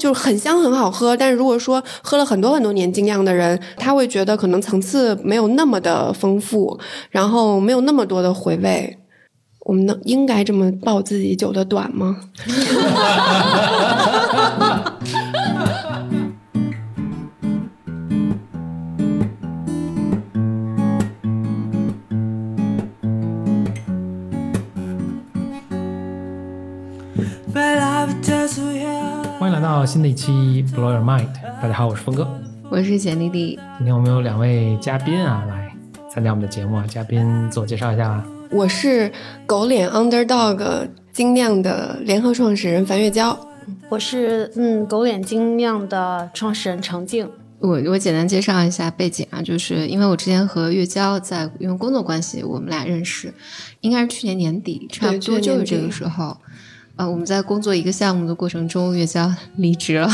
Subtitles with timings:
[0.00, 1.16] 就是很香很好喝。
[1.16, 6.80] 但是如果说喝了很多很多年精酿的人，他会觉得可能层次没有那么的丰富，
[7.10, 8.96] 然后没有那么多的回味。
[9.66, 12.16] 我们能应该这么报自己酒的短吗？
[29.50, 31.26] 迎来到新的一期 Blow Your Mind。
[31.60, 32.24] 大家好，我是峰哥，
[32.70, 33.58] 我是简丽丽。
[33.78, 35.68] 今天我们有两位嘉宾啊来
[36.08, 38.24] 参加我们的节目啊，嘉宾自我介绍一下吧。
[38.52, 39.10] 我是
[39.46, 43.36] 狗脸 Underdog 精酿的联合创始人樊月娇，
[43.88, 47.28] 我是嗯狗脸精酿的创始人程静。
[47.58, 53.34] 我我简单介绍一下背景啊，就是因为我之前和月娇在因为工作关系，我们俩认识，
[53.80, 56.36] 应该是去年年底，差不多就是这个时候。
[57.00, 60.06] 呃，我们在工作一个项目的过程中，月娇离职了，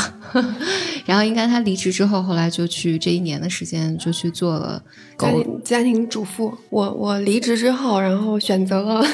[1.04, 4.80] 然后应该他离职之后，后来就去这一年的时间就去做了
[5.18, 6.56] 家庭家庭主妇。
[6.70, 9.04] 我我离职之后，然后选择了。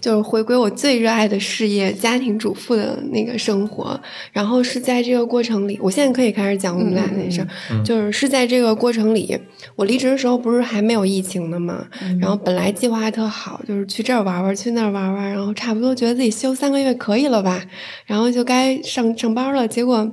[0.00, 4.00] 就是回归我最热爱的事业，家庭主妇的那个生活。
[4.32, 7.48] 然后是在这个过程里，我现在可以开始讲我们俩那事儿。
[7.84, 9.36] 就是是在这个过程里，
[9.74, 11.86] 我离职的时候不是还没有疫情呢嘛？
[12.20, 17.62] 然后本来计划还特好，就是去这儿玩玩，去那儿玩玩，然后差不多觉得自己休三个月可以了吧？
[18.06, 20.10] 然后就该上上班了，结果。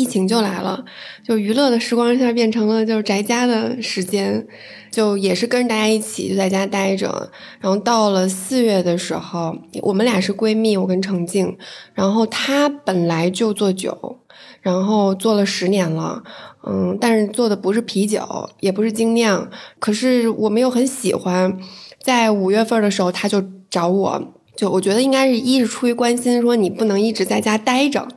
[0.00, 0.82] 疫情就来了，
[1.22, 4.46] 就娱乐的时光一下变成了就是宅家的时间，
[4.90, 7.30] 就也是跟着大家一起就在家待着。
[7.60, 11.54] 然后到了四月的时候，我们俩是闺蜜，我跟程静。
[11.92, 14.20] 然后她本来就做酒，
[14.62, 16.22] 然后做了十年了，
[16.66, 19.50] 嗯，但是做的不是啤酒，也不是精酿。
[19.78, 21.58] 可是我们又很喜欢，
[22.02, 28.08] 在五月份的时候，她就找我，就我觉得应该是一是出于关心，说你不能一直在家待着。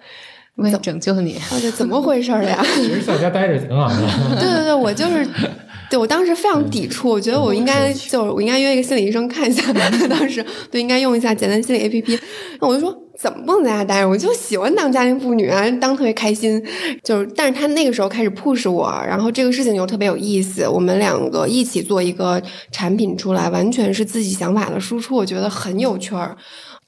[0.58, 2.64] 为了拯救你，这怎么回事呀？
[2.76, 3.96] 其实在家待着挺好的。
[4.40, 5.28] 对对对，我就是，
[5.90, 9.74] 对我当时非常抵触，我觉得我应该就我应该约一个心理医生看一下。
[10.08, 12.19] 当时对，应该用一下简单心理 A P P。
[12.62, 14.09] 那我就说，怎么不能在家待着？
[14.09, 16.63] 我就喜欢当家庭妇女啊，当特别开心。
[17.03, 20.68] 就是，但是他那个时候开始 push 我，然后这个事情又特别有意思。
[20.68, 22.40] 我们两个一起做一个
[22.72, 26.38] 产品出来，完全是自己想法的输出，我觉得很有趣儿。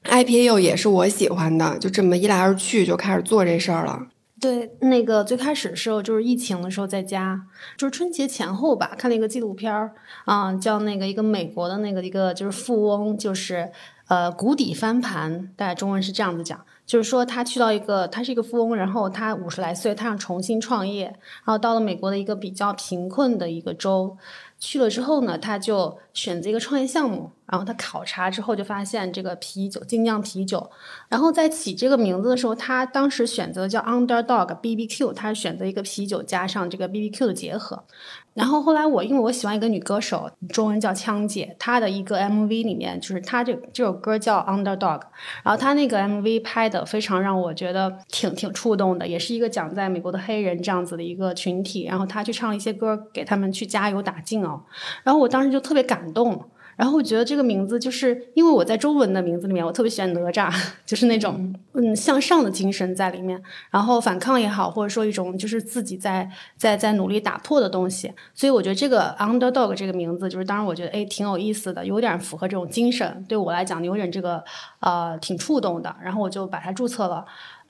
[0.06, 4.06] IPA 也是我喜欢的，就这么一来二去就开始做这事儿了。
[4.38, 7.40] 对，那个最开始的时候就是疫情的时候在家，
[7.78, 9.92] 就是春节前后吧，看了一个纪录片儿
[10.26, 13.70] 啊，叫那个一个美国的那个一个就是富翁，就是
[14.08, 24.18] 呃谷底翻盘，大概中文是这样子讲，就是说他去到一个他是一个富翁，然后他五十来岁，他想重新创业，然后到了美国的一个比较贫困的一个州。
[24.58, 30.70] 去了之后呢，他就选择一个创业项目，然后他考察之后就发现这个啤酒精酿啤酒，
[31.10, 37.84] 然后在起这个名字的时候，他当时选择叫 Underdog B B Q，他选择一个啤酒加上这个 B B Q 的结合。
[38.32, 45.00] 然后后来我因为我喜欢一个女歌手，中文叫枪姐，她的一个 MV 里面就是她这这首歌叫 Underdog，
[45.42, 54.60] 然后她那个 MV 拍的非常让我觉得挺挺触动的，也是一个讲在美国的黑人这样子的一个群体，然后她去唱一些歌给他们去加油打劲哦，
[55.02, 56.50] 然后我当时就特别感动。
[56.76, 60.52] 然后我觉得这个名字，就是因为我在中文的名字里面，我特别喜欢哪吒，
[60.84, 68.12] 就是那种嗯向上的精神在里面，然后反抗也好，或者说一种就是自己在在在努力打破的东西。
[68.34, 74.44] 所以我觉得这个 underdog 这个名字，就是当然我觉得哎挺有意思的，有点符合这种精神，对我来讲有点这个
[74.80, 77.24] 呃挺触动的，然后我就把它注册了。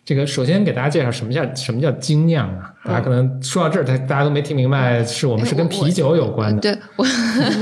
[0.07, 2.73] 这个首先给大家介绍什么叫什么叫精酿啊？
[2.85, 6.61] 大家可能说到这儿，大大家都没听明白，是我们是跟啤酒有关的。
[6.63, 7.05] 对，我，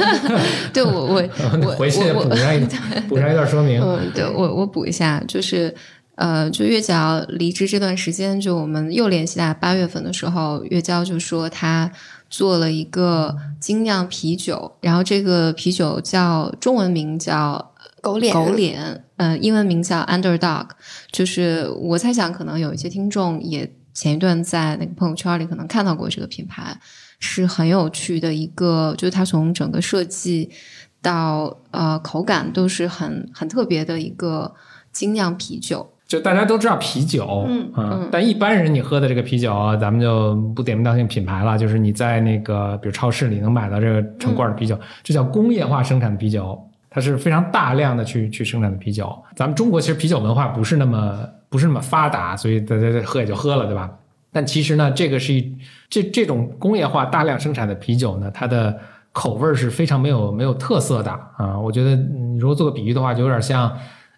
[0.74, 1.24] 对我我
[1.64, 2.60] 我回去补上一
[3.08, 3.80] 补上一段说明。
[3.80, 5.74] 嗯，对我我补一下，就是
[6.16, 11.90] 呃，就月娇离职这段时间，就我们又联系他，八月份的时候，月娇就说他
[12.28, 17.70] 做了一个精酿啤酒，然后这个啤酒叫中文名叫。
[18.00, 20.66] 狗脸，狗脸，嗯，英文名叫 Underdog，
[21.12, 26.76] 就是我猜想，可能有一些听众也前一段在那个朋友圈里可能看到过这个品牌，
[27.20, 30.50] 是很有趣的一个，就是它从整个设计
[31.00, 34.52] 到呃口感都是很很特别的一个
[34.90, 35.90] 精酿啤酒。
[36.06, 46.60] 就大家都知道啤酒，嗯嗯，但一般人你喝的这个啤酒，啊咱们就不点名道姓品牌了，就是你在那个比如超市里能买到这个成罐的啤酒，这叫工业化生产的啤酒。
[46.94, 53.90] 它是非常大量的去去生产的啤酒，咱们中国其实啤酒文化不是那么不是那么发达，所以大家喝也就喝了，对吧？
[54.30, 55.58] 但其实呢，这个是一
[55.90, 58.78] 这这种工业化大量生产的啤酒呢，它的
[59.10, 61.58] 口味是非常没有没有特色的啊。
[61.58, 63.76] 我觉得你如果做个比喻的话，就有点像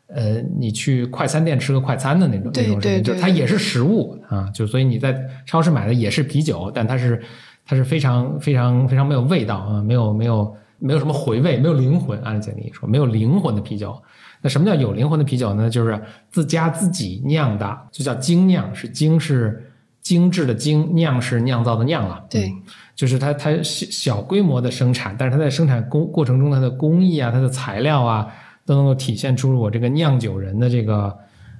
[0.08, 7.22] 呃，你去快餐店吃个快餐的那种那种水平，就是它也是食物啊，就所以你在超市买的也是啤酒，但它是
[7.66, 12.18] 它是非常非常非常没有味道啊，没有没有没有什么回味，没有灵魂。
[12.22, 14.00] 按简历说，没有灵魂的啤酒。
[14.42, 15.68] 那什么叫有灵魂的啤酒呢？
[15.68, 16.00] 就是
[16.30, 19.70] 自家自己酿的，就叫精酿，是精是
[20.00, 22.24] 精致的精，酿是酿造的酿了。
[22.30, 22.52] 对，
[22.94, 28.26] 就是它它小小规模的生产，但是它在生产工过程中，它的工艺啊，它的材料啊。
[28.66, 31.16] 都能够体现出我这个酿酒人的这个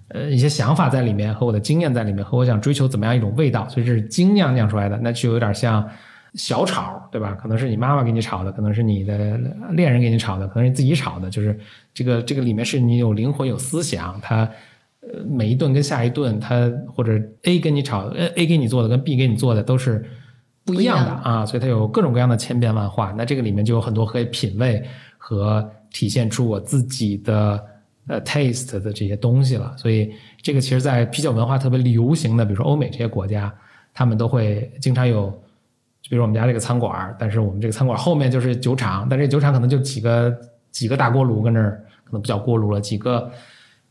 [0.08, 5.88] 呃一些想法在里面，和我的经验在里面，和我想追求怎么样一种味道，所以这是精酿酿出来的，那就有点像
[6.36, 7.34] 小炒，对吧？
[7.34, 9.36] 可能是你妈妈给你炒的，可能是你的
[9.72, 11.58] 恋人给你炒的，可能是自己炒的，就是
[11.92, 14.48] 这个这个里面是你有灵魂、有思想，它
[15.00, 20.04] 呃每一顿跟下一顿，它或者 A 跟你炒，A A 给你做的跟 B 给你做的都是
[20.64, 24.84] 不一样的啊，所以它有各种各样的千变万化，那这个里面就有很多可以品味
[25.18, 25.68] 和。
[25.92, 27.64] 体现出我自己的
[28.06, 30.12] 呃 taste 的这些东西了，所以
[30.42, 33.50] 这个其实，在啤酒文化特别流行的，比如说欧美这些国家，
[33.94, 35.32] 他们都会经常有，
[36.06, 40.32] 就比如我们家这个餐馆，但是我们这个餐馆后面就是酒厂，但这酒厂可能就几个
[40.70, 43.28] 几个大锅炉跟那儿，可能不叫锅炉了，几个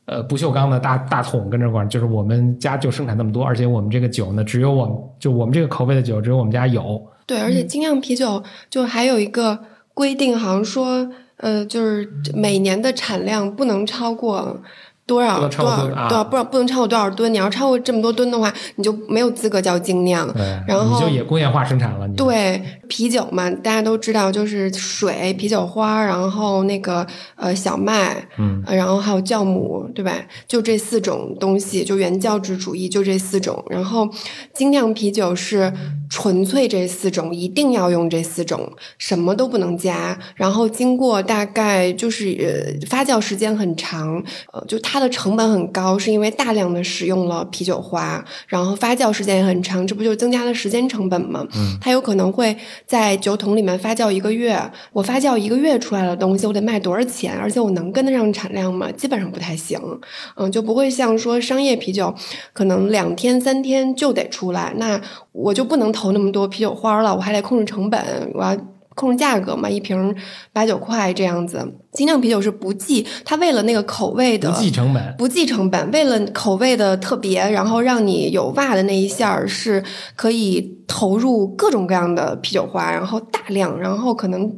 [0.06, 7.06] 呃不锈钢的大大桶跟这管，就是我们家就生产那么多，而且我们这个酒呢，只有我们就我们这个口味的酒，只有我们家有。
[7.26, 9.60] 对，而且精酿啤酒就还有一个
[9.94, 11.12] 规定，好像说。
[11.38, 14.58] 呃，就是每年的产量不能超过。
[15.08, 17.32] 多少多少多少不不能超过多少吨？
[17.32, 20.28] 你要超过这么多吨的话，你就没有资格叫精酿。
[20.68, 22.08] 然后你就也工业化生产了。
[22.18, 27.06] 对啤酒嘛，大家都知道，就是水、啤酒花，然后那个
[27.36, 30.12] 呃小麦，嗯，然后还有酵母，对吧？
[30.48, 33.64] 就这四种东西，就原教旨主义就这四种。
[33.70, 34.10] 然后
[34.56, 35.72] 精酿啤酒是
[36.10, 40.18] 纯粹这四种，一定要用这四种，什么都不能加。
[40.34, 44.95] 然后经过大概就是呃发酵时间很长，呃就它。
[44.96, 51.46] 它的成本很高，是因为大量的使用了啤酒花，然后发酵时间也很长，这不就增加了时间成本吗？
[51.54, 52.56] 嗯，它有可能会
[52.86, 54.58] 在酒桶里面发酵一个月，
[54.94, 57.38] 我发酵一个月出来的东西，我得卖多少钱？
[57.38, 58.90] 而且我能跟得上产量吗？
[58.94, 59.78] 基本上不太行，
[60.38, 62.16] 嗯，就不会像说商业啤酒，
[62.54, 65.02] 可能两天三天就得出来，那
[65.34, 68.58] 我就不能投那么多啤酒花了，我还得控制成本，我要。
[68.96, 70.16] 控制价格嘛，一瓶
[70.52, 71.76] 八九块这样子。
[71.92, 79.84] 精酿啤酒是不计，它为了那个口味的不计成本，不计成本，为了口味的特别，然后让你有哇的那一下儿，是
[80.16, 84.52] 可以投入各种各样的啤酒花，然后大量，然后可能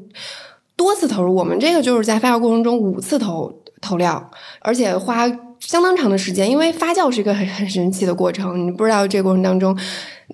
[0.75, 1.35] 多次投入。
[1.35, 4.31] 我们这个就是在发酵过程中五次投投料，
[4.61, 5.27] 而且花
[5.59, 9.77] 相当长的时间，因为发酵是一个很很神奇的过程，你不知道这个过程当中。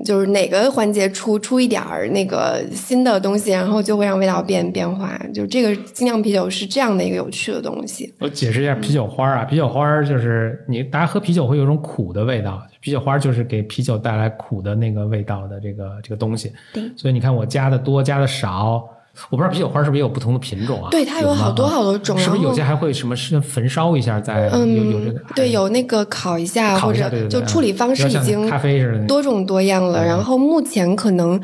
[0.03, 5.17] 就是哪个环节出出一点儿那个新的东西，然后就会让味道变变化。
[5.33, 8.13] 就这个精酿啤酒是这样的一个有趣的东西。
[8.19, 16.51] 我解释一下啤酒花啊，啤酒花就是你大家喝啤酒会有种苦的味道，啤酒花就是给啤酒带来苦的那个味道的这个这个东西。
[16.73, 18.87] 对，所以你看我加的多加的少。
[19.29, 20.89] 我不知道啤酒花是不是也有不同的品种啊？
[20.89, 22.17] 对，它有好多好多种。
[22.17, 25.19] 是不是有些还会什么是焚烧一下再有有这个？
[25.35, 30.05] 对，有那个烤一下或者就处理方式已经咖啡似的多种多样了。
[30.05, 31.39] 然后目前可能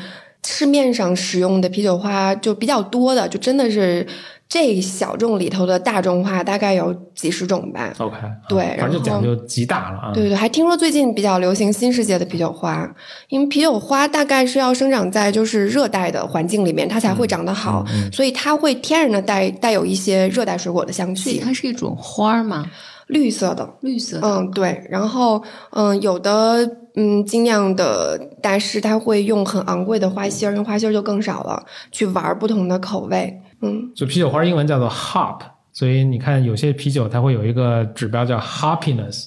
[0.45, 4.05] 市面上使用的啤酒花就比较多的，就真的是。
[4.49, 7.93] 这小众里头的大众化大概有几十种吧。
[7.99, 8.17] OK，
[8.47, 10.11] 对，然后就讲究极大了啊。
[10.11, 12.91] 对对，还听说最近比较流行新世界的啤酒花，
[13.27, 21.39] 因为啤酒花大概是要生长在就是热带的环境里面，它才会长得好，所以它会天然的带带有一些热带水果的香气。
[21.39, 22.65] 它是一种花吗？
[23.05, 24.19] 绿色的，绿色。
[24.23, 24.83] 嗯，对。
[24.89, 33.41] 然后，嗯，有的嗯精酿的大师他会用很昂贵的花芯儿，用花芯儿就更少了，去玩不同的口味。
[33.61, 35.39] 嗯，就啤酒花英文叫做 hop，
[35.73, 39.25] 所以你看有些啤酒它会有一个指标叫 hoppiness，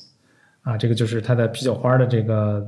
[0.62, 2.67] 啊，这个就是它的啤酒花的这个，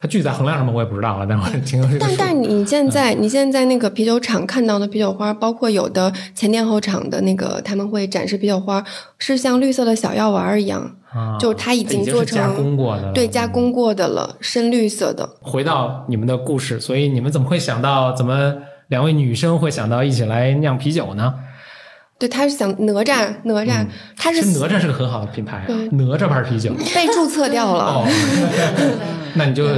[0.00, 2.00] 它具体在衡量什么我也不知道了，但我听说这个。
[2.00, 8.82] 但但你现在你现在在那个啤酒厂看到的啤酒花，包括有的前店后厂的那个他们会展示啤酒花，
[9.18, 15.28] 是像绿色的小药丸一样，啊就它已经做成加工过的，对，加工过的了，深绿色的。
[15.42, 18.54] 回到你们的故事，所以你们怎么会想到怎么？
[18.88, 21.34] 两位女生会想到一起来酿啤酒呢？
[22.18, 28.04] 对，他是想哪吒，哪吒，他是哪吒是个很好的品牌，哪吒牌啤酒被注册掉了。
[29.34, 29.68] 那你就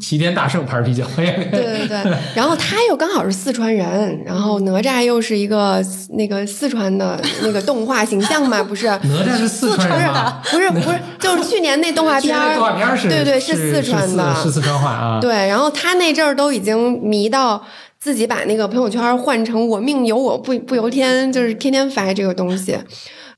[0.00, 1.04] 齐天大圣牌啤酒。
[1.16, 8.86] 对对对，然后他又刚好是四川人，然后哪吒又是一个那个四川的那个动画形象嘛，不是？
[9.02, 15.18] 哪吒是四川的，不是不是，就是去年那动画片动画片是，对对是四川的，是四川话啊。
[15.20, 17.64] 对，然后他那阵儿都已经迷到。
[18.04, 22.76] 自己把那个朋友圈换成“我命由我不不由天”，就是天天发这个东西。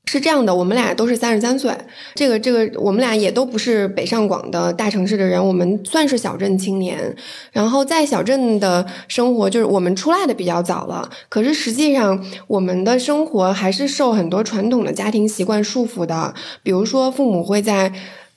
[0.03, 1.73] 是这样的，我们俩都是三十三岁，
[2.15, 7.15] 这个这个，我们俩也都不是北上广的大城市的人，我们算是小镇青年。
[7.53, 16.33] 然后在小镇的生活，就是我们出来的比较早了，可是实际上我们的生活还是受很多传统的家庭习惯束缚的。
[16.61, 17.93] 比如说，父母会在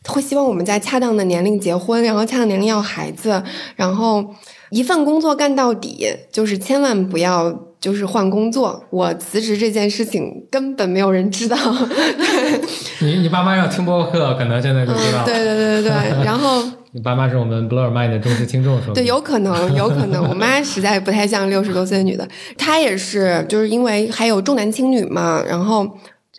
[0.07, 3.43] 会希望我们在恰当的年龄结婚，然后恰当年龄要孩子，
[3.77, 4.25] 然后
[4.71, 7.67] 一份工作干到底，就是千万不要。
[7.81, 11.57] 就是换工作，我辞职这件事情根本没有人知道。
[13.01, 15.25] 你你爸妈要听播客，可能现在就知道。
[15.25, 16.23] 对对对对对。
[16.23, 20.23] 然后 你爸妈是我们 Blur Mind 的忠实听众，是吗对，有可能，有可能。
[20.29, 22.29] 我妈实在不太像六十多岁的女的，
[22.59, 25.89] 她也是，就是因为还有重男轻女嘛，然后。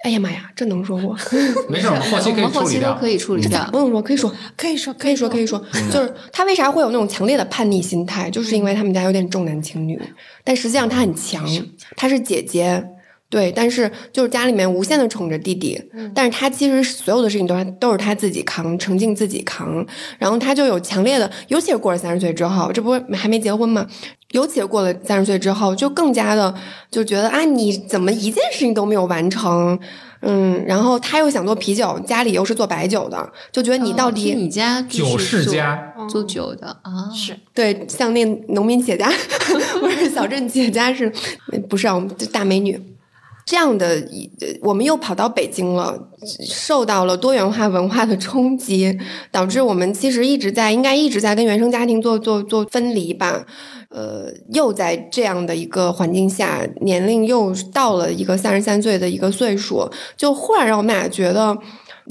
[0.04, 1.16] 哎呀妈呀，这能说不？
[1.70, 2.94] 没事，我们后期可以处理掉。
[2.96, 5.64] 可以处理掉，不能说， 可以说，可以说，可以说，可以说。
[5.92, 8.30] 就是他为啥会有那种强烈的叛逆心态？
[8.30, 10.02] 就是因为他们家有点重男轻女，
[10.44, 11.48] 但实际上他很强，
[11.96, 12.84] 他是姐姐，
[13.30, 15.80] 对，但是就是家里面无限的宠着弟弟，
[16.16, 19.86] 但是他其实所有的事情都都是他自己扛，成静自己扛，
[20.18, 23.88] 然后他就有强烈的，尤其是过了三十岁之后，这不还没结婚吗？
[24.32, 26.54] 尤其过了三十岁之后，就更加的
[26.90, 29.78] 就觉得啊，你怎么一件事情都没有完成？
[30.24, 37.10] 嗯，然后他又想做啤酒，家里又是做白酒的，就觉得你到底你家酒世家做酒的啊？
[37.12, 39.12] 是对，像那农民企业家
[39.82, 41.12] 不是小镇企业家是，
[41.68, 41.96] 不是啊？
[41.96, 42.80] 我们大美女
[43.52, 44.02] 这样的，
[44.62, 46.08] 我们又跑到北京了，
[46.48, 48.98] 受到了多元化文化的冲击，
[49.30, 53.46] 导致我们其实一直在应该一直在跟原生家庭做做做分离吧。
[53.90, 61.58] 呃，又在这样的一个环境下，年龄又到了一个三十三岁的一个岁数，就忽然让我们俩觉得，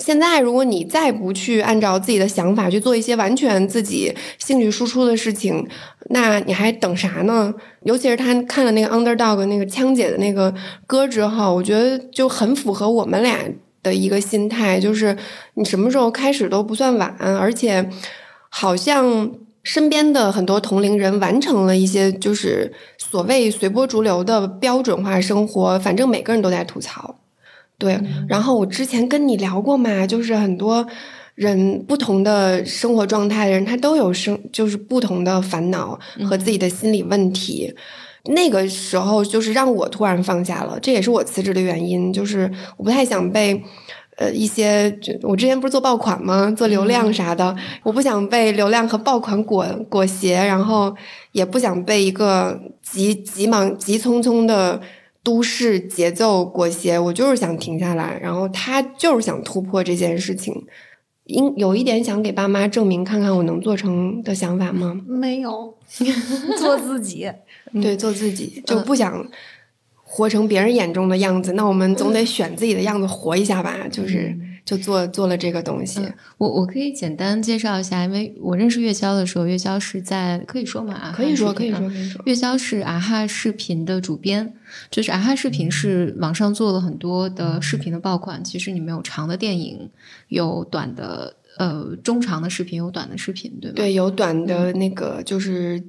[0.00, 5.64] 现在如果你再不去按照自己的想法去做一些完全自己兴趣输出的事情，
[6.08, 7.54] 那你还等啥呢？
[7.84, 10.52] 尤其是他看了那个 Underdog 那个枪姐的那个
[10.86, 13.38] 歌之后，我觉得就很符合我们俩
[13.82, 15.16] 的一个心态，就是
[15.54, 17.88] 你什么时候开始都不算晚，而且
[18.48, 19.30] 好像。
[19.62, 27.19] 身边的很多同龄人完成了一些就是所谓随波逐流的标准化生活，反正每个人都在吐槽，
[27.80, 28.00] 对。
[28.28, 30.86] 然后我之前跟你聊过嘛，就是很多
[31.34, 37.74] 人不同的生活状态的人，他都有生就是不同的烦恼和自己的心理问题。
[38.26, 43.60] 那个时候就是让我突然放下了，这也是我辞职的原因，就是我不太想被。
[44.16, 46.52] 呃，一些就我之前不是做爆款吗？
[46.54, 50.94] 做流量啥的，我不想被流量和爆款裹裹挟，然后
[51.32, 54.78] 也不想被一个急急忙急匆匆的
[55.22, 56.98] 都市节奏裹挟。
[56.98, 60.54] 我就是想停下来，然后他就是想突破这件事情，
[61.24, 65.00] 因有一点想给爸妈证明，看看我能做成的想法吗？
[65.06, 65.74] 没有，
[66.58, 67.30] 做自己，
[67.80, 69.26] 对，做自己就不想。
[70.12, 73.86] 活成别人眼中的样子，那我们总得选自己的样子活一下吧。
[73.88, 74.36] 就是
[74.70, 76.00] 就做做了这个东西。
[76.38, 81.10] 我我可以简单介绍一下，因为我认识月销的时候，月销是在可以说嘛？
[81.12, 82.22] 可以说可以说可以说。
[82.24, 84.54] 月销是啊哈视频的主编，
[84.88, 88.44] 就是啊哈视频是网上做了很多的视频的爆款。
[88.44, 89.90] 其实你们有长的电影，
[90.28, 93.74] 有短的呃中长的视频，有短的视频，对吧？
[93.74, 95.82] 对，有短的那个就是。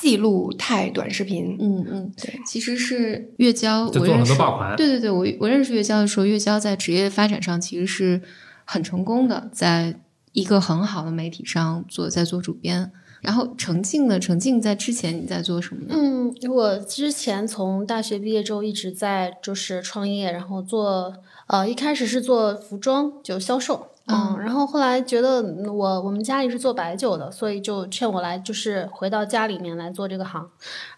[0.00, 4.32] 记录态短视频，嗯嗯，对，其实是月娇，我认识，
[4.76, 8.22] 对对对，我我认识月娇的时候，月娇在职业发展上其实是
[8.64, 9.98] 很成功的，在
[10.32, 12.92] 一个很好的媒体上做，在做主编。
[13.20, 15.94] 然后程静呢，程静在之前你在做什么呢？
[15.98, 21.12] 嗯，我之前从大学毕业之后一直在就是创业，然后做
[21.48, 23.88] 呃一开始是做服装就销售。
[24.10, 30.48] 嗯，然后后来觉得我我们家里是做白酒的，所以就劝我来，就是回到家里面来做这个行，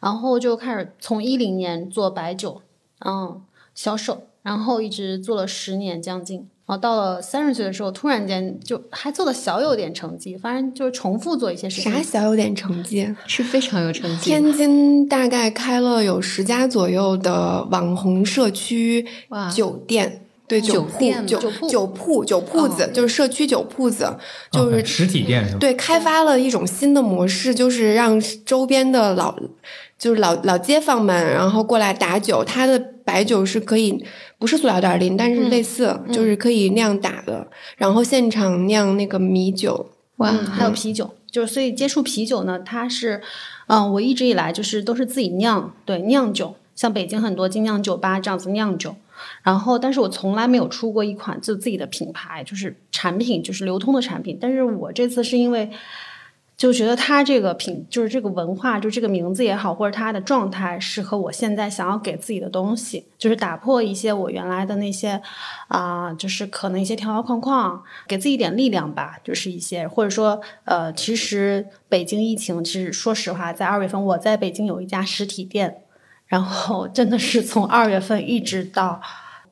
[0.00, 2.62] 然后就开始从一零年做白酒，
[3.04, 3.42] 嗯，
[3.74, 11.92] 销售，然后一直做了十年将近，然后到了三十岁的时候，突然间就还做的小有点成绩，反正就是重复做一些事情。
[11.92, 13.12] 啥小有点成绩？
[13.26, 14.30] 是非常有成绩。
[14.30, 19.04] 天津大概开了有十家左右的网红社区
[19.52, 20.26] 酒店。
[20.50, 21.38] 对酒铺酒
[21.68, 24.16] 酒铺酒铺子就是社区酒铺子，
[24.50, 25.58] 就是实体店是吧？
[25.60, 29.38] 对，开发了一种新的模式，就是让周边的老
[29.96, 32.42] 就是老老街坊们，然后过来打酒。
[32.42, 34.04] 它的白酒是可以
[34.40, 41.08] 不是塑料袋拎，但是类似就是可以那样打的，然后现场酿那个米酒，哇，还有啤酒。
[41.30, 43.22] 就是所以接触啤酒呢，它是
[43.68, 48.96] 嗯，我一直以来就是都是自己酿，对酿酒，像北京很多精酿酒吧这样子酿酒。
[49.42, 54.38] 然后，但是我从来没有出过一款就自己的品牌，就是产品，就是流通的产品。
[54.40, 55.70] 但是我这次是因为，
[56.56, 65.22] 就觉得它这个品，就是这个文化，就这个名字也好，或者它的状态，适合我现在想要给自己的东西，就是打破一些我原来的那些，
[65.68, 69.18] 啊，就是可能一些条条框框，给自己一点力量吧。
[69.24, 75.82] 就是一些，或者说，呃，其实北京疫情，其实说实话，在二月份，我在北京有一家实体店，
[76.30, 79.02] 然后真的是从二月份一直到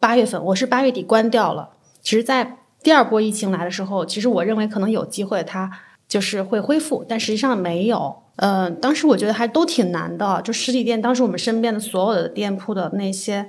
[0.00, 1.70] 八月份，我是八月底关掉了。
[2.00, 5.70] 其实，在第二波疫情来的时候，其实我认为可能有机会，它。
[6.08, 8.22] 就是会恢复，但实际上没有。
[8.36, 10.40] 呃，当时我觉得还都挺难的。
[10.40, 13.46] 就实体店，当时我们身边的所有的店铺的那些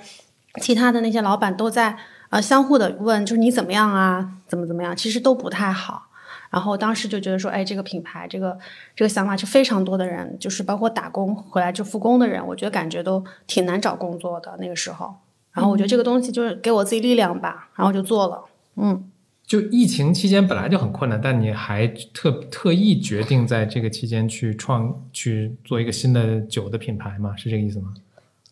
[0.59, 1.95] 其他的那些老板都在
[2.31, 4.33] 呃相互的问，就是你怎么样啊？
[4.45, 4.93] 怎么怎么样？
[4.93, 6.08] 其实都不太好。
[6.49, 8.57] 然后当时就觉得说，哎，这个品牌，这个
[8.95, 15.13] 这个想法是非常多的人，就是包括打工回来就复工的人，我觉得感觉都挺难找工作的那个时候。
[15.51, 18.43] 然后我觉得这个东西就是给我自己力量吧，然后就做了。
[18.75, 19.09] 嗯。
[19.45, 27.35] 就疫情期间本来就很困难，但你还特特意决定在这个期间去创去做一个新的酒的品牌吗？
[27.35, 27.91] 是这个意思吗？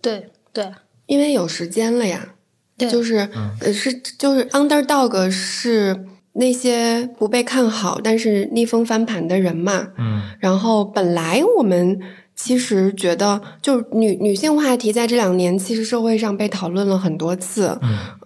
[0.02, 0.74] 对对，
[1.06, 2.34] 因为有时间了呀。
[2.76, 3.30] 对，就是
[3.62, 9.88] 呃是就是 underdog 是那些不被看好但是逆风翻盘的人嘛。
[9.98, 12.00] 嗯，然后本来我们。
[12.40, 17.76] 其实觉得，就女女性话题在这两年，其实社会上被讨论了很多次。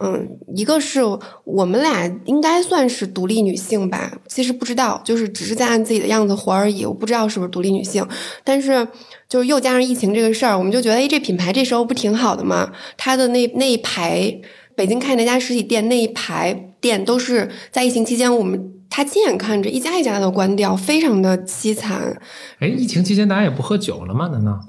[0.02, 1.00] 嗯，一个是
[1.46, 6.86] 我们俩应该算是独立女性吧，其实不知道，就是只是在按自己的样子活而已。
[6.86, 8.06] 我不知道是不是独立女性，
[8.44, 8.86] 但是
[9.30, 12.74] 就是又加上疫情这个事儿，我们就觉得，哎，这品牌这时候不挺好的吗？
[12.98, 14.42] 它的那那一排
[14.76, 18.74] 北京开那家实体店，那一排店都是在疫情期间我们。
[18.94, 22.22] 他亲眼看着一家一家的关掉，非常的凄惨。
[22.60, 24.28] 哎，疫情期间大家也不喝酒了吗？
[24.28, 24.60] 难道？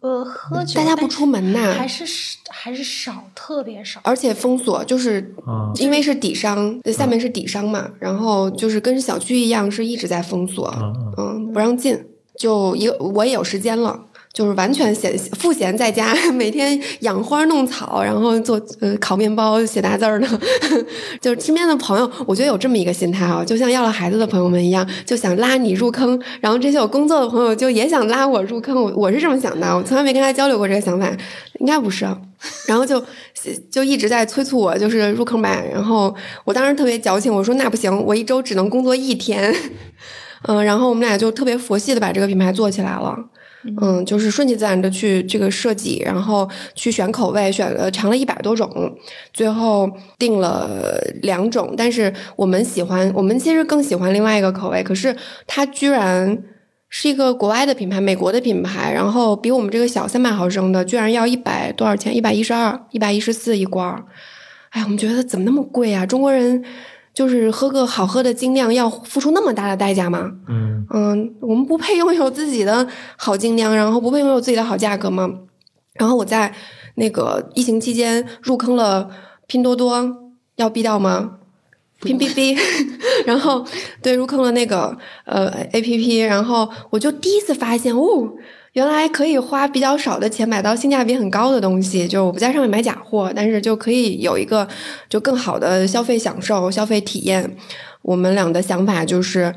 [0.00, 1.72] 呃，喝酒大家不出门呐？
[1.78, 2.04] 还是
[2.48, 4.00] 还是少，特别少。
[4.02, 5.32] 而且封锁，就是
[5.76, 10.68] 因为是底商，下面是底商嘛，然后就是跟小区一样，是一直在封锁，
[11.16, 11.96] 嗯，不让进。
[12.36, 14.00] 就一个，我也有时间了。
[14.32, 20.26] 就是完全闲赋闲在家， 每天养花弄草，然后做呃烤面包、写大字儿的。
[21.20, 26.20] 就是身边的朋友，我觉得有这么一个心态啊，就像要了孩子的朋友们一样，就想拉你入坑。
[26.40, 28.80] 然后这些有工作的朋友就也想拉我入坑。
[28.80, 31.10] 我我是这么想的，我从来没跟他交流过这个想法，
[31.58, 32.06] 应该不是。
[32.66, 33.04] 然后就
[33.70, 35.60] 就一直在催促我，就是入坑吧。
[35.70, 36.14] 然后
[36.44, 39.54] 我当时特别矫情，我说那不行，我一周只能工作一天。
[40.48, 43.18] 嗯，然后我们俩就特别佛系的把这个品牌做起来了。
[43.80, 48.96] 嗯，就是顺其自然的去这个设计，然后去选口味，选了尝了一百多种，
[49.34, 51.74] 最后定了两种。
[51.76, 54.82] 但是我们喜欢，我们其实更喜欢另外一个口味。
[54.82, 55.14] 可是
[55.46, 56.42] 它居然
[56.88, 62.16] 是一个国外的品牌，美国的品牌，然后比我们这个小三百毫升的居然要一百多少钱？
[62.16, 64.04] 一百一十二、一百一十四一罐儿。
[64.70, 66.06] 哎，我们觉得怎么那么贵啊？
[66.06, 66.64] 中国人。
[67.12, 70.32] 就是喝个好喝的精酿要付出那么大的代价吗？
[70.48, 75.30] 嗯嗯，我们不配拥有自己的好精酿，然后不配拥有自己的好价格吗？
[75.94, 76.52] 然后我在
[76.94, 79.10] 那个疫情期间入坑了
[79.46, 81.38] 拼多多，要逼掉吗？
[82.02, 82.56] 拼逼逼，
[83.26, 83.64] 然后
[84.00, 84.96] 对入坑了那个
[85.26, 88.32] 呃 A P P，然后我就第一次发现哦。
[88.72, 94.66] 原来可以花比较少的钱买到性价比很高的东西，就我不在上面买假货，但是就可以有一个
[95.08, 97.56] 就更好的消费享受、消费体验。
[98.02, 99.54] 我们俩的想法就是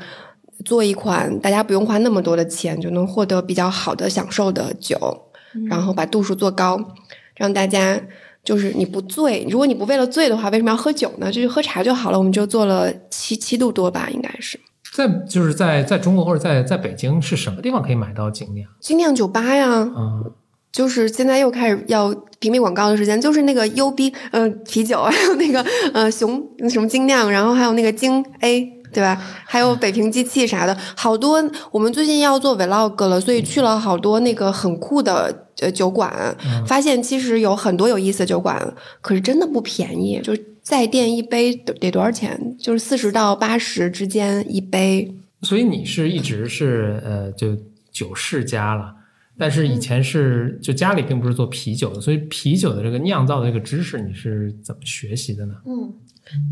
[0.64, 4.98] 做一款大家不用花那么多的钱就能获得比较好的享受的酒，
[5.68, 6.78] 然后把度数做高，
[7.36, 8.00] 让大家
[8.42, 9.46] 就是你不醉。
[9.48, 11.30] 如果你不为了醉的话，为什么要喝酒呢？
[11.30, 12.18] 就是喝茶就好了。
[12.18, 14.58] 我们就做了七七度多吧，应该是。
[14.94, 18.70] 在就是在在中国或者在在北京是什么地方可以买到精酿？
[18.78, 20.30] 精酿酒吧呀，嗯，
[20.70, 25.60] 就是现在又开始要屏蔽广告的时间，就是那个优逼呃啤酒， 还有那个
[25.92, 29.20] 呃熊什么精酿，然后还有那个精 A 对吧？
[29.44, 31.44] 还有北平机器啥的，好多。
[31.72, 36.36] 我们最近要做 vlog 了，所以去了好多那个很酷的呃酒馆，
[36.68, 40.32] 发现其实有很多有意思的酒馆，可是真的不便宜，就。
[40.64, 42.56] 在店一杯得多少钱？
[42.58, 45.14] 就是四十到八十之间一杯。
[45.42, 47.54] 所以你是一直是呃，就
[47.92, 48.94] 酒世家了，
[49.36, 55.54] 但是以前是就家里并不是做啤酒的，所以啤酒的这个酿造的这个知识你是怎么学习的呢？
[55.66, 55.92] 嗯，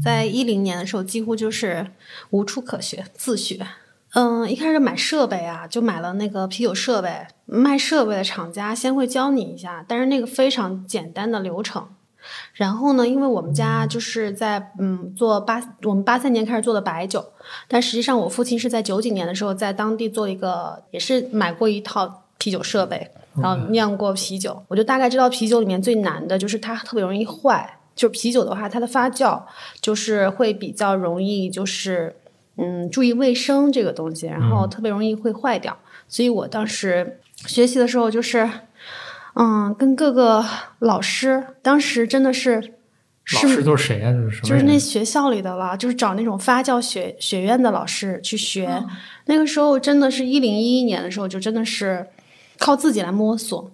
[0.04, 1.86] 在一零年的时候几乎就是
[2.30, 3.66] 无处可学，自学。
[4.12, 7.08] 嗯，一开始买设备啊，就买了那个啤酒设备，
[7.46, 11.88] 卖设备的厂家先会教你一下，但是那个非常简单的流程。
[12.54, 17.24] 然后呢，因为我们家就是在嗯做八，我们八三年开始做的白酒，
[17.68, 24.62] 但实际上我父亲是在九几年的时候在当地做一个，也是买过一套啤酒设备，然后酿过啤酒。
[24.68, 29.42] 我就大概知道啤酒里面最难的就是它特别容易坏，就是啤酒的话，它的发酵
[29.80, 32.14] 就是会比较容易，就是
[32.56, 35.76] 嗯，注意卫生这个东西，然后特别容易会坏掉。
[36.08, 38.48] 所以我当时学习的时候，就是
[39.34, 40.44] 嗯，跟各个
[40.80, 42.74] 老师，当时真的是
[43.34, 44.12] 老师都是谁呀？
[44.12, 48.84] 就是就是那学校里的了，就是找那种发酵学学院的老师去学。
[49.26, 52.06] 那个时候真的是一零一一年的时候，就真的是
[52.58, 53.70] 靠自己来摸索，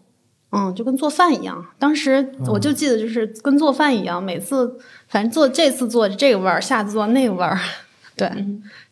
[0.53, 1.67] 嗯，就跟做饭一样。
[1.79, 7.59] 当时我就记得，就是跟做饭一样，每次反正做这次做这个味儿，下次做那个味儿，
[8.15, 8.31] 对，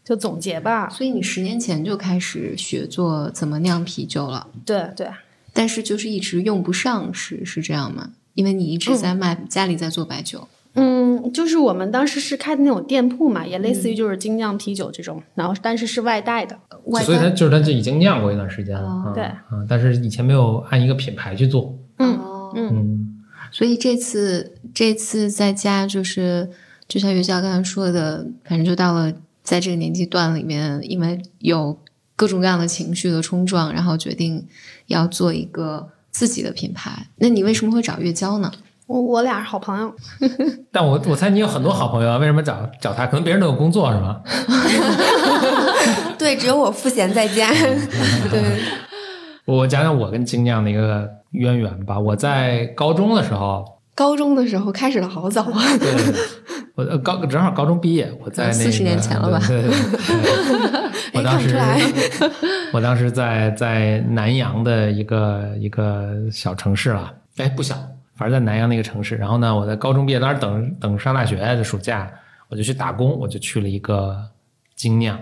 [0.02, 0.88] 就总结吧。
[0.88, 4.48] 所以你十年前就开始学做怎么酿啤酒了？
[4.64, 5.08] 对对。
[5.56, 8.10] 但是就是一直用不上，是是这样吗？
[8.34, 10.46] 因为你一直在卖，家里在做白酒。
[10.74, 16.58] 嗯，就是我们当时是开的那种店铺嘛，也类似于就是精酿啤酒这种，然后但是是外带的，
[17.02, 22.20] 所以它就是它就已经酿过一段时间了，对，嗯，但是以前没有按一个品牌去做，嗯
[22.54, 26.50] 嗯，所以这次这次在家就是
[26.86, 29.10] 就像岳教刚才说的，反正就到了
[29.42, 31.78] 在这个年纪段里面，因为有
[32.16, 34.44] 各种各样的情绪的冲撞，然后决定
[34.86, 37.06] 要做一个自己的品牌。
[37.16, 38.50] 那你为什么会找月娇呢？
[38.86, 39.92] 我我俩是好朋友，
[40.70, 43.04] 但我我猜你有很多好朋友啊，为什么找找他？
[43.06, 44.20] 可能别人都有工作是吗？
[46.16, 47.50] 对，只有我赋闲在家。
[48.30, 48.60] 对，
[49.44, 51.98] 我讲讲我跟精酿的一个渊源吧。
[51.98, 53.64] 我在高中的时候，
[53.96, 55.76] 高中的时候开始的好早啊。
[55.78, 55.92] 对，
[56.76, 59.40] 我高正好高中毕业，我在那四十年前了吧？
[59.48, 60.86] 对对 对。
[61.14, 61.56] 我当时，
[62.74, 67.74] 我当时在在南阳的一个一个小城市了，哎，不小。
[68.14, 72.10] 反正在南阳那个城市，然后呢，我在高中毕业，当时等等上大学的暑假，
[72.48, 74.14] 我就去打工，我就去了一个
[74.74, 75.18] 精酿，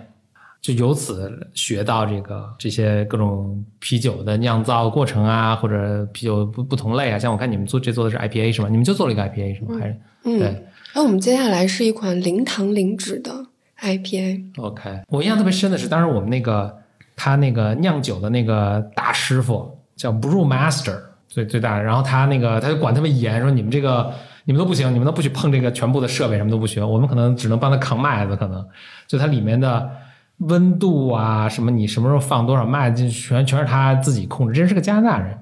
[0.60, 7.18] 就由此学到这个这些各种啤酒的酿造过程啊，或者啤酒不不同类啊。
[7.18, 8.68] 像我看你们做这做的是 IPA 是吗？
[8.68, 9.78] 你们就做了一个 IPA 是吗？
[9.80, 9.96] 还是
[10.38, 10.66] 对？
[10.94, 13.46] 那我们接下来是一款零糖零脂的
[13.80, 14.44] IPA。
[14.58, 16.74] OK，我印象特别深的是，当时我们那个
[17.16, 20.98] 他那个酿酒的那个大师傅叫 Brew Master。
[21.26, 28.64] 最最大的，然后他那个他就管特别严，说你们这个你们都不行，你们都不许碰这个全部的设备，什么都不许，我们可能只能帮他扛麦子，可能
[29.08, 29.90] 就它里面的
[30.36, 34.54] 温度啊，什么你什么时候放多少麦子，全全是他自己控制。
[34.54, 35.36] 这是个加拿大人，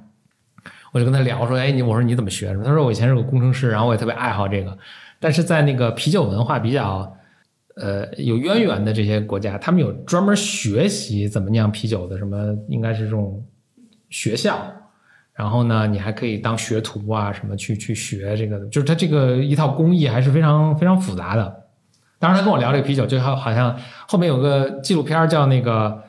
[0.93, 2.65] 我就跟他聊说，哎，你我说你怎么学的？
[2.65, 4.79] 他说我以前是个工程师，然后我也特别爱好这个，
[5.23, 7.17] 但是在那个啤酒文化比较
[7.77, 12.37] 呃有渊源的这些国家，他们有专门学习怎么酿啤酒的，什么
[12.69, 13.43] 应该是这种
[14.11, 14.59] 学校。
[15.33, 21.65] 然后呢，你还可以当学徒啊，什么去去学这个，就是他这个一套工艺还是非常非常复杂的。
[22.19, 26.03] 当时他跟我聊这个啤酒，就好好像后面有个纪录片叫那个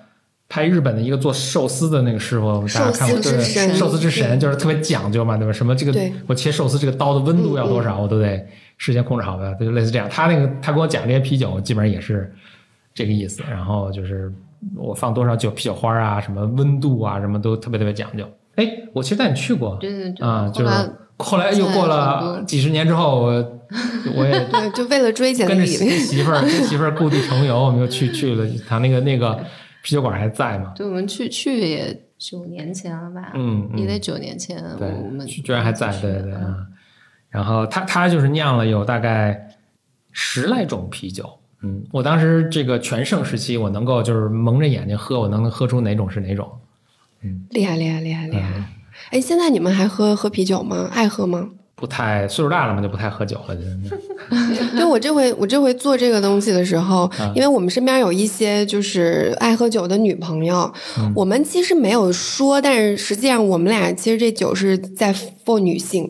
[0.53, 3.41] 拍日本的一个做寿司的那个师傅，大家看过对
[3.73, 5.51] 寿司之神，就是特别讲究嘛，对吧？
[5.51, 8.39] 什么这个我切寿司这个刀的温度要多少，我都得
[8.77, 10.07] 事先控制好的，就类似这样。
[10.11, 12.31] 他那个他跟我讲这些啤酒，基本上也是
[12.93, 13.41] 这个意思。
[13.49, 14.31] 然后就是
[14.75, 18.23] 我放多少酒啤酒花啊，什么温度啊，什么都特别特别讲究。
[18.53, 18.63] 哎，
[18.93, 20.71] 我其实带你去过，对对对，啊，就是
[21.17, 23.59] 后来又过了几十年之后，我
[24.15, 29.39] 我也对，就为了追跟着媳妇儿跟媳妇儿故地重游，我们又去去了他那个那个
[29.83, 30.73] 啤酒馆还在吗？
[30.75, 33.33] 对，我们去去也九年前了吧？
[33.35, 36.39] 嗯，也得九年前，对，我们居然还在，对对对。
[37.29, 39.49] 然后他他就是酿了有大概
[40.11, 41.29] 十来种啤酒，
[41.61, 46.49] 嗯，我当时这个全盛时期，我能够就是蒙着眼睛喝，我能喝出哪种是哪种。
[47.21, 48.69] 嗯厉害厉害厉害厉害！
[49.11, 50.89] 哎，现在你们还喝喝啤酒吗？
[50.93, 51.49] 爱喝吗？
[51.75, 53.57] 不太，岁数大了嘛，就不太喝酒了。
[54.77, 60.71] 就 我这回我这回做这个东西的时候，因为我们身边有一些就是爱喝酒的女朋友，
[61.15, 65.13] 我们其实没有说，但是实际上我们俩其实这酒是在
[65.45, 66.09] for 女性。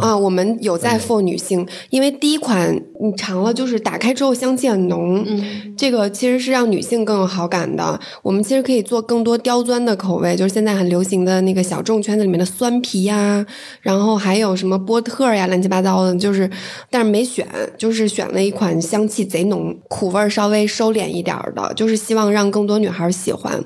[0.00, 7.98] 啊，我们有在 for 女性，因为第一款你尝了，就是打开之后香气很浓，嗯，这个其实是让女性更有好感的。
[8.22, 13.44] 我们其实可以做更多刁钻的口味，就是现在很流行的那个小众圈子里面的酸皮呀，
[13.80, 16.50] 然后还有什么波特呀，乱七八糟的，就是
[16.90, 17.46] 但是没选，
[17.78, 23.64] 就是选了一款香气贼浓、苦味稍微收敛一点的，就是希望让更多女孩喜欢。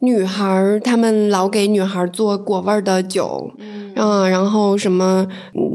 [0.00, 5.26] 女孩儿，他们老给女孩做果味的酒，嗯，然后什么，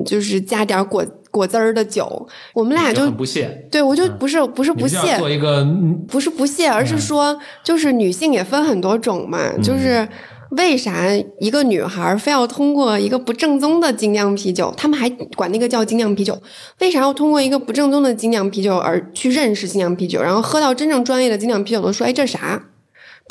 [0.06, 2.28] 就是加点果果汁儿的酒。
[2.54, 5.66] 我们俩就不屑，对我就不是不是不屑，做一个
[6.08, 9.40] 不是不屑，而是说，就是女性也分很多种嘛。
[9.64, 10.08] 就是
[10.52, 11.08] 为啥
[11.40, 16.40] 一个女孩非要通过一个不正宗的精酿啤酒，他们还管那个叫精酿啤酒？
[16.80, 22.68] 为啥要通过一个不正宗的精酿啤酒而去认识精酿啤酒，然后喝到真正专业的精酿啤酒，都说哎这啥？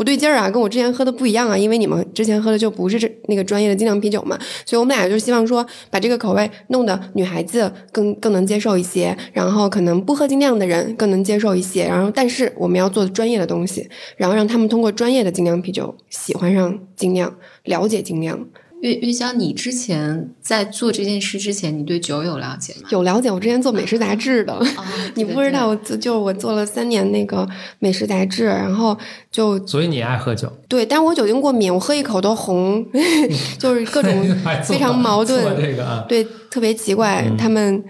[0.00, 13.86] 不对劲儿啊，跟我之前喝的不一样啊，因为你们之前喝的就不是这那个专业的精酿啤酒嘛，所以我们俩就希望说把这个口味弄得女孩子更更能接受一些，然后可能不喝精酿的人更能接受一些，然后但是我们要做专业的东西，
[14.16, 18.48] 然后让他们通过专业的精酿啤酒喜欢上精酿，了解精酿。
[18.82, 22.88] 玉玉香，你之前在做这件事之前，你对酒有了解吗？
[22.90, 24.58] 有了解，我之前做美食杂志的，
[25.14, 27.46] 你不知道，我就我做了三年那个
[27.78, 28.96] 美食杂志，然后
[29.30, 30.50] 就所以你爱喝酒？
[30.66, 32.84] 对，但是我酒精过敏，我喝一口都红，
[33.58, 34.10] 就是各种
[34.64, 35.56] 非常矛盾。
[35.60, 37.24] 这个啊，对，特别奇怪。
[37.36, 37.84] 他们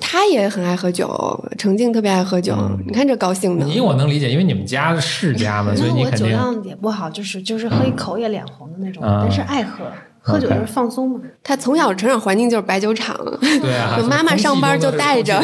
[0.00, 1.08] 他也很爱喝酒，
[1.56, 2.54] 程静特别爱喝酒。
[2.86, 6.26] 你看这高兴的，你我能理解，因为你们家世家嘛，所以你肯定。
[6.26, 9.86] 我酒量也不好，就是就是喝一口也脸红的那种，但是爱喝。
[10.24, 11.20] 喝酒就是放松嘛。
[11.42, 15.42] 他从小成长环境就是白酒厂，对啊， 妈妈上班就带着。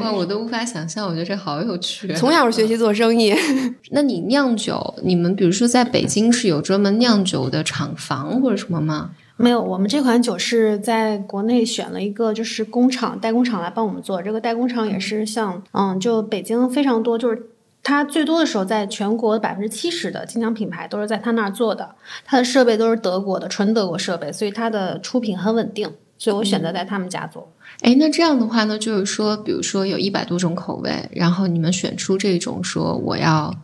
[0.00, 2.12] 哇，我都无法想象，我觉得这好有趣。
[2.14, 3.34] 从小学习做生意。
[3.92, 9.12] 那你酿酒，你们比如说在北京是有专门酿酒的厂房或者什么吗？
[9.36, 14.20] 没有，我们这款酒是在国内选了一个就是工厂代工厂来帮我们做。
[14.20, 17.50] 这个代工厂也是像嗯，就北京非常多，就是。
[17.88, 21.94] 它最多的时候，在全国百分之七十的精酿品牌都是在他那儿做的，
[22.24, 27.52] 它的设备都是德国的，纯德国设备，所以它的出品很稳定，所以我选择在他们家做。
[27.82, 33.54] 哎，那这样的话呢，就是说，比如说有一百多种口味，然后你们选出这种，说我要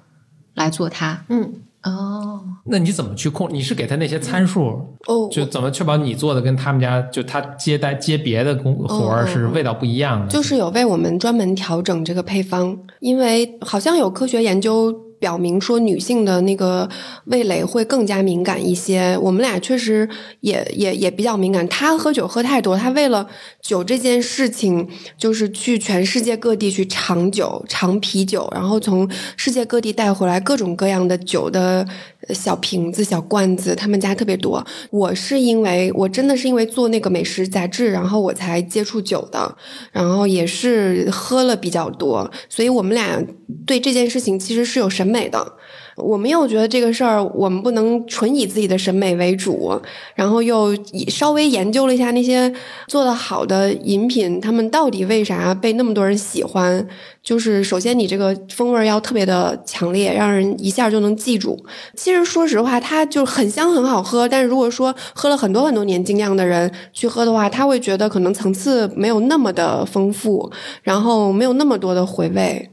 [0.54, 1.54] 来做它，嗯。
[1.84, 3.48] 哦，那你怎么去控？
[3.52, 4.66] 你是给他那些参数
[5.06, 10.28] 哦，就怎么确保你做的跟他们家就他接待接别的工活儿是味道不一样的？
[10.28, 15.11] 就是有为我们专门调整这个配方，因为好像有科学研究。
[15.22, 16.88] 表明说女性的那个
[17.26, 19.16] 味蕾会更加敏感一些。
[19.18, 20.08] 我们俩确实
[20.40, 21.66] 也也也比较敏感。
[21.68, 23.28] 他喝酒喝太多，他为了
[23.60, 31.86] 酒这件事情，就是去全世界各地去尝酒、尝啤酒，然后从世界各地带回来各种各样的酒的
[32.30, 33.76] 小瓶子、小罐子。
[33.76, 34.66] 他们家特别多。
[34.90, 39.56] 我是因为我真的是因为做那个美食杂志，然后我才接触酒的，
[39.92, 43.24] 然后也是喝了比较多，所以我们俩
[43.64, 45.12] 对这件事情其实是有审。
[45.12, 45.52] 美的，
[45.96, 49.80] 我们又觉得这个事儿，我们不能纯以自己的审美为主，
[50.14, 52.52] 然后又以稍微研究了一下那些
[52.88, 56.86] 做的好的饮品，他们到底为啥被那么多人喜欢？
[57.22, 61.56] 就是首先你这个风味要特别的强烈，让人一下就能记住。
[61.94, 70.50] 其实说实话，它就很香很好喝，但是如果说喝了很多很多年精酿的人去喝的话，他会觉得可能层次没有那么的丰富，
[70.82, 72.71] 然后没有那么多的回味。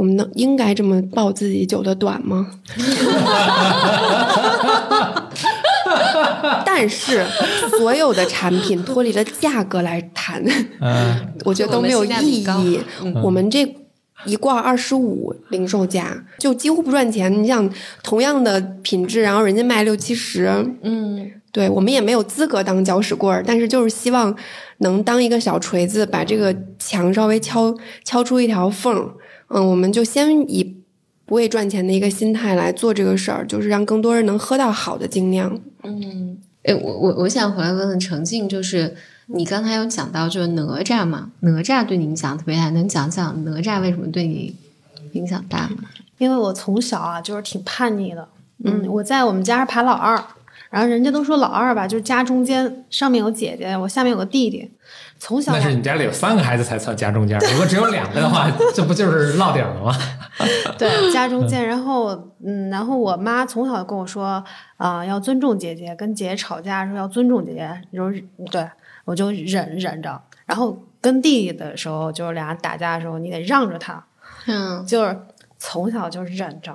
[0.00, 2.46] 我们能应该这么报自己酒的短吗？
[6.64, 7.22] 但是
[7.78, 10.42] 所有的产品脱离了价格来谈，
[11.44, 12.80] 我觉得都没有意义。
[13.22, 13.76] 我们这
[14.24, 17.30] 一罐二十五零售价就几乎不赚钱。
[17.42, 17.70] 你想
[18.02, 20.46] 同样的品质，然后人家卖六七十，
[20.82, 24.34] 嗯，对我们也没有资格当搅屎棍儿，但是就是希望
[24.78, 29.10] 能当一个小锤子，把这个墙稍微敲敲出一条缝。
[29.52, 30.82] 嗯，我们就先以
[31.26, 35.60] 不为赚钱的一个心态来做这个事儿，就是让更多人能喝到好的精酿。
[35.82, 44.54] 嗯，哎，我我我想回来问问程静，就是你刚才有讲到就是哪吒嘛，哪吒对你影响特别大，能讲讲哪吒为什么对你
[45.12, 45.90] 影响大吗？
[46.18, 48.28] 因为我从小啊就是挺叛逆的，
[48.64, 50.22] 嗯，我在我们家是排老二，
[50.70, 54.70] 然后人家都说老二吧，就是家中间，上面有姐姐，我下面有个弟弟。
[55.22, 59.94] 从小那是你家里有三个孩子才算家中间，如果只有两个的话， 这不就是落顶了吗？
[60.78, 61.68] 对，家中间。
[61.68, 64.42] 然后，嗯，然后我妈从小跟我说，
[64.78, 68.66] 啊，要尊重姐姐，跟姐姐吵架时候要尊重姐姐，就是对
[69.04, 70.18] 我就忍忍着。
[70.46, 74.02] 然后跟弟弟的时候，就是俩打架的时候，你得让着他。
[74.46, 75.20] 嗯，就是
[75.58, 76.74] 从小就忍着。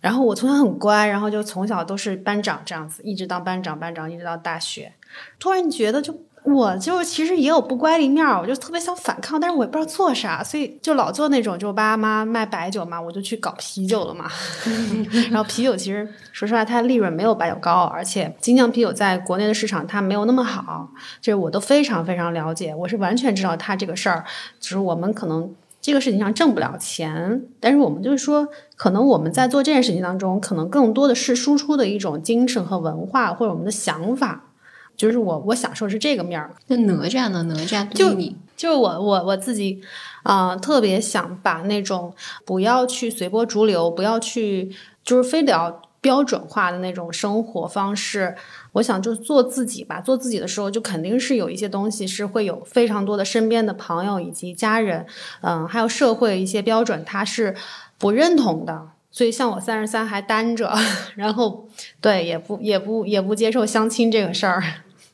[0.00, 4.92] 然后我从小很乖，然后就从小都是班长这样子，一直当班长，班长一直到大学。
[5.38, 6.14] 突然觉得就。
[6.44, 14.30] 我就其实也有不乖的一面儿，我就特别想反抗，但是我也不知道做啥，所以就老做那种，就我爸妈卖白酒嘛，我就去搞啤酒了嘛。
[15.32, 20.90] 然后啤酒其实说实话，它利润没有白酒高，而且精酿啤酒在国内的市场它没有那么好，
[21.22, 24.22] 这我都非常非常了解，我是完全知道它这个事儿，
[24.60, 34.50] 就是我们可能这个事情上挣不了钱，但是我们就是说，可能我们在做这件事情当中，可能更多的是输出的一种精神和文化，或者我们的想法。
[34.96, 36.50] 就是我，我享受是这个面儿。
[36.68, 37.42] 那哪吒呢？
[37.44, 39.80] 哪吒就你，就是我，我我自己，
[40.22, 44.70] 啊，特别想把那种不要去随波逐流，不要去
[45.04, 48.36] 就是非得要标准化的那种生活方式。
[48.72, 50.00] 我想就做自己吧。
[50.00, 55.06] 做自己的时候，就肯定是有一些东西是会有非常多的身边的朋友以及家人，
[55.42, 57.54] 嗯，还有社会一些标准，他是
[57.98, 58.88] 不认同的。
[59.16, 60.74] 所以像我三十三还单着，
[61.14, 61.68] 然后
[62.00, 64.60] 对也不也不也不接受相亲这个事儿，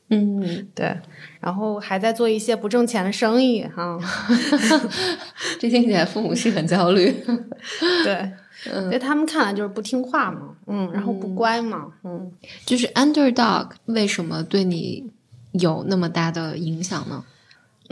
[0.09, 0.97] 嗯， 对，
[1.39, 3.99] 然后还在做一些不挣钱的生意哈，
[5.61, 7.13] 这听起来父母是很焦虑，
[8.03, 8.31] 对，
[8.89, 12.31] 在他们看来就是不听话嘛，嗯，然后不乖嘛，嗯，
[12.65, 15.05] 就是 underdog 为什么对你
[15.51, 17.23] 有那么大的影响呢？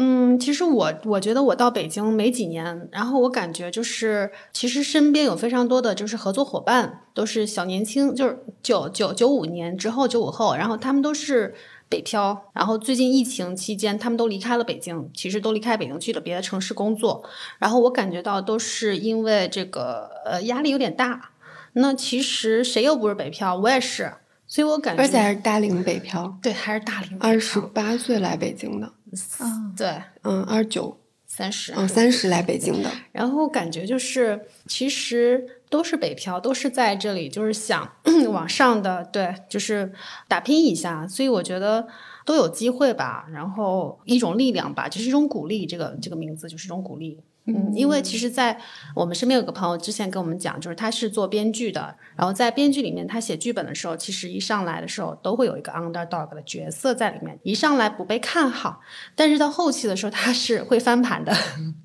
[0.01, 11.53] 嗯，其实我我觉得我到北京没几年，然后我感觉就是，其实身边有非常多的就是合作伙伴，都是小年轻，就是九九九五年之后九五后，然后他们都是
[11.89, 17.21] 北漂，然后最近疫情期间他们都离开了北京，其实都离开北京去了别的城市工作，
[17.57, 21.31] 然后我感觉到都是因为这个呃压力有点大，
[21.73, 24.13] 那其实谁又不是北漂，我也是。
[24.47, 28.91] 所以我感觉，而且还是大龄北漂，对，还是大龄，二十八岁来北京的，
[29.39, 37.95] 啊，对，嗯，二十九、三十，嗯，三十来北京的，然后感觉就是，其实都是北漂，都是在这里，就是想
[38.31, 39.91] 往上的，对，就是
[40.27, 41.87] 打拼一下，所以我觉得
[42.25, 47.19] 都有机会吧，然后一种力量吧，就是一种鼓励，这个这个名字就是一种鼓励。
[47.55, 48.57] 嗯，因为其实，在
[48.95, 58.81] 我们身边有个朋友之前跟我们讲，就是他是做编剧的，然后在编剧里面，他写剧本的时候，其实一上来的时候都会有一个 underdog 的角色在里面，一上来不被看好，
[59.15, 61.33] 但是到后期的时候，他是会翻盘的，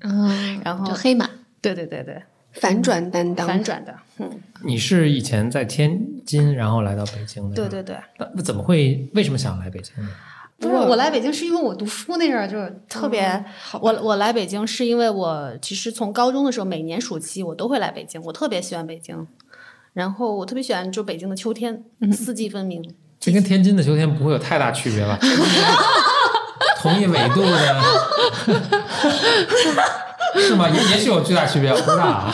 [0.01, 1.29] 嗯， 然后黑马，
[1.61, 2.21] 对对对对，
[2.53, 4.29] 反转担当，反转的，嗯，
[4.63, 7.97] 你是以前在天津，然后来到北京的，对对对，
[8.35, 10.09] 那怎么会为什么想来北京呢？
[10.57, 13.43] 不是我来北京是因为我读书那阵儿就是特别，
[13.81, 19.27] 我我来北京是因为我其实从高中的时候每年暑期我都会来北京，我特别喜欢北京，
[19.93, 22.95] 然后我特别喜欢就北京的秋天，四季分明。
[23.19, 25.19] 这跟天津的秋天不会有太大区别吧？
[26.79, 27.81] 同一纬度的，
[30.39, 30.69] 是吗？
[30.69, 32.33] 也也许有巨大区别，我不知道啊。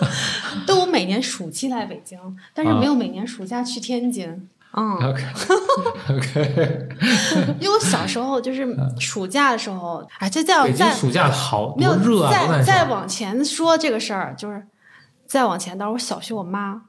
[0.66, 2.18] 但，我每年暑期来北京，
[2.52, 4.48] 但是没有每年暑假去天津。
[4.76, 6.88] 嗯，OK，OK，
[7.60, 8.66] 因为我小时候就是
[8.98, 14.66] 暑假的时候，哎，这再再暑假好没有热啊，再再往前说这个事儿，就是
[15.26, 16.82] 再往前，到时候小学我妈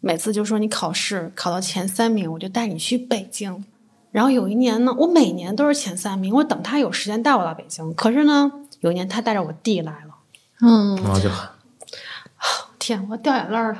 [0.00, 3.64] 每次就说你考试考到前三名，我就带你去北京。
[4.10, 7.94] 然后有一年呢，我每年都是前三名，我等她有时间带我到北京。
[7.94, 10.14] 可是呢，有一年她带着我弟来了，
[10.60, 11.30] 嗯，然后就，
[12.78, 13.78] 天，我掉眼泪了。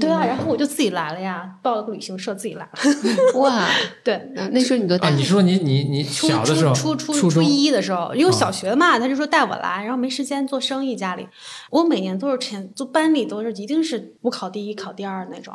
[0.00, 3.40] 对啊，然后我就自己来了呀，报了个旅行社，自己来了。
[3.40, 3.66] 哇，
[4.04, 5.10] 对，那时候你多大？
[5.10, 11.26] 你说你你你小的时候，初初初一的时候，因为小学嘛，他就说带我来，然后没时间做生意，家里
[11.70, 15.54] 我每年都是前，就班里都是一定是不考第一考第二那种，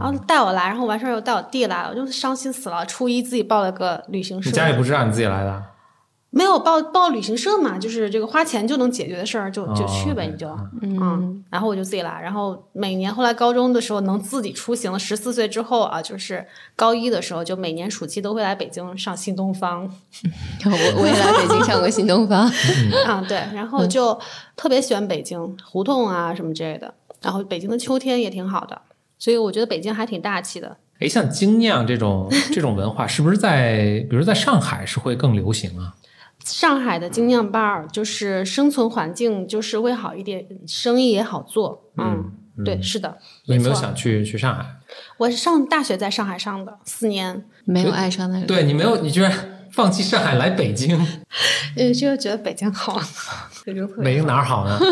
[0.00, 2.84] 后带我来，然后完事儿又带我弟来，我就伤心死了。
[2.86, 5.62] 初一自己报了个旅行社，你家里不知道你自己来的。
[6.36, 10.48] 没有报报旅行社嘛，就是这个花钱就能解决的事儿，就就去呗，你就
[10.82, 16.44] 嗯，然后我就自己来，然后每年后来高中的时候能自己出行了，十四岁之后啊，就是
[16.74, 19.82] 高一的时候就每年暑期都会来北京上新东方，
[20.66, 22.50] 我我也来北京上过新东方
[23.06, 24.18] 啊，对，然后就
[24.56, 26.92] 特别喜欢北京胡同啊什么之类的，
[27.22, 28.82] 然后北京的秋天也挺好的，
[29.20, 30.76] 所以我觉得北京还挺大气的。
[30.98, 35.94] 哎，像精酿这种这种文化，是不是在比如在上海是会更流行啊？
[36.44, 41.82] 上海的精酿 bar 就是生存环境就是会好一点，生意也好做。
[41.96, 42.30] 嗯，
[42.64, 43.16] 对，是的。
[43.46, 44.64] 有没有想去去上海？
[45.16, 48.46] 我是上大学在上海上的四年，没有爱上那个。
[48.46, 50.94] 对你没有，你居然放弃上海来北京？
[51.76, 53.00] 呃，就觉得北京好。
[53.64, 54.78] 北京哪儿好呢？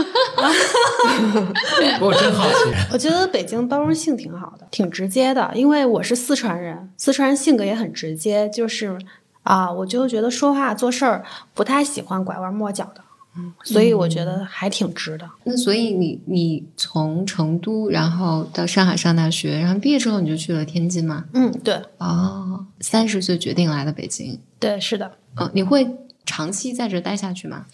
[2.00, 2.54] 我真好奇。
[2.90, 8.98] 我觉得北京包容性挺好的，挺直接的，因为我是四川人，四川人性格也很直接，就是。
[9.42, 11.24] 啊，我就觉得说话做事儿
[11.54, 13.02] 不太喜欢拐弯抹角的，
[13.36, 15.28] 嗯，所以我觉得还挺值的。
[15.44, 21.24] 那所以你你从成都然后到上海上大学，然后毕业之后你就去了天津吗？
[21.32, 21.82] 嗯，对。
[21.98, 24.38] 哦，三十岁决定来的北京。
[24.60, 25.12] 对，是的。
[25.36, 27.66] 嗯，你会长期在这待下去吗？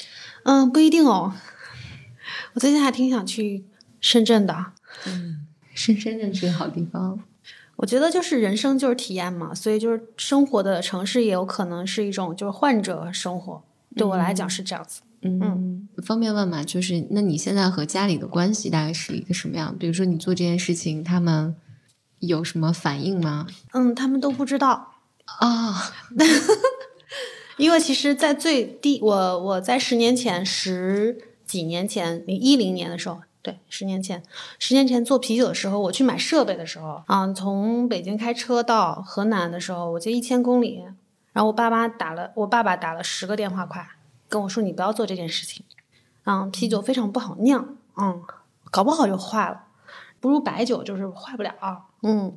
[0.44, 1.34] 嗯，不一定哦。
[2.54, 3.64] 我最近还挺想去
[4.00, 4.66] 深圳的。
[5.06, 7.20] 嗯，深深圳是个好地方。
[7.78, 13.62] 我觉得就是人生就是体验嘛，所以就是生活的城市也有可能是一种就是患者生活，
[13.94, 15.00] 对我来讲是这样子。
[15.22, 16.64] 嗯，嗯方便问吗？
[16.64, 19.76] 就是那你现在和家里的关系大概是一个什么样？
[19.78, 21.54] 比如说你做这件事情，他们
[22.18, 23.46] 有什么反应吗？
[23.72, 24.94] 嗯，他们都不知道
[25.38, 25.92] 啊，
[27.58, 33.20] 因为其实，在最低，我我在十年前十几年前，一零年的时候。
[33.48, 34.22] 对，十年前，
[34.58, 40.84] 十年前做啤酒的时候，我去买设备的时候，啊，从北京开车到河南的时候，我就一千公里，
[41.32, 43.88] 然后我爸妈打了，我爸爸打了十个电话，快
[44.28, 45.64] 跟我说你不要做这件事情，
[46.26, 48.22] 嗯，啤酒非常不好酿，嗯，
[48.70, 49.62] 搞不好就坏了。
[50.20, 51.54] 不如白酒就是坏不了。
[52.02, 52.36] 嗯，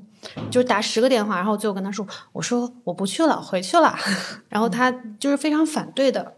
[0.49, 3.97] 就打十个电话，然后最后跟他说：“我说我不去了，回去了。
[4.47, 4.89] ”然后他
[5.19, 6.35] 就是非常反对的。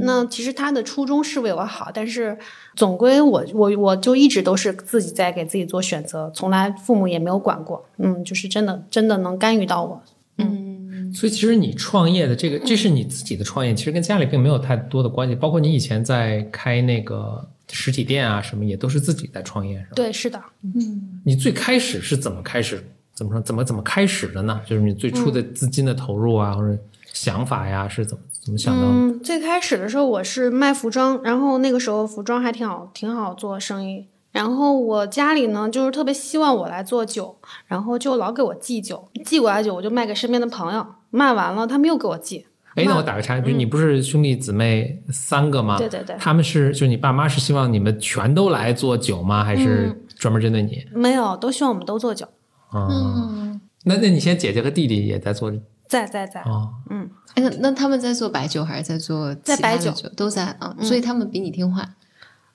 [0.00, 2.36] 那其实他的初衷是为我好，但是
[2.74, 7.84] 总归我我我就一直都是自己在给自己做选择，从来父母也没有管过。
[7.98, 10.02] 嗯，就是真的真的能干预到我。
[10.38, 15.34] 嗯，所以其实你创业的这个，这是你自己的创业，其实跟家里并没有太多的关系。
[15.34, 19.90] 包括你以前在开那个实体店啊，什么也都是自己在创业，是吧？
[19.96, 20.40] 对，是的。
[20.62, 22.82] 嗯，你最开始是怎么开始？
[23.12, 23.40] 怎么说？
[23.40, 24.60] 怎么怎么开始的呢？
[24.64, 26.78] 就是你最初的资金的投入啊，或者
[27.12, 28.80] 想法呀，是怎么怎么想到？
[28.82, 34.06] 嗯，最开始的时候我是卖服装，然后那个时候服装还挺好，挺好做生意。
[34.32, 37.36] 然后我家里呢，就是特别希望我来做酒，
[37.66, 42.46] 然后就老给我寄酒，寄过来酒我就卖给身边的朋友，卖完了他们又给我寄。
[42.74, 45.76] 哎，那我打个岔，比如你不是兄弟姊妹三个吗？
[45.76, 46.16] 对对对。
[46.18, 49.44] 他们是，就你爸妈是希望你们全都来做酒吗？
[49.44, 50.86] 还是专门针对你？
[50.94, 52.26] 没有，都希望我们都做酒。
[52.72, 55.52] 嗯，那那你现在姐姐和弟弟也在做？
[55.88, 56.42] 在在在。
[56.42, 59.90] 哦，嗯，那那他们在做白酒还是在做在白酒？
[60.14, 61.88] 都在啊，所以他们比你听话。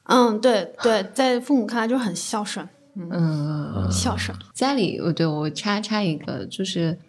[0.03, 4.37] 嗯，对对，在父母看来就是很孝顺，嗯，孝顺。
[4.53, 6.99] 家里，我对我插插一个，就是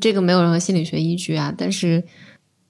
[0.00, 2.02] 这个没有任何心理学依据啊，但是，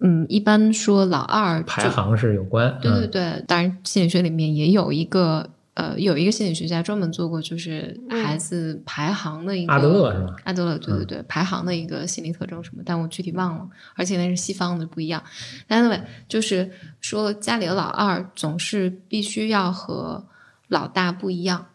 [0.01, 5.49] 嗯，一般说老二排行是有关，对对对，当然心理学里面也有一个。
[5.75, 10.37] 呃，有一个心理学家专门做过，就是孩子排行的一个阿德勒是吗？
[10.45, 13.67] 阿德勒，对对对，排行的一个心理特征什么，但我具体忘了。
[13.95, 15.23] 而且那是西方的不一样。
[15.69, 16.71] Anyway，就是
[17.01, 20.27] 说家里的老二总是必须要和
[20.69, 21.69] 老大不一样，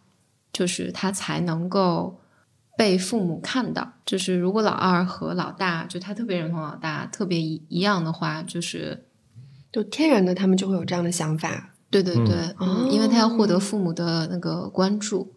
[0.54, 2.20] 就是他才能够
[2.78, 3.94] 被父母看到。
[4.06, 9.06] 就是如果老二和老大，就他特别认同老大，特别一一样的话，就是
[9.72, 11.74] 就天然的他们就会有这样的想法。
[11.90, 15.34] 对对对，嗯，因为他要获得父母的那个关注，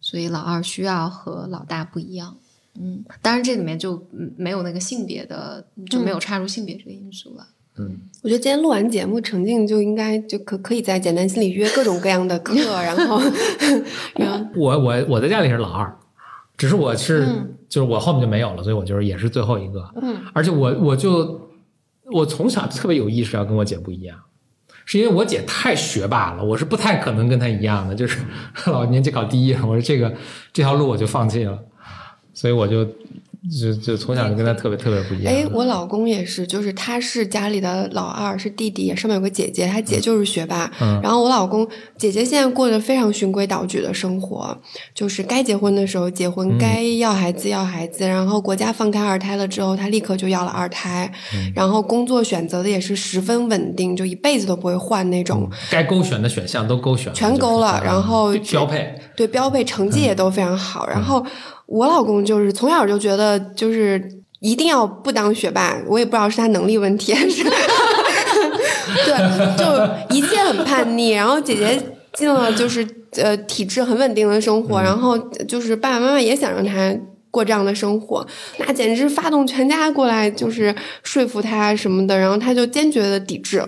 [0.00, 2.36] 所以老二需要和老大不一样。
[2.78, 7.46] 嗯，当然这里面就没有那个性别的，就没有插入性别这个因素了。
[7.78, 13.20] 嗯，我觉得今天录完节目，程静就应该就可可以在简单心理约各种各样的课， 然后，
[14.14, 15.94] 然后我我我在家里是老二，
[16.56, 17.26] 只是我是
[17.68, 19.90] 就是我后面就没有了，所以我就是也是最后一个。
[20.02, 21.48] 嗯，而且我我就
[22.12, 24.18] 我从小特别有意识要跟我姐不一样。
[24.86, 28.20] 是因为我姐太学霸了，我是不太可能跟她一样的，就是
[28.72, 29.52] 老年级考第一。
[29.52, 30.14] 我说这个
[30.54, 31.62] 这条路我就放弃了，
[32.32, 32.88] 所以我就。
[33.60, 35.32] 就就从小就跟他特别特别不一样。
[35.32, 40.70] 哎，我老公也是，就是他是家里的老二，是弟弟，上面有个姐姐，他姐就是学霸。
[40.80, 41.00] 嗯。
[41.02, 41.66] 然后我老公
[41.96, 44.56] 姐姐现在过着非常循规蹈矩的生活，
[44.94, 48.06] 就是该结婚的时候结婚，该要孩子要孩子。
[48.06, 51.12] 然后国家放开二胎了之后，他立刻就要了二胎。
[51.34, 51.52] 嗯。
[51.54, 55.48] 然后工作选择的也是十分稳定，就一辈子都不会换那种。
[55.70, 57.14] 该勾选的选项都勾选了。
[57.14, 58.94] 全勾了，然后标配。
[59.16, 60.86] 对标配，成绩也都非常好。
[60.86, 61.24] 然后。
[61.66, 64.10] 我老公就是从小就觉得就是
[64.40, 67.42] 一定要不当学霸，我也不知道是他能力问题还是，
[69.04, 71.10] 对，就一切很叛逆。
[71.10, 76.94] 然后姐姐进了就是呃体制很稳定的生活，然后就是爸爸妈妈也想让他
[77.30, 78.26] 过这样的生活，
[78.58, 83.62] 那简直发动全家过来就是说服他什么的，然后他就坚决的抵制，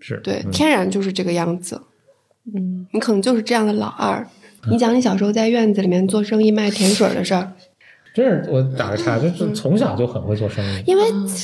[0.00, 1.82] 是对，天然就是这个样子。
[2.54, 4.26] 嗯，你可能就是这样的老二。
[4.70, 7.52] 你讲你小时候在院子里面做生意卖甜水的事儿，
[8.14, 10.84] 真是我打个岔，就是从小就很会做生意。
[10.86, 11.02] 因为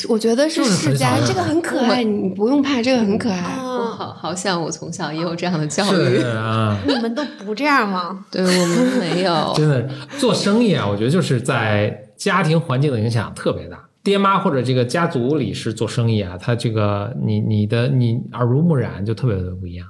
[0.08, 3.56] 我觉得是世家，这个很可爱，你不用怕，这个很可爱。
[3.58, 6.78] 我好好像我从小也有这样的教育啊。
[6.86, 8.24] 你们都不这样吗？
[8.30, 9.52] 对我们没有。
[9.56, 9.88] 真的
[10.18, 13.88] 做生意啊，我觉得就是在家庭环境的影响特别大。
[14.04, 19.86] 爹妈或者这个家族里是做生意啊，他这个你你的你耳濡目染就特别的不一样，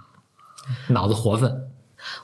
[0.88, 1.52] 脑子活泛。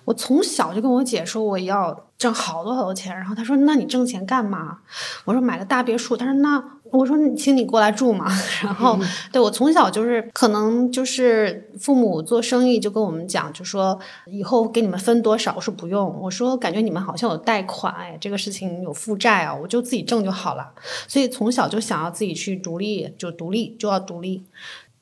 [0.04, 4.78] 我从小就跟我姐说我要挣好多好多钱，然后她说：“那你挣钱干嘛？”
[5.24, 8.26] 我说：“买个大别墅。”她说：“那我说请你过来住嘛。
[8.62, 8.98] ”然后
[9.32, 15.52] 对我从小就是可能就是父母做生意就跟我们讲，就说以后给你们分多少。
[15.56, 20.72] 我说不用，我说感觉你们好像有贷款，哎，这个事情有负债啊，我就自己挣就好了。
[21.08, 24.44] 所以从小就想要自己去独立，就独立就要独立。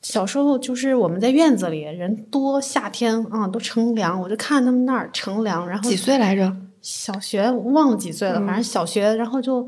[0.02, 5.66] 小时候就是我们在院子里人多，夏天啊都乘凉，我就看他们那儿乘凉。
[5.68, 6.54] 然后几岁来着？
[6.80, 9.64] 小学忘了几岁了，反正小学，然后就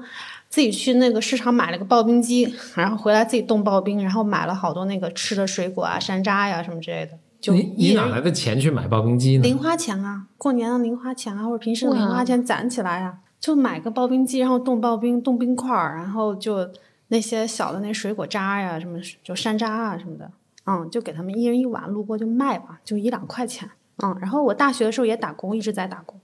[0.48, 7.12] 自己去那个市场买了个刨冰机，然后回来自己冻刨冰，然后买了好多那个吃的水果啊、山楂呀什么之类的。
[7.40, 9.44] 就你你哪来的钱去买刨冰机呢？
[9.44, 16.68] 零花钱啊，过年的零花钱啊，或者平时的零花钱攒起来啊，就买个刨冰机，然后冻刨冰、冻冰块儿，然后就。
[17.08, 20.30] 那些小的那水果渣呀，什么就山楂啊什么的，
[20.66, 23.70] 嗯，就给他们一人一碗，路过就卖吧，就一两块钱。
[24.02, 26.20] 嗯，然后我大学的时候也打工，一直在打工，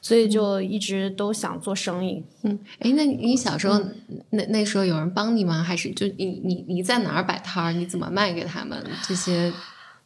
[0.00, 2.24] 所以就一直都想做生意。
[2.42, 3.78] 嗯，哎，那你小时候
[4.30, 5.62] 那那时候有人帮你吗？
[5.62, 7.72] 还是就你你你在哪儿摆摊儿？
[7.72, 9.52] 你怎么卖给他们这些？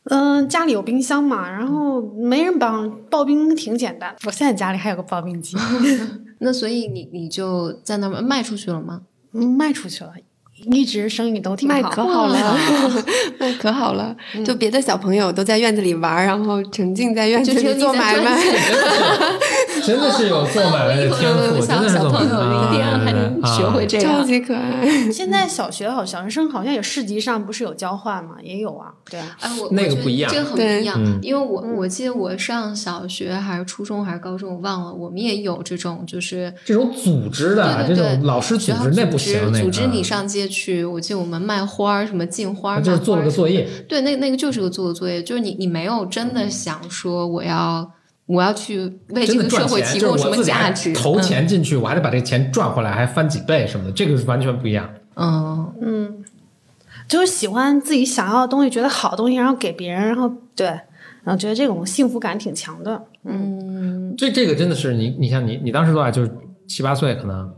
[0.09, 4.17] 嗯，家里有冰箱嘛，然后没人帮，刨冰挺简单。
[4.25, 5.57] 我现在家里还有个刨冰机。
[6.39, 9.03] 那所以你你就在那卖出去了吗？
[9.45, 10.14] 卖出去了。
[10.65, 12.57] 一直生意都挺好， 卖可好了，
[13.39, 14.17] 卖可好了。
[14.45, 18.37] 就别的小朋友都在院子里玩，然后沉浸在院子里做买卖。
[19.85, 25.11] 真的是有做买卖的天赋，真的是做买卖还能学会这个，超级可爱。
[25.13, 28.37] 现在小学好小学生好像有市集上不是有交换吗？
[28.43, 29.21] 也有啊，对。
[29.21, 31.19] 哎，我那个不一样，这个很不一样。
[31.23, 40.84] 因为我我记得我上小学还是初中还是高中，我忘了，我们也有这种就是这种组织的这种老师组织，那不行，组织你上街去。
[40.84, 43.66] 我记得我们卖花儿，什么进花，就是做了个作业。
[43.88, 47.92] 对，那那个就是个做的作业，就是你你没有真的想说我要。
[48.26, 48.80] 我要去
[49.11, 50.92] 为这个社会提供什么价值？
[50.92, 54.90] 投钱进去，我还得把这个钱赚回来，还翻几倍什么的，这个是完全不一样。
[55.14, 56.24] 嗯嗯，
[57.07, 63.01] 就是喜欢自己想要的东西，觉得好东西，然后给别人，然后对，然后觉得这种幸福感挺强的。
[63.22, 66.11] 嗯，这这个真的是你，你像你，你当时多大？
[66.11, 66.32] 就是
[66.66, 67.49] 七八岁可能。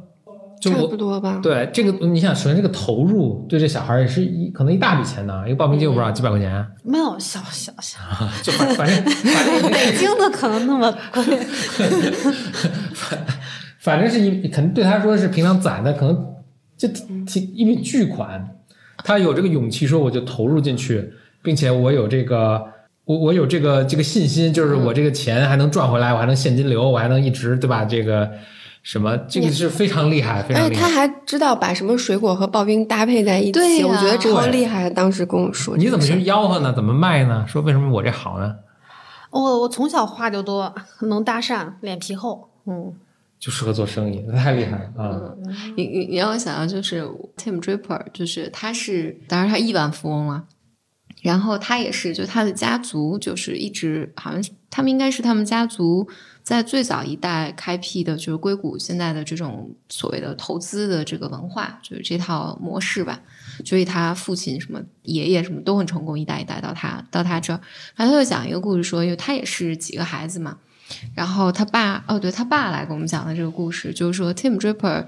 [0.60, 1.40] 差不多吧。
[1.42, 5.42] 对这个，你想，首先这个投入对这小孩也是一可能一大笔钱呢。
[5.46, 6.66] 一个报名机我不知道几百块钱。
[6.84, 7.98] 没有，小小小，
[8.42, 11.22] 就反正反正北京的可能那么贵。
[12.94, 13.26] 反
[13.78, 16.26] 反正是一，可能对他说是平常攒的，可能
[16.76, 18.48] 就挺一笔巨款。
[19.04, 22.62] 他有这个勇气说，我就投入进去，并且我有这个，
[23.04, 27.84] 我我有这个这个信心，就是我这个钱还能赚回来，我还能现金流，我还能一直对吧？
[27.84, 28.28] 这个。
[28.88, 29.14] 什么？
[29.28, 30.80] 这个是非常厉害，非常厉害。
[30.80, 34.88] 他还知道把什么水果和刨冰搭配在一起，我觉得超厉害。
[34.88, 36.72] 当时跟我说，你怎么去吆喝呢？
[36.72, 37.44] 怎么卖呢？
[37.46, 38.56] 说为什么我这好呢？
[39.30, 42.94] 我我从小话就多，能搭讪，脸皮厚，嗯，
[43.38, 45.36] 就适合做生意，太厉害了嗯！
[45.76, 50.44] 你你你让我想到就是 Tim Draper，就是他是，当然他亿万富翁了，
[51.20, 56.08] 然后他也是，就他的家族就是一直好像他们应该是他们家族。
[56.48, 63.20] 在最早一代开辟的就是硅谷现在的这种所谓的投资的这个文化，就是这套模式吧。
[63.66, 67.60] 所以他父亲什么爷爷什么都很成功，一代一代到他到他这儿。
[67.94, 70.56] 然后他就讲一个故事，说因为他也是几个孩子嘛，
[71.14, 75.04] 然后他爸哦，对他爸来给我们讲的这个故事，就是说 Tim Draper，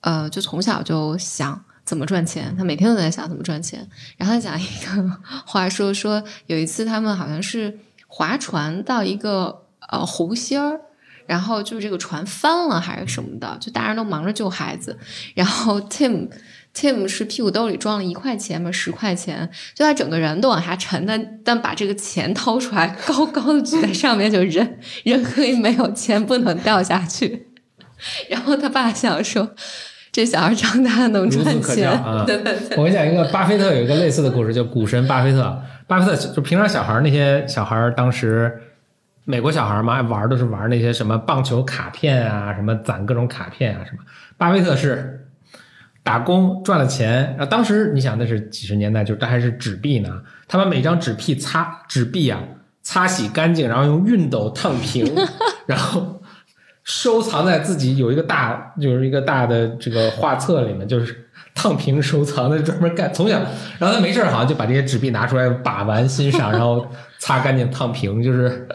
[0.00, 3.86] 呃，就从小就想怎么赚钱，他每天都在想怎么赚钱。
[4.16, 9.59] 然后他讲一个 话说说有一次他们好像是划船到一个。
[9.90, 10.80] 呃，湖心儿，
[11.26, 14.96] 然后就是这个船翻了还是什么的，就大人都忙着救孩子，
[15.34, 16.28] 然后 Tim
[16.72, 27.48] Tim 是屁股兜里装了一块钱嘛，十块钱，就他整个人都往下沉，但但把这个钱掏出来，高高的举在上面，就人人可以没有钱不能掉下去。
[28.28, 29.50] 然后他爸想说，
[30.12, 32.00] 这小孩长大能赚钱。
[32.24, 35.60] 对对对，我跟你讲一个，巴菲特有一个类似的故事，叫股神巴菲特。
[35.88, 38.56] 巴菲特就平常小孩那些小孩当时。
[39.24, 43.98] 美国小孩嘛，爱玩都是玩那些什么棒球卡片啊，什么攒各种卡片啊，什么。
[44.36, 45.28] 巴菲特是
[46.02, 50.20] 打工赚了钱，然后当时你想那是几十年代，就这还是纸币呢。
[50.48, 52.40] 他把每张纸币擦纸币啊
[52.82, 55.14] 擦洗干净，然后用熨斗烫平，
[55.66, 56.20] 然后
[56.82, 63.12] 收藏在自己有一个大就是一个大的这个画册里面，就是烫平收藏的，专门干。
[63.12, 63.38] 从小，
[63.78, 68.66] 然后他没事好像就把这些纸币拿出来把玩欣赏，然后擦干净烫平，就是。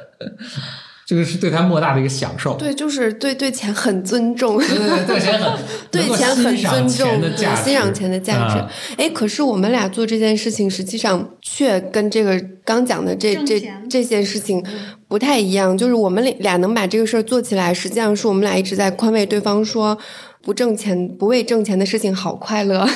[1.07, 2.55] 这个是对他莫大的一个享受。
[2.55, 4.57] 对，就是对对钱很尊重。
[4.57, 5.55] 对对对，钱很
[5.91, 8.59] 对钱很 尊重，欣赏钱的价值。
[8.97, 14.65] 哎，可是我们俩做这件事情，实际上却跟这个刚讲的这这这件事情
[15.07, 15.77] 不太一样。
[15.77, 19.95] 就是我们俩能把这个事儿做起来，实际上是我们俩一直在宽慰对方说，
[20.41, 22.89] 不挣钱、不为挣钱的事情好快乐。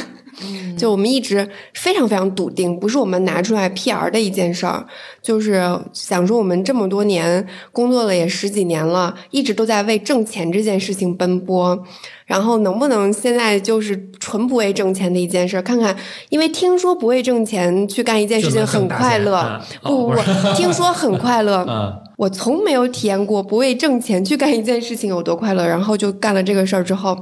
[0.78, 4.86] 就我们一直非常非常笃定，不是我们拿出来 PR 的一件事儿，
[5.22, 5.62] 就是
[5.94, 11.78] 想说我们这么多年工作了也十几年了，一直都在为挣钱这件事情奔波，
[12.26, 15.62] 然后能不能现在就是纯不为挣钱的一件事？
[15.62, 15.96] 看看，
[16.30, 20.22] 因为听说不为挣钱去干一件事情很快乐，不不不，
[20.56, 21.66] 听说很快乐，
[22.18, 27.18] 我从没有体验过不为挣钱去干一件事情有多快乐，然后就干了这个事儿之后。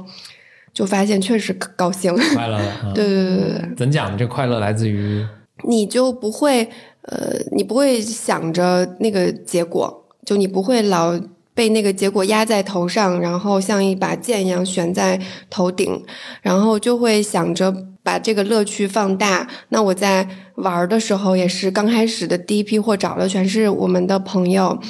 [0.78, 2.92] 就发现确实高兴，快乐了。
[2.94, 4.16] 对对对对怎讲呢？
[4.16, 5.26] 这快乐来自于
[5.64, 6.62] 你就不会
[7.02, 11.18] 呃，你不会想着那个结果，就你不会老
[11.52, 15.20] 被那个结果压在头上，然后像一把剑一样悬在
[15.50, 16.00] 头顶，
[16.42, 17.74] 然后就会想着
[18.08, 19.46] 把这个乐趣放大。
[19.68, 24.80] 那我在玩儿的时候，也是刚开始的第一批货找的全是我们的朋友，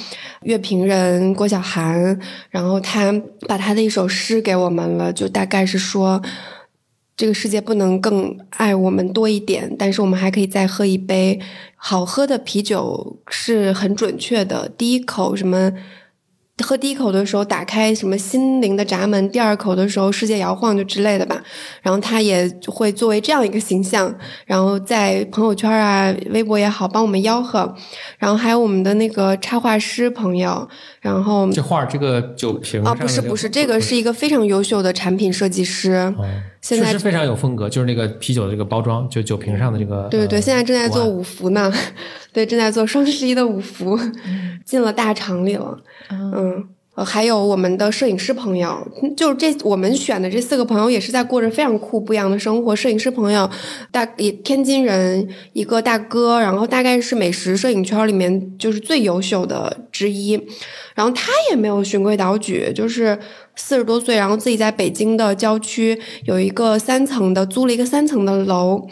[0.43, 2.17] 乐评人郭晓涵，
[2.49, 3.13] 然后他
[3.45, 6.21] 把他的一首诗给我们了，就大概是说。
[7.17, 11.37] 这个世界不能更爱我们多一点，但是我们还可以再喝一杯
[11.75, 14.69] 好喝的啤酒，是很准确的。
[14.77, 15.73] 第一口什么？
[16.63, 21.41] 喝第一口的时候，打开什么心灵的闸门；第二口的时候，世界摇晃就之类的吧。
[21.81, 24.13] 然后他也会作为这样一个形象，
[24.45, 27.73] 然后在朋友圈啊、微博也好，帮我们吆喝。
[28.17, 30.67] 然后还有我们的那个插画师朋友，
[31.01, 36.13] 然后这画这个酒瓶啊，不是不是，这个是一个非常优秀的产品设计师，
[36.61, 40.07] 现在非常有风格，就是那个啤酒的这个包装，就酒瓶上的这个。
[40.09, 41.71] 对对对，现在正在做五福呢，
[42.33, 43.97] 对，正在做双十一的五福，
[44.65, 45.77] 进了大厂里了。
[46.09, 46.67] 嗯，
[47.05, 48.85] 还有我们的摄影师朋友，
[49.15, 52.75] 就是这我们选的这四个朋友也是在过着非常酷不一样的生活。
[52.75, 53.49] 摄影师朋友，
[53.91, 60.33] 大也天津人一个大哥，然后大概是美食摄影圈里面就是最优秀的之一。
[60.95, 63.17] 然后他也没有循规蹈矩，就是
[63.55, 68.85] 四十多岁，然后自己在北京的郊区有一个三层的，租了一个三层的楼，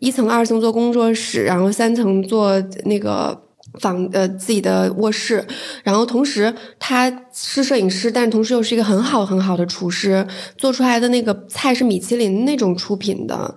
[0.00, 3.45] 一层二层做工作室，然后三层做那个。
[3.80, 5.44] 房呃自己的卧室，
[5.82, 13.54] 然后同时他是摄影师，但同时又是一个很好很好的厨师，做出来的那个菜是米其林那种出品的。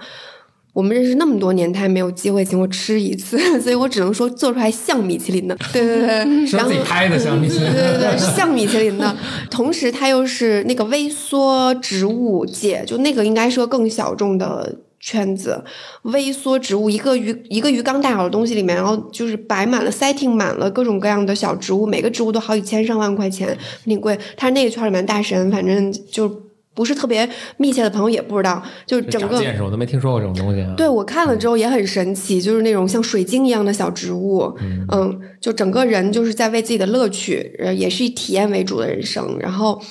[0.72, 5.58] 我们认识那么多年，他也没有机会请我吃一次， 所以我只能说做出来像米其林的。
[5.74, 9.18] 对对对， 然后拍的像米其林，对对对， 像米其林的。
[9.50, 14.78] 同时他又是那个微缩植物界，就那个应该是个更小众的。
[15.00, 15.64] 圈子
[16.02, 24.18] 微缩植物，一个鱼一个鱼缸大小的东西里面，然后就是摆满了 setting 满了各种各样的小植物，每个植物都好几千上万块钱，挺贵。
[24.36, 26.30] 他是那个圈里面大神，反正就
[26.74, 27.28] 不是特别
[27.58, 28.62] 密切的朋友也不知道。
[28.86, 30.66] 就整个见识，我都没听说过这种东西。
[30.76, 34.54] 对我看了之后也很神奇，就是那种像水晶一样的小植物，
[34.92, 39.82] 嗯，就整个人就是在为自己的乐趣，呃，也是以体验为主的人生，然后。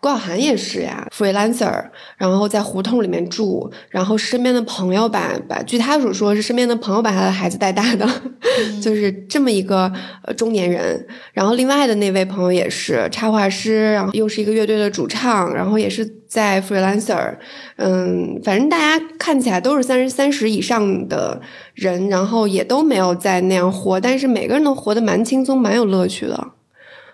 [0.00, 1.84] 郭晓涵也是呀，freelancer，
[2.16, 8.08] 然后在胡同里面住，然后身边的朋友把把，据他所说是身边的朋友把他的孩子带大的，
[8.80, 9.92] 就是这么一个
[10.24, 11.06] 呃中年人。
[11.34, 17.36] 然后另外的那位朋友也是插画师，然后又是一个乐队的主唱，然后也是在 freelancer，
[17.76, 21.38] 嗯，反正大家看起来都是三十三十以上的
[21.74, 26.52] 人，然后也都没有在那样活，但是每个人都活得蛮轻松，蛮有乐趣的。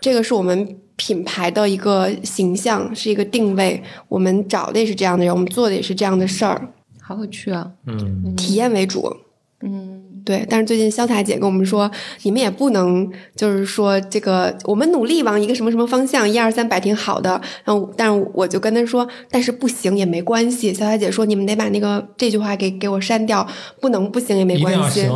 [0.00, 0.78] 这个是我们。
[0.96, 6.68] 品牌的一个形象是一个定位，我们找的也是这样的人，我们做的也是这样的事儿，
[7.00, 7.70] 好有趣啊！
[7.86, 9.14] 嗯，体验为主，
[9.60, 10.46] 嗯，对。
[10.48, 11.90] 但是最近潇洒姐跟我们说，
[12.22, 17.40] 你们也不能就是说这个，我们努力往一个什么什么方向，一二三摆挺好的。
[17.64, 20.72] 然后，但是我就跟她说，但是不行也没关系。
[20.72, 23.46] 潇洒姐说，你们得把那个这句话给给我删掉，
[23.80, 25.08] 不能不行也没关系。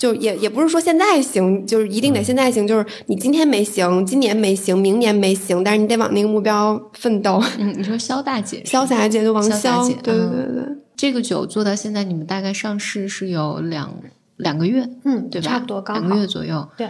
[0.00, 2.66] 就也也不是说现在行，就是一定得现在行。
[2.66, 7.38] 就是你今天没行，今年没行，明年没行，但是你得往那个目标奋斗。
[7.58, 10.64] 嗯，你说肖大姐， 潇洒姐就王潇，对对对对。
[10.96, 13.94] 这个酒做到现在，你们大概上市是有两
[14.38, 15.50] 两个月，嗯，对吧？
[15.50, 16.66] 差不多，两个月左右。
[16.78, 16.88] 对，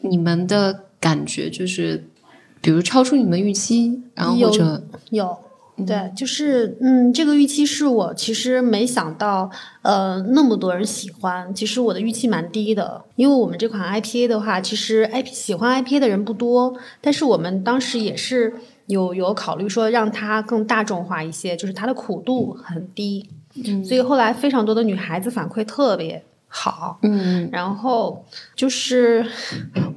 [0.00, 2.04] 你们的感觉就是，
[2.60, 5.38] 比如超出你们预期，然后或者有。
[5.86, 9.50] 对，就是嗯，这个预期是我其实没想到，
[9.82, 11.54] 呃，那么多人喜欢。
[11.54, 16.74] 其实我的预期蛮低的，因为我们这款 IPA 的话，其实 IP 喜欢 IPA 的人不多。
[17.00, 18.54] 但是我们当时也是
[18.86, 23.28] 有有考虑说让它更大众化一些，就是它的苦度很低。
[23.64, 26.98] 嗯，所以后来非常多的女孩子反馈特别好。
[27.02, 28.24] 嗯，然后
[28.54, 29.26] 就是，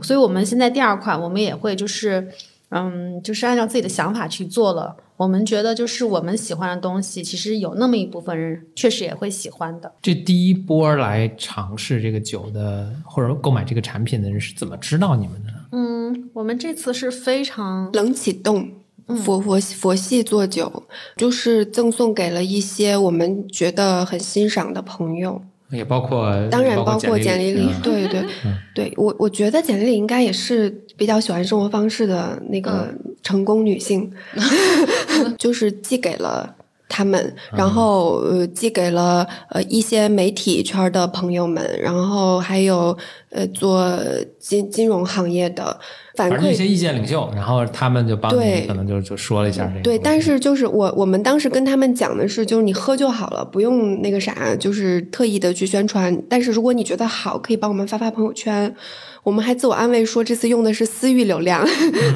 [0.02, 2.30] 所以我们现在第二款我们也会就是。
[2.76, 4.96] 嗯，就是按照自己的想法去做了。
[5.24, 9.92] 我们觉得，就是我们喜欢的东西，其实有那么一部分人确实也会喜欢的。
[10.02, 15.58] 这第一波来尝试这个酒的，或者购买这个产品的人是怎么知道你们的呢？
[15.72, 18.70] 嗯，我们这次是非常冷启动，
[19.08, 20.84] 佛佛佛系做酒，
[21.16, 25.42] 就是赠送给了一些我们觉得很欣赏的朋友。
[25.72, 28.24] 也包括，当然包括简历里， 对对
[28.76, 32.94] 对，我我觉得简历里应该也是比较喜欢生活方式的那个
[33.24, 34.12] 成功女性，
[35.40, 36.56] 就是寄给了
[36.90, 42.96] 他们，然后呃寄给了呃一些媒体圈的朋友们，然后还有
[43.32, 43.98] 呃做
[44.40, 45.80] 金金融行业的，
[46.16, 49.82] 反馈一些意见领袖，然后他们就帮你，可能就就说了一下这个。
[49.82, 56.22] 对，但是就是我我们当时跟他们讲的是，就是你喝就好了，不用那个啥，就是特意的去宣传。
[56.30, 58.76] 但是如果你觉得好，可以帮我们发发朋友圈。
[59.24, 61.66] 我们还自我安慰说，这次用的是私域流量。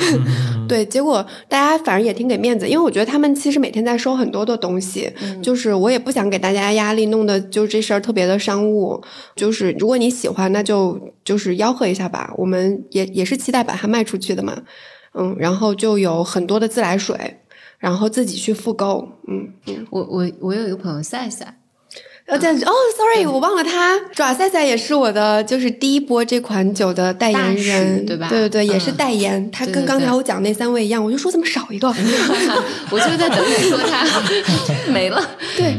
[0.67, 5.09] 对，结果大家反正也挺给面子，因为我觉得他们其实每天在收很多的东西，
[5.41, 9.01] 就是我也不想给大家压力，弄得就这事儿特别的商务。
[9.35, 12.33] 就是如果你喜欢，那就就是吆喝一下吧。
[12.37, 14.61] 我们也也是期待把它卖出去的嘛。
[15.13, 17.37] 嗯，然后就有很多的自来水，
[17.79, 19.07] 然后自己去复购。
[19.29, 21.57] 嗯嗯，我我我有一个朋友赛赛。
[22.27, 28.27] 呃，在哦，sorry，我忘了他，爪赛赛也是我的，就是第一波这款酒的代言人，对吧？
[28.29, 29.49] 对对对，也是代言。
[29.49, 31.87] 他跟刚才我讲那三位一样，我就说怎么少一个？
[32.91, 34.05] 我就在等你说他
[34.91, 35.25] 没了。
[35.55, 35.73] 对，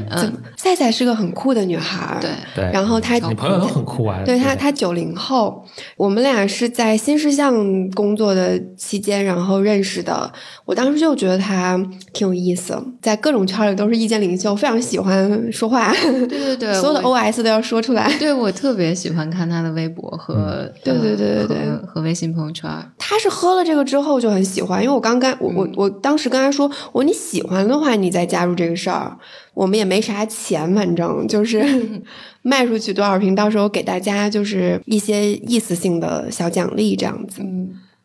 [0.58, 2.68] 赛赛是个很酷的女孩，对对。
[2.72, 4.20] 然后她，你朋友都很酷啊。
[4.26, 5.64] 对她，她九零后，
[5.96, 10.30] 我们俩是在新事项工作的期间，然后认识的。
[10.64, 11.80] 我当时就觉得她
[12.12, 15.92] 挺有意思，在各种圈里都是意见领袖，非常喜欢说话。
[15.92, 18.12] 对对对， 所有的 OS 都要说出来。
[18.18, 21.56] 对我特别喜欢看她的微博和对对对对对
[21.86, 22.68] 和微信朋友圈。
[22.98, 29.16] 她是喝了这个之后就很喜欢，因为我刚刚我我我当时跟她说，我你喜欢的话，你再加入这个事儿。
[29.58, 31.60] 我们也没啥钱，反正就是
[32.42, 37.42] 卖出去多少瓶，到时候给大家就是一些意思性的小奖励这样子。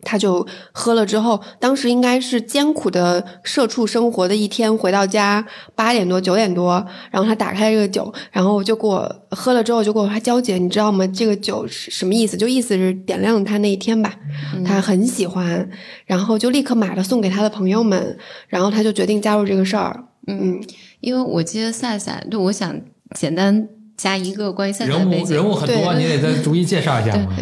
[0.06, 5.46] 他就喝了之后，当时应该是艰苦的社畜生活的一天，回到家
[5.76, 11.08] 八点多九点多，然后他打开这个酒，然后就给我喝了之后就给我说：“娇姐，你知道吗？
[11.08, 12.36] 这个酒是什么意思？
[12.36, 14.14] 就意思是点亮他那一天吧。
[14.66, 15.70] 他很喜欢，
[16.06, 18.18] 然后就立刻买了送给他的朋友们，
[18.50, 20.04] 然后他就决定加入这个事儿。
[20.28, 20.62] 嗯，
[21.04, 22.80] 因为我记得赛赛，就我想
[23.14, 27.36] 简单加一个关于赛赛的背景，人物很多，你得再 逐一介绍一下嘛。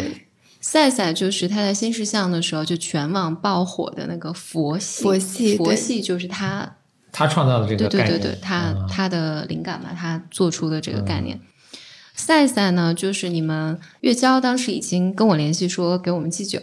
[0.60, 6.76] 赛赛就是他在新事项的时候就全网爆火的那个佛系，佛系，佛系就是他，
[7.12, 11.40] 他创造的这个概念，对对对，他他的灵感嘛，他做出的这个概念。
[12.22, 16.60] 赛赛呢，就是你们月娇当时已经跟我联系说给我们寄酒，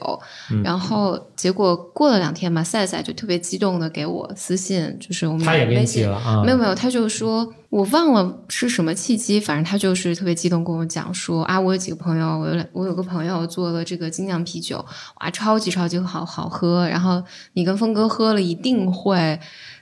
[0.64, 14.78] 然后结果过了两天嘛，赛赛就特别激动的给我私信，就是我们他也联系了啊，没有没有，他就说我忘了是什么契机，反正他就是特别激动跟我讲说啊，我有几个朋友，我有我有个朋友做了这个精酿啤酒，
[15.20, 19.38] 哇，超级超级好好喝，然后你跟峰哥喝了一定会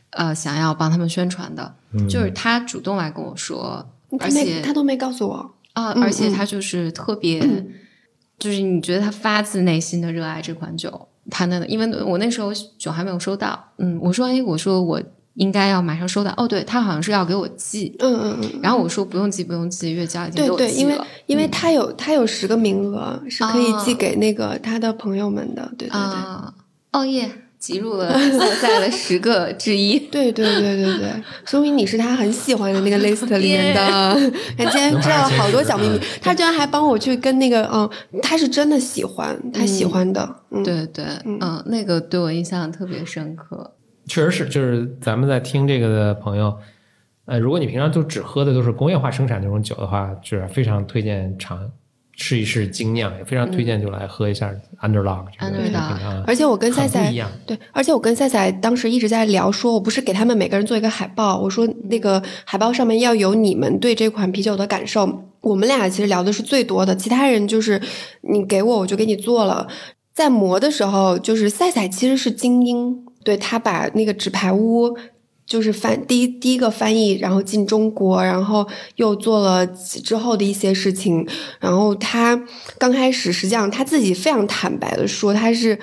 [0.09, 1.75] 呃想要帮他们宣传的，
[2.09, 3.87] 就是他主动来跟我说，
[4.19, 5.51] 而且他都没告诉我。
[5.77, 7.39] 啊，而且他就是特别，
[8.39, 14.99] 就是你觉得他发自内心的热爱这款酒，他那，因为我那时候酒还没有收到，嗯，我说，哎，我说我
[15.35, 26.51] 应该要马上收到，哦，对他好像是要给我寄，嗯嗯嗯，然后我说不用寄，不用寄，月交已经给我寄了，对对，因为因为他有他有十个名额是可以寄给那个他的朋友们的，对对对，
[26.93, 27.29] 哦耶。
[27.67, 31.11] 挤入了赛赛的十个之一， 对对对对对，
[31.43, 34.31] 说明你是他很喜欢的那个 list 里面的。
[34.57, 37.89] 他今天知道了好多小秘密，他居然还帮我去跟那个，嗯，
[38.21, 40.33] 他是真的喜欢，他喜欢的。
[40.63, 43.73] 对对，嗯，那个对我印象特别深刻。
[44.07, 46.57] 确实是，就是咱们在听这个的朋友，
[47.25, 51.69] 呃，如果你平常就只喝的都是工业化生产这种酒的话，就是非常推荐尝。
[52.19, 54.51] 试一试精酿，也非常推荐，就来喝一下
[54.81, 55.27] Underdog。
[55.39, 57.13] Underdog，而且我跟赛赛
[57.45, 65.23] 对，而且我跟赛赛当时一直在聊，说我不是给他们每个人做一个海报，我说那个海报上面要有你们对这款啤酒的感受。
[65.41, 67.79] 我们俩其实聊的是最多的，其他人就是
[68.21, 69.67] 你给我，我就给你做了。
[70.11, 74.97] 在磨的时候，就是赛赛其实是精英，对他把那个纸牌屋。
[75.47, 78.67] 就是翻第一第一个翻译，然后进中国，然后
[78.97, 81.25] 又做了之后的一些事情。
[81.59, 82.39] 然后他
[82.77, 85.79] 刚开始实际上他自己非常坦白的说，他是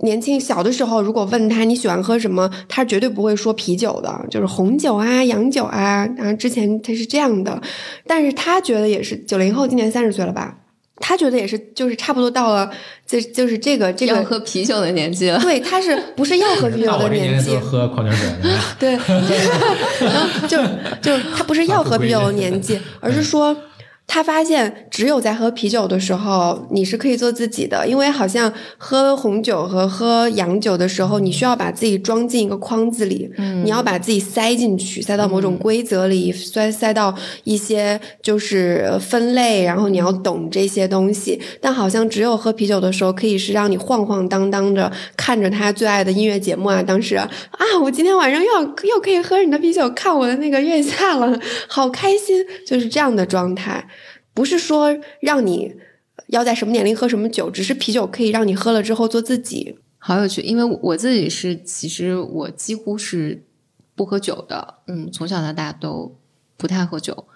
[0.00, 6.06] 年轻小的时候，如果问他你喜欢喝什么，他绝对不会说啤酒的，就是红酒啊、洋酒啊。
[6.16, 7.60] 然后之前他是这样的，
[8.06, 10.58] 但是他觉得也是九零后，今年三十岁了吧。
[11.00, 12.70] 他觉得也是，就是差不多到了，
[13.06, 15.38] 就就是这个这个要喝啤酒的年纪了。
[15.40, 17.56] 对，他是不是要喝啤酒的 年纪？
[17.56, 18.28] 喝矿泉水。
[18.78, 18.96] 对，
[20.48, 20.58] 就
[21.00, 23.56] 就他不是要喝啤酒的年纪， 而是说。
[24.10, 41.38] 他发现，只有在喝啤酒的时候，你是可以做自己的，因为好像喝红酒和喝洋酒的时候，你需要把自己装进一个框子里，嗯你要把自己塞进去，塞到某种规则里，塞塞到一些就是分类，然后你要懂这些东西。
[41.60, 47.28] 但好像只有喝啤酒的时候，可以是让你晃晃荡荡的看着他最爱的音乐节目啊，当时啊，
[47.82, 51.38] 我今天晚上又要又可以喝你的啤酒，看我的那个月下了，
[51.68, 53.86] 好开心，就是这样的状态。
[54.38, 55.74] 不是说让你
[56.28, 59.76] 要在什么年龄喝什么酒，只是啤酒可以让你喝了之后做自己。
[59.98, 63.44] 好有趣，因为我自己是，其实我几乎是
[63.96, 66.16] 不喝酒的，嗯，从小到大都
[66.56, 67.26] 不太喝酒，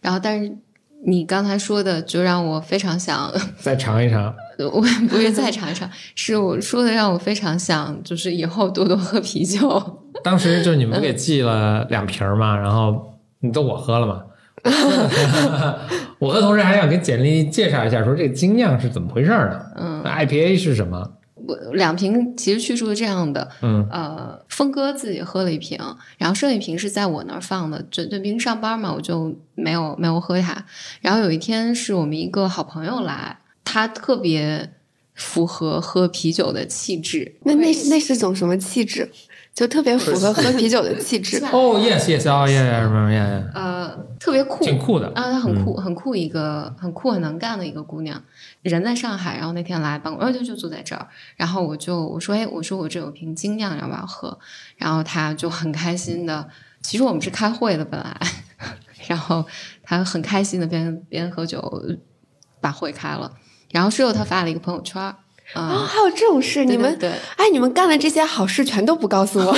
[0.00, 0.56] 然后但是。
[1.04, 4.32] 你刚才说的就让我非常想 再尝一尝，
[4.72, 9.98] 我不是再尝一尝，是我说的让我非常想，就是以后多多喝啤酒。
[10.22, 14.22] 当时就是你们给寄了两瓶嘛，然后你都我喝了嘛，
[16.18, 19.60] 我和同事还想给简历介绍一下，说这个精酿是怎么回事呢？
[19.76, 21.12] 嗯，IPA 是什么？
[21.34, 25.76] 我两瓶其实叙述是这样的，嗯，呃，峰哥自己喝了一瓶，
[26.16, 30.64] 然后剩一瓶是在我那儿放的，就就平时上班嘛，我就没有没有喝它。
[31.00, 34.70] 然后有一天是我们一个好朋友来，他特别
[35.14, 37.34] 符合喝啤酒的气质。
[37.42, 39.10] 那那那是种什么气质？
[39.54, 41.36] 就特别符合 喝啤酒的气质。
[41.52, 48.22] 哦，yes，yes，哦，yeah，什么，yeah，呃，特别酷，挺酷的啊，她很酷，很酷，一个很酷、很能干的一个姑娘。
[48.62, 51.06] 人在上海，然后那天来办公，而且就坐在这儿。
[51.36, 54.38] 然后我就我说，哎，我说我这有瓶精酿，要不要喝？
[54.76, 56.48] 然后她就很开心的。
[56.80, 58.16] 其实我们是开会的本来，
[59.06, 59.44] 然后
[59.82, 61.82] 她很开心的边边喝酒
[62.60, 63.30] 把会开了。
[63.70, 65.14] 然后事后她发了一个朋友圈。
[65.54, 66.64] 啊，还有这种事？
[66.64, 66.98] 你们
[67.36, 69.56] 哎，你们干的这些好事全都不告诉我。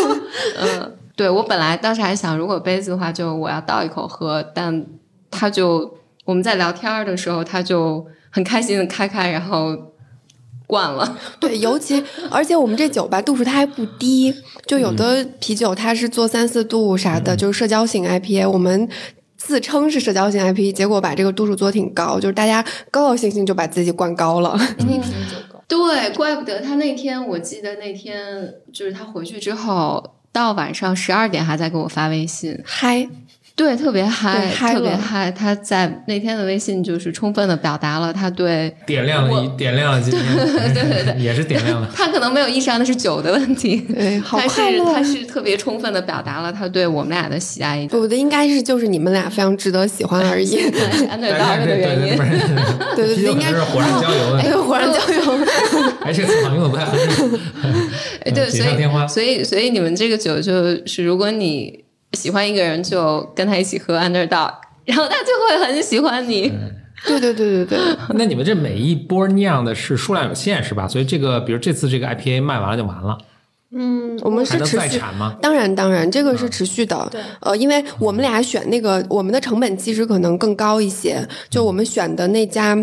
[0.58, 4.42] 嗯，对我本来当时还想，如果杯子的话，就我要倒一口喝。
[4.54, 4.86] 但
[5.30, 9.76] 他就我们在聊天的时候，他就很开心的开开，然后
[10.66, 11.18] 灌了。
[11.38, 14.34] 对，尤其而且我们这酒吧度数它还不低，
[14.66, 18.48] 就有的啤酒它是做三四度啥的，就是社交型 IPA。
[18.50, 18.88] 我们。
[19.46, 24.58] 自称是社交型 IP，结果把这个度数做挺高，就是大家高高兴兴就把自己灌高了。
[24.78, 33.06] 一瓶酒高，对，怪不得他那天，我记得那天就是他回去之后，到晚上十二点还在给我发微信，嗨。
[33.56, 35.30] 对，特别嗨，特别嗨。
[35.30, 40.22] 他在那天的微信就是充分的表达了他对点亮了，点亮了今天，
[40.74, 41.88] 对对对，也是点亮了。
[41.94, 44.92] 他可能没有意识到那是酒的问题，对，好快乐。
[44.92, 47.86] 他是特别充分的表达了他对我们俩的喜爱。
[47.92, 50.58] 我的应该是就是你们俩非常值得喜欢而已。
[51.08, 52.16] 安德道的原因，
[52.96, 54.34] 对 对对，应该是火上浇油。
[54.36, 55.46] 哎呦，火上浇油，
[56.02, 57.38] 哎，这个词好像用的不太合适。
[58.32, 61.83] 对，所以所以所以你们这个酒就是如果你。
[62.14, 64.52] 喜欢一个人就跟他一起喝 Underdog，
[64.84, 66.52] 然后他就会很喜欢你。
[67.06, 67.78] 对对对对对。
[68.14, 70.88] 那你们这每一波酿的是数量有限是吧？
[70.88, 73.18] 所以这个，比如这次这个 IPA 卖完了就完了。
[73.76, 75.36] 嗯，我们是持续产吗？
[75.42, 77.08] 当然当然，这个是持续的。
[77.10, 77.20] 对。
[77.40, 81.26] 呃，因为我们俩选那个，我们的成本其实可能更高一些。
[81.50, 82.74] 就我们选的那家，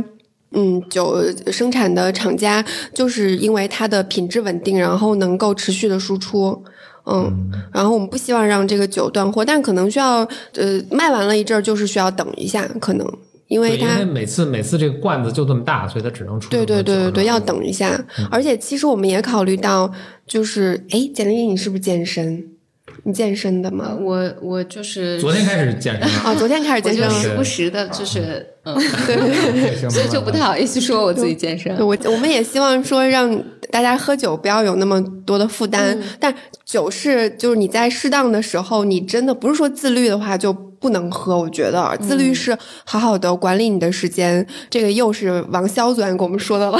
[0.51, 2.63] 嗯，酒生产的厂家，
[2.93, 6.61] 就是因为它的品质稳定，然后能够持续的输出。
[7.05, 10.19] 嗯，然后我们不希望让这个酒断货，但可能需要
[10.55, 13.07] 呃卖完了一阵儿，就是需要等一下，可能
[13.47, 18.03] 因为它每次每次这个罐子就这么大，所以它只能出对对对对对，要等一下。
[18.29, 19.91] 而且其实我们也考虑到，
[20.25, 22.45] 就是哎，简历你是不是健身？
[23.03, 23.97] 你健身的吗？
[23.99, 28.75] 我我就是昨天开始健身啊， 昨天开始健身，时 不时的，就是嗯，
[29.07, 31.75] 对对对，所以就不太好意思说我自己健身。
[31.79, 33.31] 我我们也希望说让
[33.71, 36.33] 大家喝酒不要有那么多的负担，但
[36.65, 41.37] 酒是就是你在适当的时候，你真的不是说自律的话就不能喝。
[41.37, 46.79] 我觉得自律是好好的管理你的时间，这个又是王潇昨天跟我们说的了。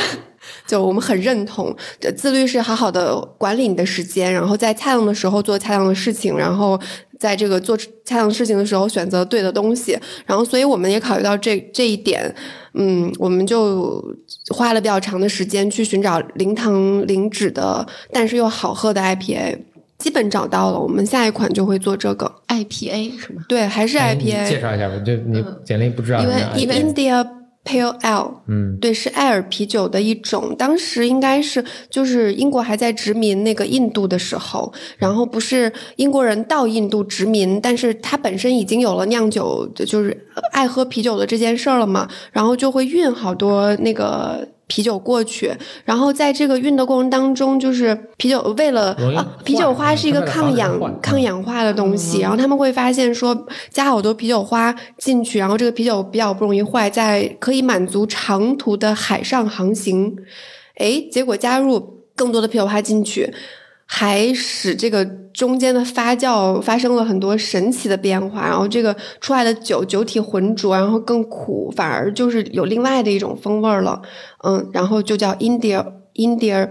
[0.65, 1.75] 就我们很认同，
[2.15, 6.79] 自律是好好的管理你的时间，然后在恰当的时候做恰当的事情，然后
[7.19, 12.33] 在这个做恰当事情的时候选择对的东西，然后所以我们也考虑到这这一点，
[12.73, 14.03] 嗯，我们就
[14.49, 19.59] 花了比较长的时间去寻找零糖零脂的，但是又好喝的 IPA，
[19.99, 23.43] 基本找到了，我们下一款就会做这个 IPA 是吗？
[23.47, 24.49] 对，还是 IPA。
[24.49, 26.21] 介绍一下吧，就你简历不知道。
[26.55, 27.40] 因为 India。
[27.64, 30.55] Pale Ale，嗯，对，是艾尔啤酒的一种。
[30.57, 44.47] 当时应该是就是英国还在殖民那个印度的时候，然后不是英国人到印度殖民，但是他本身已经有了酿酒，就是爱喝啤酒的这件事儿了嘛，然后就会运好多那个。
[44.72, 45.51] 啤酒过去，
[45.84, 60.15] 然后在这个运的过程当中，就是啤酒为了啊，啤酒花是一个抗氧抗氧化的东西，然后他们会发现说加好多啤酒花进去，然后这个啤酒比较不容易坏，在可以满足长途的海上航行。
[60.78, 63.34] 哎，结果加入更多的啤酒花进去。
[63.93, 74.01] 还使这个中间的发酵发生了很多神奇的变化，然后这个出来的酒酒体浑浊，然后更苦，反而就是有另外的一种风味了，
[74.45, 75.85] 嗯，然后就叫 India
[76.15, 76.69] India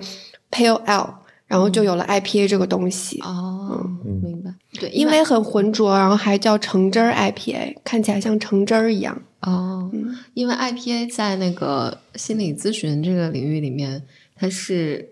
[0.51, 1.11] Pale Ale，
[1.47, 3.21] 然后就有了 IPA 这个东西。
[3.21, 3.87] 哦，
[4.23, 4.55] 明白。
[4.81, 9.21] 对，因为很浑浊，然后还叫橙汁儿 IPA，看起来像橙汁儿一样。
[9.43, 9.91] 哦，
[10.33, 14.03] 因为 IPA 在那个心理咨询这个领域里面，
[14.35, 15.07] 它是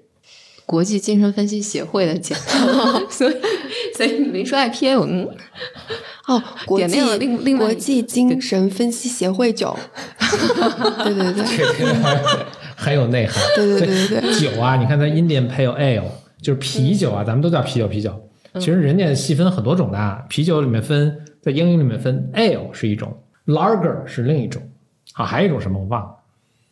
[0.69, 2.69] 国际精神分析协会的简称，
[3.09, 3.35] 所以
[3.97, 5.27] 所以你没说 IPA，我嗯，
[6.27, 9.75] 哦，国际另另国际精神分析协会酒，
[10.21, 11.43] 对对对，
[12.77, 13.43] 很有内涵。
[13.57, 16.05] 对对对对对，酒啊，你看它 Indian Pale Ale
[16.43, 18.13] 就是啤酒啊，咱们都叫啤酒啤酒，
[18.61, 23.17] 其实人家细分很多种的，啤酒里面分，在英语里面分 Ale 是一种。
[23.47, 24.61] Lager 是另一种，
[25.15, 26.11] 啊，还有一种什么我忘了。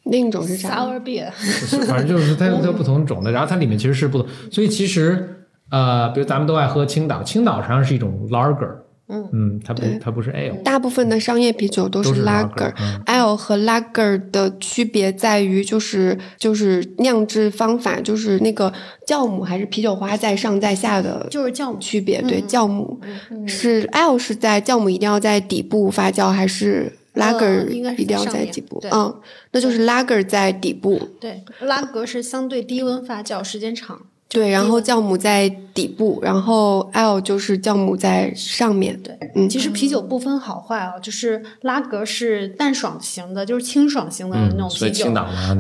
[0.07, 1.31] 另一种是啥？Sour beer。
[1.87, 8.71] 反正就是它它不同种的，然后它里面其实是不同，所以其实呃，比如咱们都爱喝青岛，青岛实际上是一种 Lager。
[9.09, 10.61] 嗯嗯，它不它不是 Ale。
[10.65, 12.73] 大部分的商业啤酒都是 Lager。
[13.05, 18.73] Ale 和 Lager 的区别在于就是就是酿制方法，就是那个
[19.07, 22.21] 酵母还是啤酒花在上在下的，就是酵母区别。
[22.23, 23.01] 对，酵母
[23.47, 28.81] 是 Ale 是在酵母一定要在底部发酵，还是 Lager 一定要在底部？
[28.91, 29.15] 嗯，
[29.51, 31.01] 那就是 Lager 在底部。
[31.21, 34.01] 对，Lager 是相对低温发酵，时间长。
[34.29, 39.01] 对，然后酵母在底部，然后 L 就是酵母在上面。
[39.01, 45.15] 对，嗯，其实啤酒不分好坏啊，就是拉格是淡爽型的，就是清爽型的那种啤酒。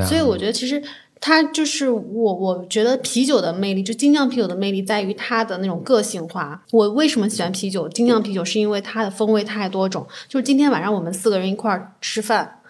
[0.04, 0.82] 所以我觉得其实
[1.20, 2.00] 它就是我，
[2.34, 6.62] 我觉得啤酒的魅力，就精酿啤酒的魅力在于它的那种个性化。
[6.72, 7.88] 我为什么喜欢啤酒？
[7.88, 10.06] 精酿啤酒是因为它的风味太多种。
[10.28, 12.60] 就是今天晚上我们四个人一块儿吃饭，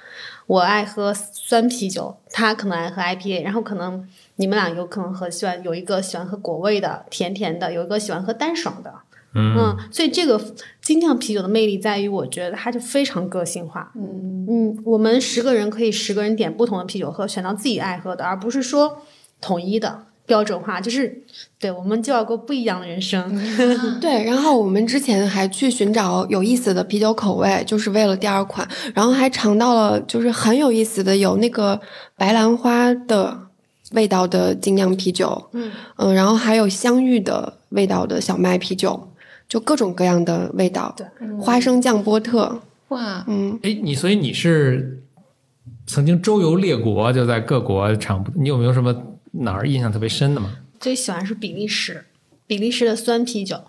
[0.46, 4.06] 我爱喝酸啤酒，他可能爱喝 IPA，然后可能。
[4.38, 8.92] 你们俩有可能和喜欢有一个喜欢喝果味的甜甜的，有一个喜欢喝淡爽的，
[9.36, 10.40] 嗯，所以这个
[10.80, 14.46] 精酿啤酒的魅力在于，我觉得它就非常个性化，嗯。
[14.48, 19.02] 嗯，我们十个人可以十个人点不同的啤酒喝，选到自己爱喝的，而不是说
[19.40, 21.22] 统一的标准化，就是
[21.58, 23.30] 对，我们就要过不一样的人生，
[24.00, 24.24] 对。
[24.24, 31.80] 然后我们之前还去寻找有意思的啤酒口味，就是为了第二款，然后还尝到了就是很有意思的，有那个
[32.16, 33.46] 白兰花的。
[33.92, 35.70] 味道的精酿啤酒，嗯。
[35.94, 39.08] 嗯，然后还有香芋的味道的小麦啤酒，
[39.48, 40.94] 就各种各样的味道。
[40.96, 41.06] 对，
[41.38, 45.02] 花生酱波特，哇，嗯，哎，你所以你是
[45.86, 48.94] 曾经周游列国，就在各国尝，你有没有什么
[49.32, 50.56] 哪儿印象特别深的吗？
[50.80, 52.04] 最喜欢是比利时，
[52.46, 53.62] 比利时的酸啤酒，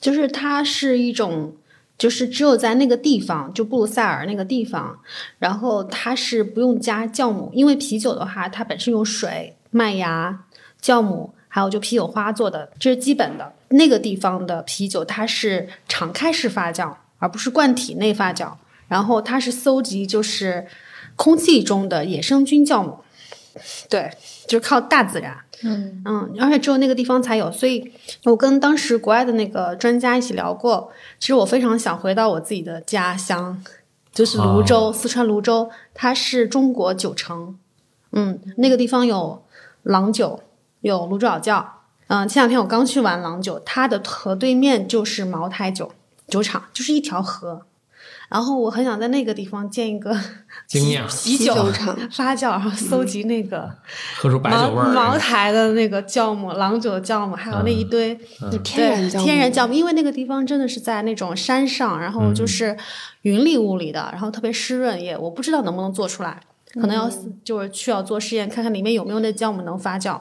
[0.00, 1.54] 就是它是一种。
[1.98, 4.98] 就是只有在那个地方，就布鲁塞尔那个地方，
[5.38, 10.44] 然后它是不用加酵母，因为啤酒的话，它本身有水、麦芽、
[10.82, 13.50] 酵母，还有就啤酒花做的，这是基本的。
[13.68, 18.52] 那个地方的啤酒它是敞开式发酵，而不是罐体内发酵，
[18.88, 20.66] 然后它是搜集就是
[21.16, 22.98] 空气中的野生菌酵母，
[23.88, 24.12] 对，
[24.46, 25.38] 就是靠大自然。
[25.62, 27.90] 嗯嗯，而且只有那个地方才有，所以
[28.24, 30.92] 我跟当时国外的那个专家一起聊过。
[31.18, 33.62] 其实我非常想回到我自己的家乡，
[34.12, 37.58] 就是泸州，四川泸州，它是中国酒城。
[38.12, 39.42] 嗯，那个地方有
[39.82, 40.42] 郎酒，
[40.82, 41.75] 有泸州老窖。
[42.08, 45.92] 嗯，前两天我刚去完郎酒，它的河对面就是茅台酒
[46.28, 47.62] 酒厂，就是一条河。
[48.28, 50.12] 然后我很想在那个地方建一个
[50.68, 53.70] 啤酒厂 发酵，然后搜集那个
[54.16, 58.16] 喝出白酒味儿茅台的那个酵母、郎酒的酵母，还有那一堆
[58.64, 59.72] 天然天然酵母。
[59.72, 62.76] 因为那个地方真的是在那种山上，然后就是
[63.22, 66.40] 云里雾里的，然后特别湿润，也我不知道能不能做出来，
[66.74, 67.08] 可能要
[67.44, 70.20] 就是需要做试验，看看里面有没有那酵母能发酵。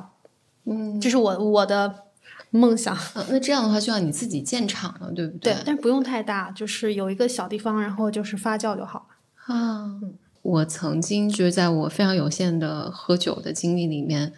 [0.66, 2.04] 嗯，这是我我的。
[2.52, 2.98] 梦想，
[3.30, 5.54] 那这样的话就要你自己建厂了，对不对？
[5.54, 9.54] 对，但是不用太大，就是有一个小地方，然后就是发酵就好了。
[9.54, 10.00] 啊，
[10.42, 14.32] 我曾经就是在我非常有限的喝酒的经历里面，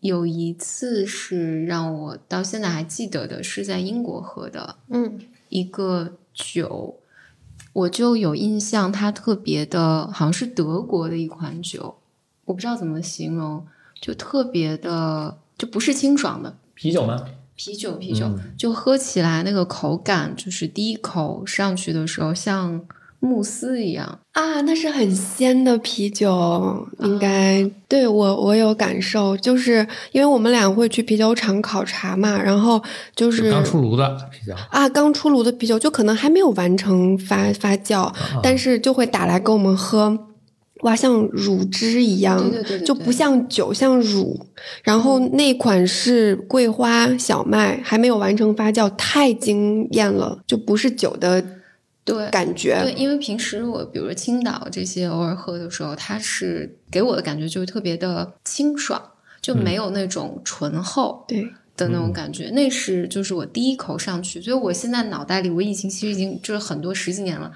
[0.00, 6.98] 有一次是让我到现在还记得的，是在英国喝的，嗯，一个酒，
[7.72, 11.98] 我就有印象，它特别的，好像是德国的一款酒，
[12.46, 13.64] 我不知道怎么形容，
[14.00, 16.56] 就特别的，就不是清爽的。
[16.74, 17.22] 啤酒吗？
[17.54, 22.80] 啤酒，啤酒，就喝起来那个口感，就是第一口上去的时候像
[23.18, 24.18] 慕斯一样。
[24.32, 27.70] 啊，那是很鲜的啤酒，应该。
[27.86, 32.82] 对我我有感受，就是因为我们俩会去啤酒厂考察嘛，然后
[33.14, 34.54] 就是刚出炉的啤酒。
[34.70, 38.10] 啊，刚出炉的啤酒就可能还没有完成发发酵，
[38.42, 40.16] 但是就会打来给我们喝。
[40.82, 44.46] 哇，像乳汁一样，对对对就不像酒，像乳。
[44.82, 51.44] 然后那款是桂花小麦，还没有完成发酵，太惊艳了，就不是酒的
[52.04, 52.80] 对感觉。
[52.82, 59.02] 对，因为平时我比如青岛这些偶尔喝的时候，它是给我的感觉就是特别的清爽，
[59.42, 62.48] 就没有那种醇厚对的那种感觉。
[62.50, 67.52] 那是就是我第一口上去，所以我现在脑袋里我已经其实已经就是很多十几年了。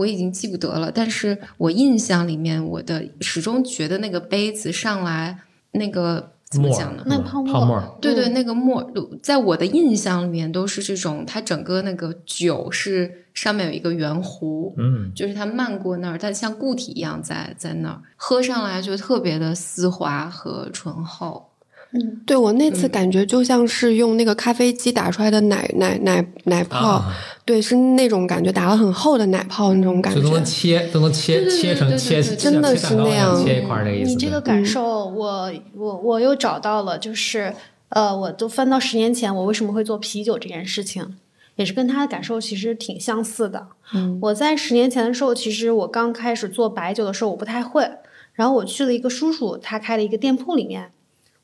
[0.00, 0.90] 我已经记不得了。
[0.90, 5.38] 但是我印象里面，我的始终觉得那个杯子上来
[5.72, 7.02] 那个怎么讲呢？
[7.06, 8.90] 那泡沫，泡沫，对对，那个沫，
[9.22, 21.49] 在我的印象里面都是这种，它整个那个酒是上面有一个圆弧，嗯，就是它漫过那儿，它像固体一样在在那儿，喝上来就特别的丝滑和醇厚。
[21.92, 27.02] 嗯，对我那次感觉就像是用那个咖啡机打出来的奶奶奶奶泡，
[27.44, 34.10] 对，是那种感觉，打了很厚的奶泡那种感觉，都能切，都能切切成切，真的是那样，切一块那个意思。
[34.10, 37.52] 你这个感受，我我我又找到了，就是
[37.88, 41.16] 呃，我都翻到十年前，我为什么会做啤酒这件事情，
[41.56, 43.66] 也是跟他的感受其实挺相似的。
[43.94, 47.90] 嗯，我在十年前的时候，其实我刚开始做白酒的时候，我不太会，
[48.34, 50.92] 然后我去了一个叔叔他开的一个店铺里面。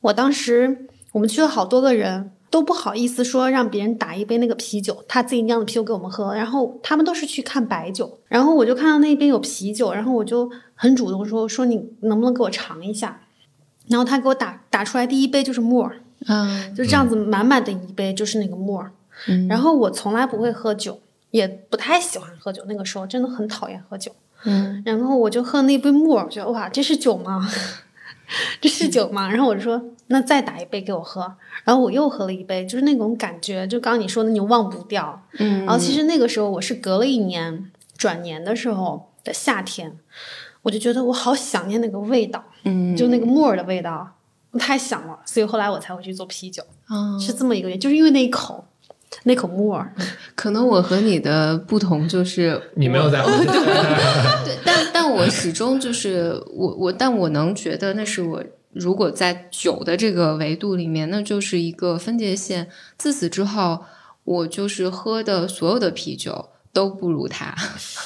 [0.01, 6.33] 我当时我们去了好多个人，都不好意思说让别人打一杯那个啤酒，他自己酿的啤酒给我们喝。
[6.33, 13.21] 然后他们都是去看白酒，然后我就看到那边有啤酒，然后我就很主动说说你能不能给我尝一下？
[13.87, 18.91] 然后他给我打打出来第一杯就是沫儿，嗯，就这样子满满的一杯就是那个沫儿。
[19.27, 20.99] 嗯，然后我从来不会喝酒，
[21.31, 24.11] 也不太喜欢喝酒，那个时候真的很讨厌喝酒。
[24.43, 27.49] 嗯，然后我就喝那杯沫儿，我觉得哇，这是酒吗？
[28.61, 29.29] 这是酒吗？
[29.29, 31.21] 然后我就说，那再打一杯给我喝。
[31.63, 35.21] 然后我又喝了一杯，就是那种感觉，就刚刚你说的你忘不掉。
[35.39, 39.97] 嗯，然后其实那个时候我是隔了一年转年的时候的夏天，
[40.61, 44.15] 我就觉得我好想念那个味道，嗯，就那个木耳的味道，
[44.59, 45.19] 太想了。
[45.25, 48.65] 所以后来我才会去做啤酒，啊，是这么一个原因，就是因为那一口。
[49.23, 49.89] 那口木耳，
[50.35, 53.23] 可能我和你的不同就是你没有在，
[54.43, 58.43] 对，但我始终就是我我，但我能觉得那是我
[58.73, 62.69] 如果在酒的这个维度里面，那就是一个分界线。
[62.97, 63.83] 自此之后，
[64.23, 67.55] 我就是喝的所有的啤酒都不如它，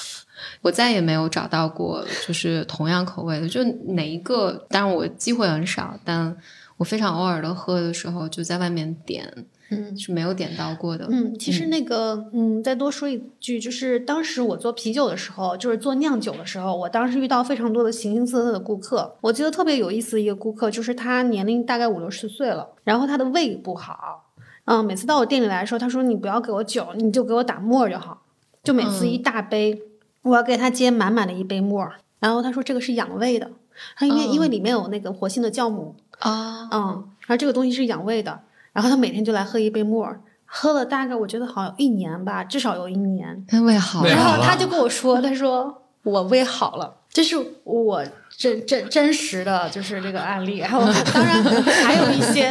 [0.62, 6.36] 我再也没有找到过就是同样口味的，就哪一个，当然我机会很少，但
[6.78, 9.46] 我非常偶尔的喝的时候，就在外面点。
[9.72, 11.08] 嗯，是没有点到过的。
[11.10, 19.16] 嗯，其实那个，嗯，再多说一句，就是当时我做啤酒的时候，就是做酿酒的时候，我当时遇到非常多的形形色色的顾客。
[19.22, 24.30] 我记得特别有意思的一个顾客，就是他年龄大概五六十岁了，然后他的胃不好。
[24.66, 28.22] 嗯，每次到我店里来的时候，他说：“你不要给我酒，你就给我打沫就好。”
[28.64, 29.82] 就每次一大杯，
[30.22, 31.90] 我要给他接满满的一杯沫。
[32.20, 33.50] 然后他说：“这个是养胃的，
[33.96, 38.42] 他因为因为里面有那个活性的酵母啊，嗯，然后这个东西是养胃的。”
[38.74, 43.46] 然后他每天就来喝一杯沫儿，喝了大概我觉得好像一年吧，至少有一年。
[43.48, 44.10] 他胃好了。
[44.10, 48.04] 然后他就跟我说：“他说我胃好了，这是我
[48.42, 50.80] 真真真实的就是这个案例。”然后
[51.14, 51.44] 当然
[51.86, 52.50] 还有一些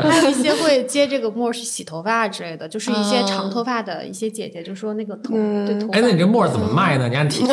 [0.00, 5.34] 还有一些会接这个沫儿去洗头发之类的，就是一些长头发的一些姐姐就说那个头
[5.66, 5.88] 对头。
[5.90, 7.08] 哎，那你这沫儿怎么卖呢？
[7.08, 7.52] 你按体积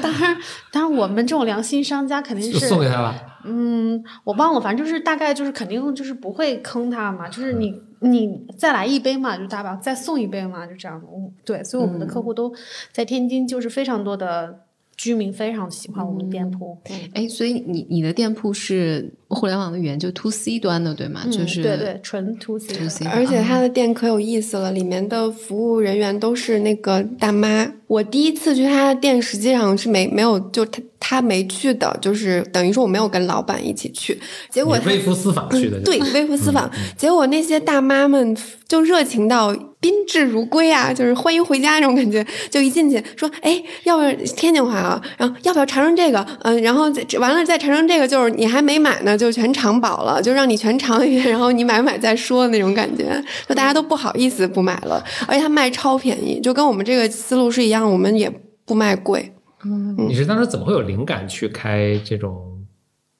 [0.00, 0.36] 当然，
[0.70, 3.14] 当然我们这种良心商家肯定是送给他了。
[3.44, 11.02] 嗯，我忘了，反正就是大概就是肯定就是不会坑他嘛，就是你你再来一杯嘛，就大不了再送一杯嘛，就这样。
[11.44, 12.54] 对，所以我们的客户都
[12.92, 14.60] 在天津，就是非常多的
[14.96, 16.78] 居民非常喜欢我们店铺。
[17.12, 21.24] 哎，所以你你的店铺是互联网的语言就 to C 端的对吗？
[21.30, 23.06] 就是对对，纯 to C。
[23.06, 27.72] 而且他的店可有意思了，里面的服务人员都是那个大妈。
[27.92, 30.80] 我第一次去他的店，实际上是没没有就他。
[31.04, 34.16] 他没去的，就是等于说我没有跟老板一起去，
[34.48, 36.70] 结果微服私访去的，对，微服私访。
[36.96, 38.36] 结果那些大妈们
[38.68, 42.24] 就热情到宾至如归啊，就是欢迎回家那种感觉。
[42.48, 45.02] 就一进去说，哎，要不要天津话啊？
[45.18, 46.24] 然后要不要尝尝这个？
[46.42, 46.84] 嗯，然后
[47.18, 53.20] 完了再尝尝这个，就是你还没买呢，就全尝饱了，就让你全尝一遍，然后你买不买再说那种感觉。
[53.48, 58.30] 就大家都不好意思不买了，而且他卖超便宜，就跟我们这个思路是一样，我们也
[58.64, 59.34] 不卖贵。
[59.64, 62.66] 嗯，你是当时怎么会有灵感去开这种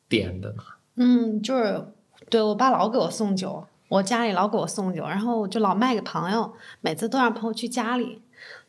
[0.08, 0.62] 店的呢？
[0.96, 1.86] 嗯，就是
[2.30, 8.21] 对我爸老给我送酒，我家里老给我送酒，然后我就老卖给朋友，每次都让朋友去家里，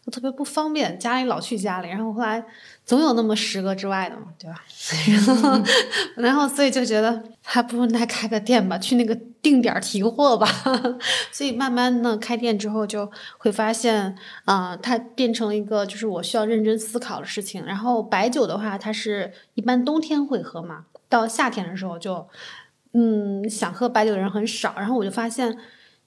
[0.06, 2.44] 就特别不方便，家里老去家里，然后后来
[2.86, 4.62] 总有那么十个之外的嘛，对吧？
[5.08, 5.64] 然后，
[6.22, 10.46] 然后所以就觉得还不如再开个店吧，去那个定点提货吧。
[11.32, 17.66] 所以慢慢的开店之后，就会发现，啊，它变成了一个就是我需要认真思考的事情。
[17.66, 22.28] 然后白酒的话，它是一般冬天会喝嘛，到夏天的时候就，
[22.92, 24.74] 嗯，想喝白酒的人很少。
[24.76, 25.58] 然后我就发现，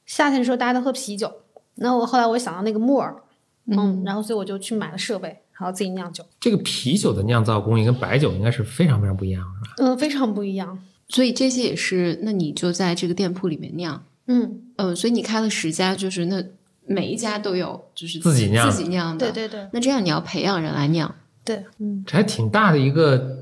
[0.05, 1.33] 夏天的时候大家都喝啤酒。
[1.77, 3.23] 那我后来我想到那个沫儿，
[3.67, 5.43] 嗯，然后所以我就去买了设备。
[5.59, 9.75] 然后自己酿酒，这个啤酒的酿造工艺跟白酒应该是非常非常不一样，是吧？
[9.79, 10.79] 嗯，非常不一样。
[11.09, 16.45] 所以这些也是，那你就在这个店铺里面酿，嗯嗯，所以你开了十家，就是那
[16.85, 19.33] 每一家都有，就是自己酿自己酿的。
[19.33, 19.67] 对对对。
[19.73, 21.15] 那这样你要培养人来酿。
[21.43, 23.39] 对，嗯，这还挺大的一个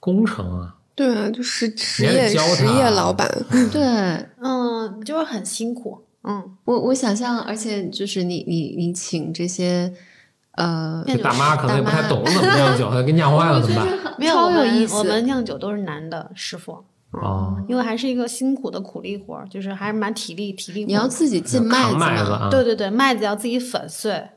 [0.00, 0.74] 工程啊。
[0.94, 3.28] 对啊，就实实业实业老板。
[3.70, 3.82] 对，
[4.42, 6.02] 嗯，就是很辛苦。
[6.28, 9.92] 嗯，我我想象，而且就是你你你请这些
[10.52, 14.14] 呃，大妈可能也不太懂怎么 酿酒，给酿坏了怎么办？
[14.18, 16.84] 没有，意思我们酿酒都是男的师傅。
[17.12, 20.84] 哦，因为还是一个辛苦的苦力活，就是还是蛮体力体力。
[20.84, 22.48] 你要自己进麦子啊？
[22.50, 24.12] 对对对，麦子要自己粉碎。
[24.12, 24.28] 哎，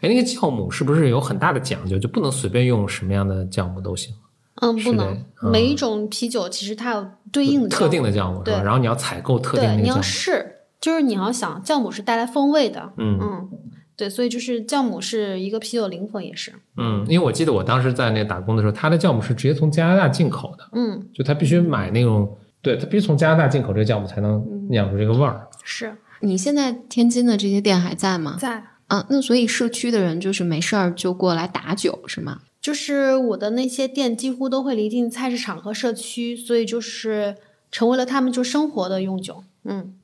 [0.00, 1.98] 那个酵母是不是有很大的讲究？
[1.98, 4.14] 就不能随便用什么样的酵母都行？
[4.62, 5.22] 嗯，不能。
[5.52, 8.54] 每一种啤酒其实它有对应的特定的酵母，对。
[8.54, 9.74] 然后你要采购特定的。
[9.74, 10.53] 你要试，
[10.84, 12.92] 就是你要想酵母是带来风味的。
[12.98, 13.48] 嗯嗯。
[13.96, 16.52] 对，所以就是酵母是一个啤酒灵魂，也是。
[16.76, 20.68] 嗯，因为我记得我当时在那打工的时候，他的酵母是直接从加拿大进口的。
[20.74, 25.48] 嗯，就他必须买那种，对他必须从加拿大进口这个酵母才能酿出这个味儿。
[25.62, 28.36] 是你现在天津的这些店还在吗？
[28.38, 28.62] 在。
[28.88, 32.40] 嗯，那所以社区的人就是没事儿就过来打酒是吗？
[32.60, 37.36] 就是我的那些店几乎都会离近菜市场和社区，所以就是
[37.70, 39.44] 成为了他们就生活的用酒。
[39.64, 39.94] 嗯。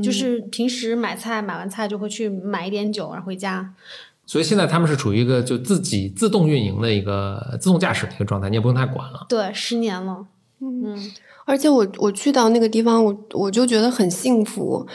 [0.00, 3.74] 就是平时买菜，买完菜就会去买一点酒，然后回家。
[4.24, 9.26] 所以现在他们是处于一个就自己自动运营的一个自动驾驶的一个状态，你也不用太管了。
[9.28, 10.24] 对，十年了。
[10.60, 10.96] 嗯，
[11.44, 14.86] 而且我我去到那个地方，我我就觉得很幸福。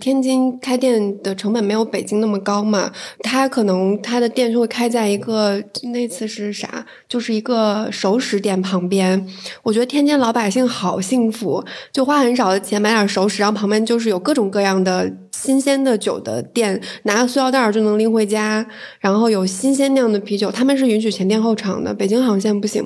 [0.00, 2.90] 天津开店的成本没有北京那么高嘛，
[3.20, 5.62] 他可能他的店就会开在一个
[5.92, 9.28] 那次是啥，就是一个熟食店旁边。
[9.62, 18.66] 我觉得天津老百姓好幸福，就花很少的钱买点熟食，然后旁边就是有各种各样的新鲜的酒的店，拿个塑料袋就能拎回家，
[18.98, 22.84] 然后有新鲜酿的啤酒，他们是允许前店后厂的，北京好像现在不行。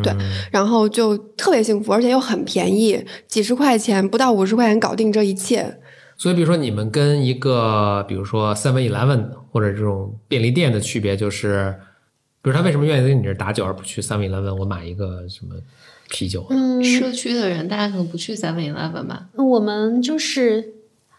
[0.00, 0.14] 对，
[0.50, 5.78] 然后就特别幸福，而且又很便宜，几十块钱不到五十块钱搞定这一切。
[6.16, 11.74] 所以，比如说你们跟一个，比如说 Seven Eleven 或者这种便利店的区别，就是，
[12.40, 15.56] 比如他为什么愿意在你这打酒，而不去 Seven Eleven 我买一个什么
[16.08, 16.46] 啤酒？
[16.50, 19.26] 嗯，社区的人大家可能不去 Seven Eleven 吧。
[19.34, 20.74] 我们就是，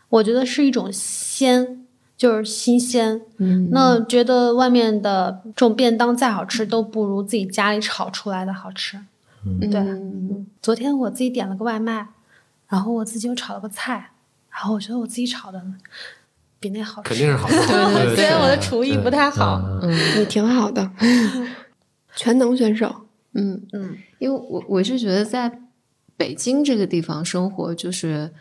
[0.07, 1.82] 我觉得是一种鲜，
[2.23, 3.19] 就是新鲜。
[3.39, 8.97] 嗯，那觉得外面的这种便当再好吃，都不如自己家里炒出来的好吃。
[9.45, 10.45] 嗯，对。
[10.61, 12.07] 昨天我自己点了个外卖，
[12.69, 14.11] 然后我自己又炒了个菜。
[14.49, 15.61] 然后我觉得我自己炒的
[16.61, 17.57] 比那好吃，肯定是好吃。
[17.93, 20.89] 对，虽然我的厨艺不太好，嗯，你挺好的，
[22.15, 22.95] 全能选手。
[23.33, 25.59] 嗯嗯，因为我我是觉得在
[26.15, 28.31] 北京这个地方生活，就是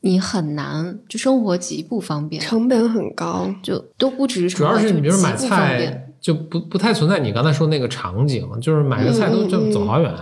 [0.00, 4.48] 你很难就生活极不方便，成本很高，就都不止。
[4.48, 10.14] 主要是你比如买菜就不不太存在你刚才说那个场景，就是买个菜都就走好远。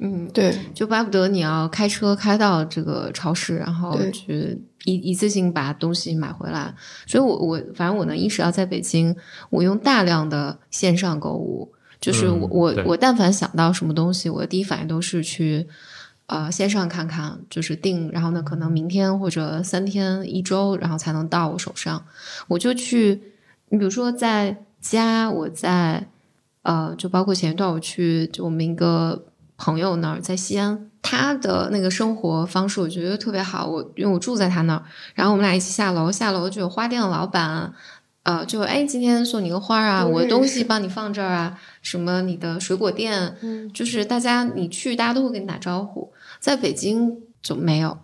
[0.00, 6.74] 嗯，对，就巴不得你要开车开到这个超市，然后去一一次性把东西买回来。
[7.06, 9.14] 所以，我我反正我能意识到，在北京，
[9.50, 15.66] 我用大量的线上购物，就是我我我但凡想到什么东西，我的第一反应都是去
[16.26, 22.04] 呃线上看看，就是订，然后呢，可能明天或者三天一周，然后才能到我手上。
[22.48, 23.22] 我就去，
[23.68, 26.08] 你比如说在家，我在
[26.62, 29.24] 呃，就包括前一段我去就我们一个。
[29.56, 33.64] 朋友那儿在西安，他的那个生活方式我觉得特别好。
[33.64, 34.82] 我因为我住在他那儿，
[35.14, 37.72] 然后我们俩一起下楼，下楼就有花店的老板，
[38.24, 43.36] 呃，就哎今天送你个花啊，我的东 西帮你放这儿啊，什么你的水果店，
[43.72, 47.96] 就是大家你去大家都会跟你打招呼，在北京就没有。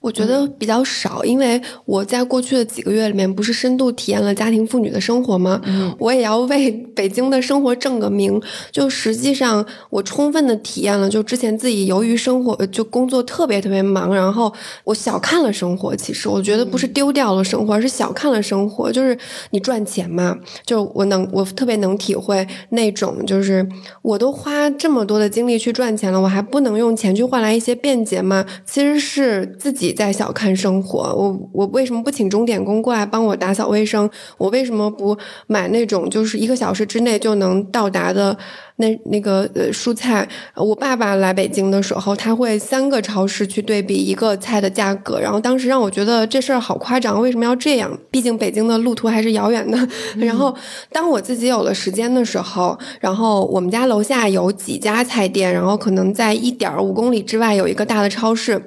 [0.00, 5.60] 我觉得比较少，因为我在过去的几个月里面不是深度体验了家庭妇女的生活吗？
[5.64, 8.40] 嗯，我也要为 北京的生活正个名。
[8.70, 14.52] 就实际上，我充分的体验了，就之前自己由于生活就工作特别特别忙，然后
[14.84, 15.96] 我小看了生活。
[15.96, 18.92] 其实我觉得不是丢掉了生活，而是小看了生活。
[18.92, 19.18] 就是
[19.50, 23.68] 你赚钱嘛，就我能我特别能体会那种，就是
[24.02, 28.46] 我都花这么多的精力去赚钱了，我还不能用钱去换来一些便捷吗？
[28.64, 29.87] 其实是自己。
[29.92, 34.08] 在小看生活，我我为什么不请钟点工过来帮我打扫卫生？
[34.36, 35.16] 我为什么不
[35.46, 38.36] 买那种就是一个小时之内就能到达的
[38.76, 40.28] 那那个呃蔬菜？
[40.54, 47.98] 我爸爸来北京的时候，他会三个超市去对比一个菜的价格，然后当时让我觉得这事儿好夸张，为什么要这样？
[48.10, 49.78] 毕竟北京的路途还是遥远的。
[50.18, 50.54] 然后
[50.92, 58.62] 当我自己有了时间的时候，然后我们家楼下有几家菜店，然后可能在一点五公里之外有一个大的超市。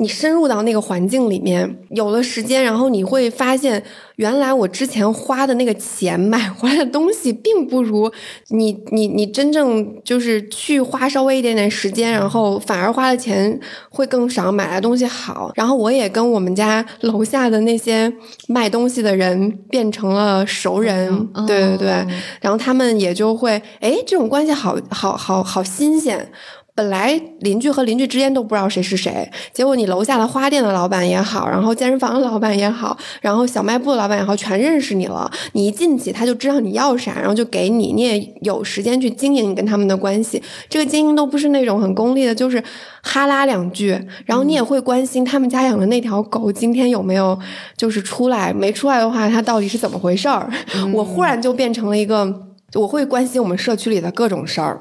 [0.00, 3.82] 你深入到那个环境里面，有了时间，然后你会发现，
[4.16, 8.10] 原来我之前花的那个钱买回来的东西，并不如
[8.48, 13.60] 你你你真正就是去花稍微一点点时间，然后反而花的钱
[13.90, 15.52] 会更少，买来东西好。
[15.54, 18.10] 然后我也跟我们家楼下的那些
[18.48, 22.06] 卖东西的人变成了熟人，对对对，
[22.40, 26.32] 然后他们也就会，哎，这种关系好好好好新鲜。
[26.74, 35.30] 本来邻居和邻居之间都不知道谁是谁，结果你楼下的花店的老板也好，然后健身房的老板也好，然后小卖部的老板也好，全认识你了。
[35.52, 40.42] 你一进去，他就知道你要啥，然后就给你，你也有时间去经营你跟他们的关系。
[40.68, 42.62] 这个经营都不是那种很功利的，就是
[43.02, 47.38] 哈拉两句，然后你也会关心他们家养的那条狗今天有没有
[47.76, 50.50] 就是出来，没出来的话，它到底是怎么回事儿。
[50.94, 52.46] 我忽然就变成了一个。
[52.74, 54.78] 我会关心我们社区里的各种事儿，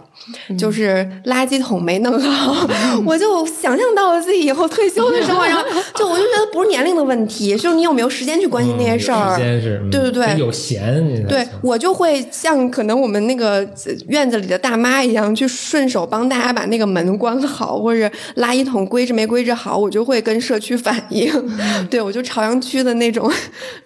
[0.57, 2.67] 就是垃圾桶没弄好，
[3.05, 5.63] 我就想象到了自己以后退休的时候， 然后
[5.95, 9.35] 就我就觉得不是年龄的问题，就是你有没有时间去关心那些事儿。
[9.35, 11.25] 时间是，对对对，有闲。
[11.27, 13.67] 对我就会像可能我们那个
[14.07, 21.31] 院子里的大妈一样，去顺手帮大家把那个门关好，或者垃圾桶归置没归置好，我就会跟社区反映。
[21.89, 23.31] 对我就朝阳区的那种，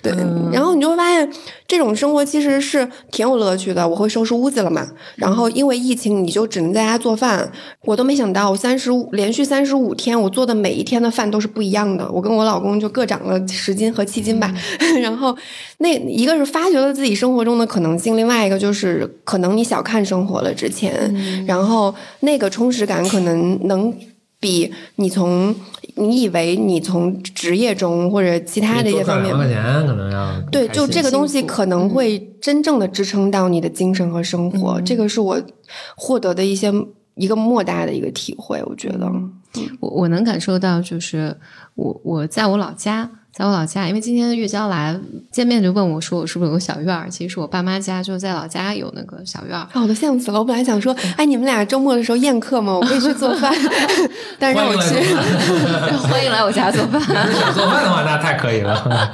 [0.01, 0.11] 对，
[0.51, 1.31] 然后你就会发现
[1.67, 3.87] 这种生活其实是挺有乐趣的。
[3.87, 4.87] 我会收拾屋子了嘛？
[5.15, 7.51] 然后因为疫情，你就只能在家做饭。
[7.81, 12.09] 我都没想到，我三十五连续三十五天，我做的每一天的饭都是不一样的。
[12.11, 14.53] 我跟我老公就各长了十斤和七斤吧。
[15.01, 15.35] 然后
[15.79, 23.93] 那一个是发掘了自己生活中的可能性，另外一个就是可能你小看生活了之前，然后那个充实感可能能
[24.43, 25.55] 比你从。
[25.95, 34.81] 你以为你从职业中或者其他的一些方面，块钱可能要对，就这个东西可能会真正的支撑到你的精神和生活。
[34.81, 35.39] 这个是我
[35.95, 36.73] 获得的一些
[37.13, 38.59] 一个莫大的一个体会。
[38.65, 39.07] 我觉得，
[39.79, 41.37] 我我能感受到，就是
[41.75, 43.11] 我我在我老家。
[43.35, 44.95] 在我老家，因为今天月娇来
[45.31, 49.67] 见面就问我说：“我是不是有个小院儿？”其实我爸妈家就在老家有那个小院儿。
[49.73, 50.37] 我都羡慕死了！
[50.37, 52.71] 我本来想说：“哎，你们俩周末的时候宴客吗？
[52.71, 53.51] 我可以去做饭。
[54.37, 55.15] ”但是让我去，
[56.07, 57.01] 欢迎来我家做饭。
[57.01, 59.11] 想做饭的话，那太可以了。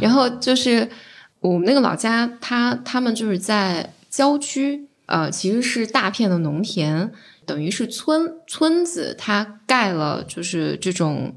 [0.00, 0.88] 然后就是
[1.40, 7.12] 我们那个老家，他他们就是在郊区，呃，其实是大片的农田，
[7.44, 11.34] 等于是村村子，它盖了就是这种。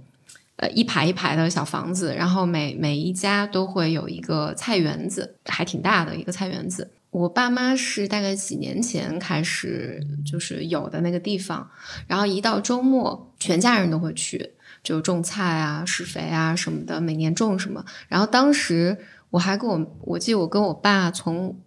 [0.61, 6.91] 呃，一排一排的小房子，然后每每一家都会有一个菜园子，还挺大的一个菜园子。
[7.09, 11.67] 我爸妈是大概几年前开始就是有的那个地方，
[12.05, 14.51] 然后一到周末，全家人都会去，
[14.83, 17.83] 就种菜啊、施肥啊什么的，每年种什么。
[18.07, 18.95] 然后当时
[19.31, 21.59] 我还跟我，我记得我跟我爸从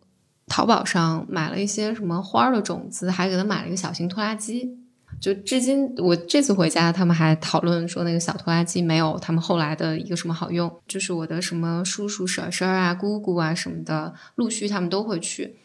[0.46, 4.78] 淘宝上买了一些什么花的种子，还给他买了一个小型拖拉机。
[5.24, 10.70] 就至今，我这次回家，他们还讨论说那个小拖拉机没有他们后来的一个什么好用。
[10.86, 15.56] 就是我的什么叔叔婶婶啊、姑姑啊什么的，陆续他们都会去。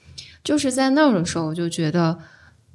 [0.46, 2.18] 就是在那儿的时候，我就觉得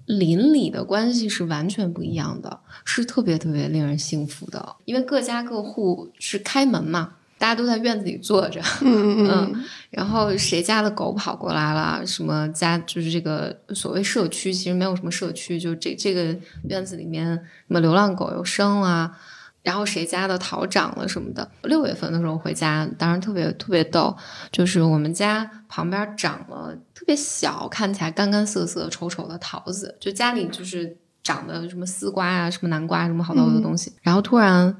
[0.04, 7.14] 邻里的关系是完全不一样的，是特别特别令人幸福的，因为各家各户是开门嘛。
[7.44, 12.02] 大家都在院子里坐着，嗯嗯，然后谁家的狗跑过来了？
[12.06, 16.34] 什么家就是这个所谓社区，其实没有什么社区，就这这个
[16.70, 19.14] 院子里面，什么流浪狗又生了，
[19.62, 21.46] 然后谁家的桃长了什么的。
[21.64, 24.16] 六月份的时候回家，当然特别特别逗，
[24.50, 34.74] 就是我们家旁边长了特别小，看起来干干涩涩、丑丑的桃子，就家里就是长的什么丝瓜啊、什么南瓜什么好多好多东西，然后突然。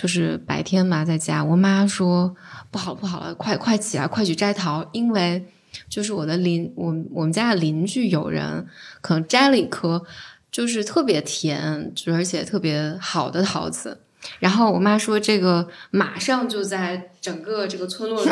[0.00, 2.36] 就是白天嘛，在家，我妈说
[2.70, 5.44] 不好了，不好了，快快起来，快去摘桃，因为
[5.88, 8.64] 就是我的邻，我我们家的邻居有人
[9.00, 10.04] 可能摘了一颗，
[10.52, 14.02] 就是特别甜，就而且特别好的桃子，
[14.38, 18.30] 然后我妈说这个马上就在整个这个村落里，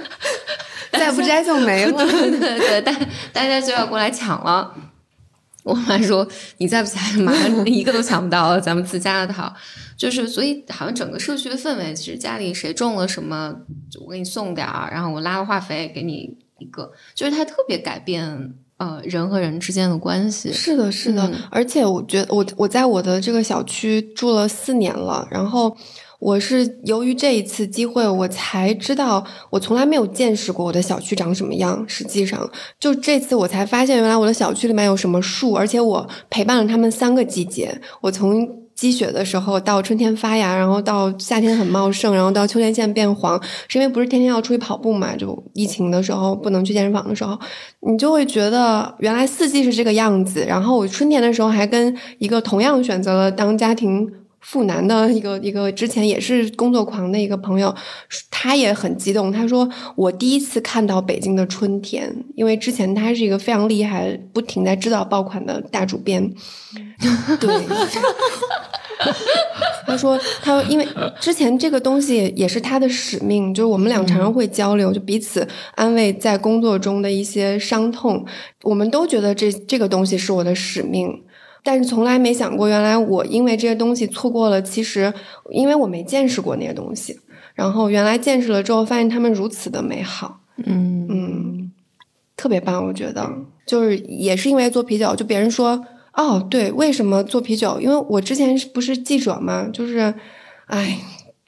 [0.92, 2.90] 再不摘就没了， 对对，大
[3.34, 4.74] 大家就要过来抢了。
[5.64, 6.26] 我妈说
[6.58, 9.52] 你再不采，马上一个都抢不到咱们自家的桃。
[9.96, 13.54] 就是，所以好像整个社区的氛围，其实家里谁种了什么，
[14.06, 20.52] 我给你送点儿，然后我拉个化肥给你一个，就是它特别改变呃人和人之间的关系。
[20.52, 25.76] 是的，是的，而且我觉得我我在我的这个小区住了四年了，然后
[26.18, 31.84] 我是由于这一次机会，我才知道我从来没有见识过我的小区长什么样。
[31.86, 32.50] 实际上，
[32.80, 38.66] 就这次我才发现，原来我的小区里面有什么树，而且我陪伴了他们三个季节，我从。
[38.78, 43.36] 积雪的时候，到春天发芽，然后到夏天很茂盛，然后到秋天现在变黄，
[43.66, 45.16] 是因为不是天天要出去跑步嘛？
[45.16, 47.36] 就疫情的时候不能去健身房的时候，
[47.80, 50.44] 你就会觉得原来四季是这个样子。
[50.46, 54.08] 然后我春天的时候还跟一个同样选择了当家庭
[54.40, 57.74] 阜南的一个一个之前也是工作狂的一个朋友，
[58.30, 59.30] 他也很激动。
[59.30, 66.22] 他说：“我第一次看到北京的春天，因为之前他是一个非常厉害、不停在制造爆款的大主编。
[67.40, 67.66] ”对，
[69.86, 70.86] 他说：“他说，因为
[71.20, 78.24] 之前这个东西也是他的使命，就是我们俩常常会交流，就彼此安慰在工作中的一些伤痛。
[78.62, 81.22] 我们都觉得这这个东西是我的使命。”
[81.62, 84.62] 但是从来没想过，原来我因为这些东西错过了。
[84.62, 85.12] 其实，
[85.50, 87.18] 因为我没见识过那些东西，
[87.54, 90.40] 然后原来见识了之后，发现他们如此的美好。
[90.64, 91.72] 嗯嗯，
[92.36, 93.30] 特别棒，我觉得
[93.66, 97.78] 就是也是因为做啤酒，就别人说哦，对，为什么做啤酒？
[97.80, 100.12] 因为我之前不是记者嘛，就是，
[100.66, 100.98] 哎，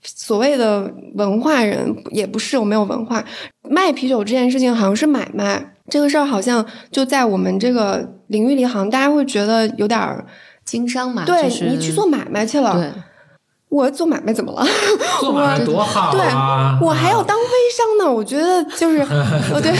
[0.02, 3.24] 所谓的文化人也不是，我没有文化。
[3.62, 5.74] 卖啤酒这件事情好像是买卖。
[5.90, 10.24] 这个事儿好像就在我们这个领域里，好像大家会觉得有点
[10.64, 11.24] 经商嘛。
[11.24, 12.90] 对你去做买卖去了，对，
[13.68, 14.64] 我做买卖怎么了？
[15.20, 16.78] 做买卖多好啊！
[16.80, 17.44] 对，我还要当微
[17.76, 18.12] 商呢。
[18.12, 18.98] 我觉得就是，
[19.52, 19.72] 我对。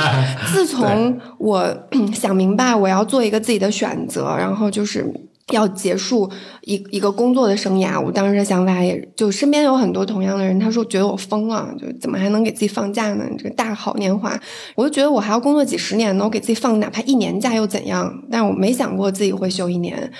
[0.52, 1.66] 自从我
[2.14, 5.04] 想明白我要做一个自己的选择，然后就是。
[5.52, 6.30] 要结束
[6.62, 13.26] 一一个工作的生涯，我当时的想法也就身边有很多同样的人，他说觉得我疯了，就怎么还能给自己放假呢？
[13.36, 14.40] 这个大好年华，
[14.74, 18.10] 我就觉得我还要工作几十年呢，我给自己放哪怕一年假又怎样？
[18.30, 20.10] 但我没想过自己会休一年，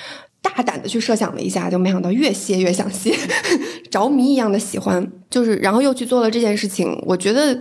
[0.42, 3.14] 大胆的去设想了一下，就没想到越歇越想歇，
[3.90, 7.02] 着迷一样的喜欢，就是然后又去做了这件事情。
[7.06, 7.58] 我觉得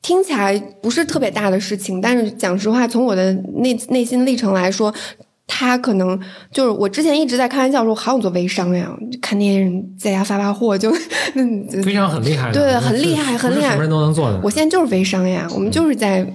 [0.00, 4.94] 听起来不是特别大的事情，但是讲实话，从我的内内心历程来说。
[5.54, 6.18] 他可能
[6.50, 8.90] 就是我之前一直在开玩笑说，好想做微商呀！
[9.20, 10.90] 看那些人在家发发货，就
[11.84, 14.40] 微商很厉害，对，很厉害，很厉害，什么人都能做的。
[14.42, 16.26] 我现在就是微商呀，我们就是在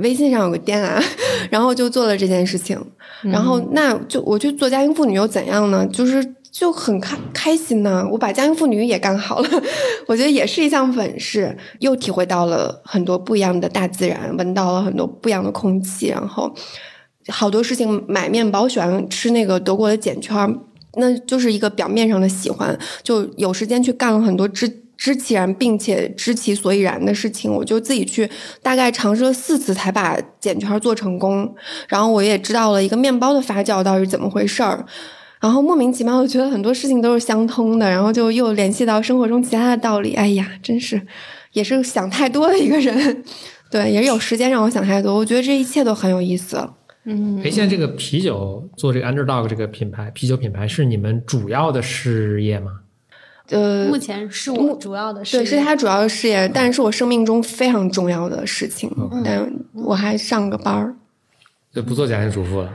[0.00, 1.02] 微信上有个店啊，
[1.50, 2.78] 然后就做了这件事情。
[3.22, 5.86] 然后那就我去做家庭妇女又怎样呢？
[5.86, 8.06] 就是就很开开心呢。
[8.12, 9.48] 我把家庭妇女也干好了，
[10.06, 16.54] 我觉得也是一项本事，又体会到了很多不一样的大自然，闻到了很多不一样的空气，然后。
[17.28, 20.58] 好多事情，买面包喜欢吃那个德国的碱圈，
[20.94, 27.52] 那就是一个表面上的喜欢，就有时间去干了很多知知其然并且知其所以然的事情。
[27.52, 28.28] 我就自己去
[28.62, 31.54] 大概尝试了四次才把碱圈做成功，
[31.88, 34.84] 然后我也知道了一个面包的发酵到底是怎么回事儿，
[35.40, 40.14] 然后莫名其妙我觉得很多事情都是相通的，然后就又联系到生活中其他的道理。
[40.14, 41.00] 哎呀，真是
[41.52, 43.22] 也是想太多的一个人，
[43.70, 45.14] 对，也是有时间让我想太多。
[45.14, 46.70] 我觉得这一切都很有意思。
[47.10, 52.80] 嗯，哎，现在这个啤酒做这个 Underdog 这个品牌，啤酒品牌是你们主要的事业吗？
[53.48, 58.90] 呃，目前是我主要的事业，对，是他主要的事业，但是我生命中非常重要的事情，
[59.24, 60.94] 但我还上个班儿，
[61.72, 62.74] 就不做家庭主妇了。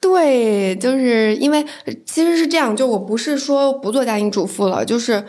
[0.00, 1.66] 对，就是因为
[2.04, 5.24] 其实是这样，就我不是说不做家庭主妇了，就是。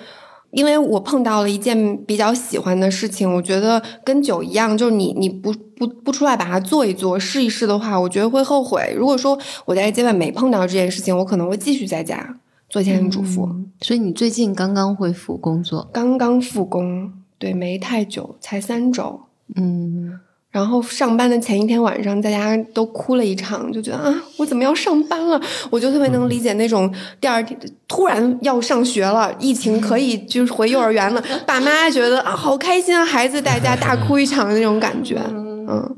[0.52, 8.94] 因为我碰到了一件比较喜欢的事情，我觉得跟酒一样，就是你你不不不出来把它做一做试一试的话，我觉得会后悔。
[8.98, 13.50] 如果说我在阶段没碰到这件事情，我可能会继续在家做家庭主妇。
[13.82, 15.90] 所以你最近刚刚恢复工作？
[15.92, 19.22] 刚刚复工，对，没太久，才三周。
[19.56, 20.20] 嗯。
[20.58, 25.40] 然后上班的前一天晚上，大家都哭了一场，就觉得啊，我怎么要上班了？
[25.70, 27.56] 我就特别能理解那种第二天
[27.88, 35.22] 突然要上学了，疫情可以就是回幼儿园了，爸妈觉得啊好开心啊，孩子在家大哭一场的那种感觉。
[35.30, 35.96] 嗯，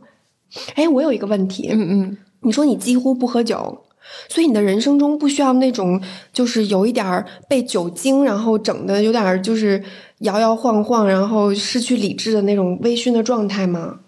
[0.75, 3.85] 哎，我有一个问题，嗯嗯，你说你几乎不喝酒，
[4.27, 6.01] 所以你的人生中不需要那种
[6.33, 9.81] 就是有一点儿被酒精然后整的有点就是
[10.19, 13.99] 摇摇晃晃，然后失去理智的那种微醺的状态吗？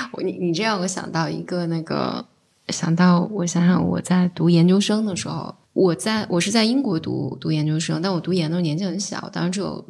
[0.12, 2.24] 我你你这样，我想到一个那个，
[2.68, 9.84] 想到我想想，我在读研究生的时候，我在我是在英国读读研究生，但我读研的时候年纪很小，当时只有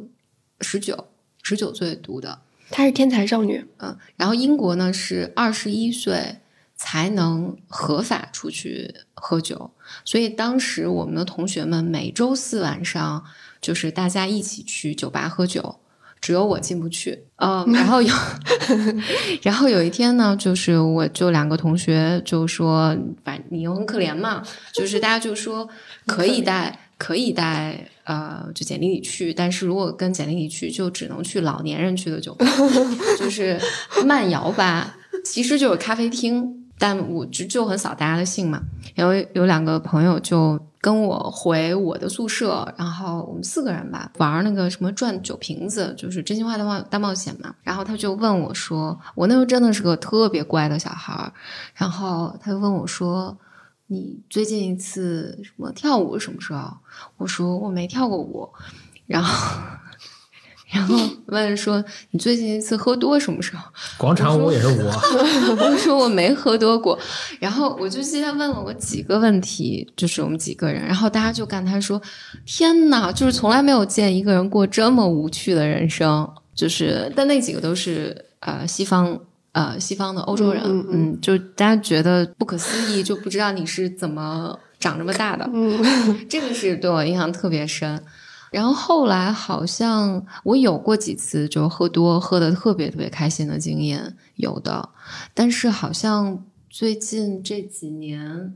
[0.61, 1.05] 十九
[1.43, 2.39] 十九岁读的。
[2.71, 6.37] 她是天才少女，嗯，然后英国呢是二十一岁
[6.75, 9.71] 才能合法出去喝酒，
[10.05, 13.23] 所以当时我们的同学们每周四晚上
[13.59, 15.77] 就是大家一起去酒吧喝酒。
[16.21, 18.13] 只有我进不去，嗯，然后有，
[19.41, 24.43] 然后有一天呢，就是我就两个同学就说，反你又很可怜嘛，
[24.73, 25.67] 就是大家就说
[26.05, 32.45] 可以带 可以带呃，就简历里去，但是如果跟简历里去，就只能去老年人去的酒吧，
[33.17, 33.57] 就是
[34.05, 36.45] 慢摇吧，其实就是咖啡厅，
[36.77, 38.61] 但我就就很扫大家的兴嘛，
[38.95, 40.59] 然后有两个朋友就。
[40.81, 47.53] 跟我回我的宿舍，然后我们四个人吧玩那个什么转酒瓶子，就是真心话大冒大冒险嘛。
[47.63, 51.33] 然后他就问我说：“我那时候真的是个特别乖的小孩儿。”
[51.75, 53.37] 然后他就问我说
[53.87, 56.77] ：“你最近一次什么跳舞什么时候？
[57.17, 58.49] 我说我没跳过舞，
[59.05, 59.59] 然后。
[60.71, 63.63] 然后问说：“你最近一次喝多什么时候？”
[63.97, 64.91] 广场舞也是我。
[65.59, 66.97] 我说我没喝多过。
[67.39, 71.99] 然后我就记得问了我几个问题，就是我们几个人，然后大家就感叹说
[72.45, 79.19] ：“天哪，就是从来没有见一个人过这么无趣的人生。”就是，但那几个都是呃西方
[79.53, 85.49] 呃西方的欧洲人，嗯，就大家觉得不可思议，就不知道你是怎么长这么大的。
[85.51, 85.81] 嗯，
[86.29, 87.99] 这个是对我印象特别深。
[88.51, 94.89] 然后后来好像我有过几次就喝多喝的特别特别开心的经验，有的，
[95.33, 98.53] 但是好像最近这几年，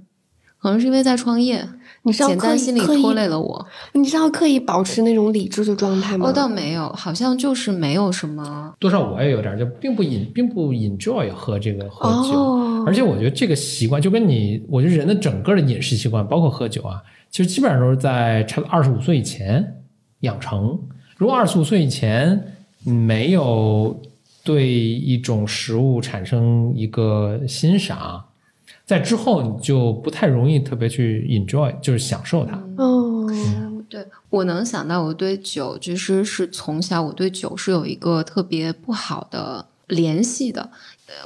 [0.60, 1.68] 可能是因为在创业，
[2.04, 3.68] 你是简单心理拖累了我。
[3.94, 6.26] 你是要刻意保持那种理智的状态吗？
[6.28, 8.74] 我倒没有，好像就是没有什么。
[8.80, 19.82] 多少我也有点，就并不引并不 enjoy 喝这个喝酒，而且我觉得这个习惯就跟你，我觉得人的整个的饮食习惯，包括喝酒啊，其实基本上都是在差不多二十五岁以前。
[20.24, 20.80] 养成，
[21.18, 24.02] 如果二十五岁以前没有
[24.44, 28.24] 对一种食物产生一个欣赏，
[28.86, 32.56] 在之后你就不太容易特别去 enjoy，就是享受它。
[32.78, 33.30] 哦，
[33.90, 40.70] 对我能想到，我对酒其实是从小我对酒是有一个特别不好的联系的。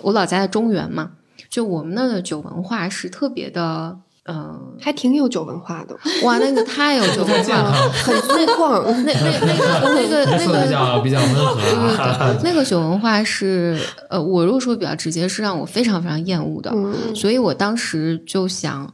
[0.02, 1.12] 我老家在中原嘛，
[1.50, 4.00] 就我们那的酒文化是特别的。
[4.28, 5.98] 嗯，还挺有酒文化的。
[6.24, 7.72] 哇，那个太有酒文化了，
[8.04, 8.84] 很粗犷。
[9.04, 12.40] 那那那个 那个那个比较比较温和。
[12.44, 13.80] 那个酒文化是，
[14.10, 16.76] 呃，我如果说比较直接，是让我非常非常厌恶的。
[17.16, 18.94] 所以我当时就想，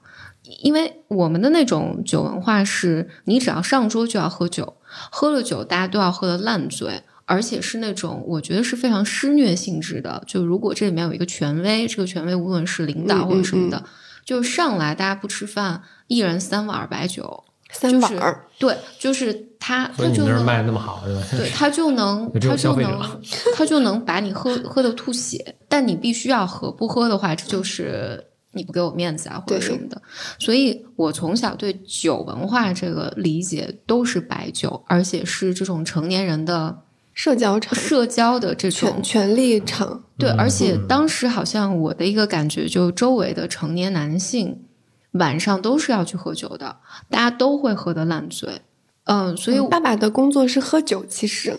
[0.61, 4.75] 因为我们的那种酒文化是，你只要上桌就要喝酒，
[5.09, 10.23] 喝了酒大家都要喝的烂醉，而且是那种我觉得是非常施虐性质的。
[10.27, 13.83] 就如果这里面有一个权威，这个权威无论是领导或者什么的。
[14.25, 23.21] 就上来，大家不吃饭，一人三碗白酒，三碗对，就是他，他就能卖那么好，对，他就能，他就能，
[23.55, 30.01] 他就能把你喝喝的吐血，但你必须要喝，不喝的话，这就是你不给我面子啊，或者什么的。
[30.39, 36.83] 所以我从小对酒文化这个理解都是白酒，而且是这种成年人的。
[37.13, 39.01] 社交场，社交的这种。
[39.03, 44.63] 权力场，对，而且当时好像我的一个感觉，就周围的成年男性
[45.11, 46.77] 晚上都是要去喝酒的，
[47.09, 48.61] 大家都会喝得烂醉，
[49.03, 51.55] 嗯，所以爸爸的工作是喝酒，其 实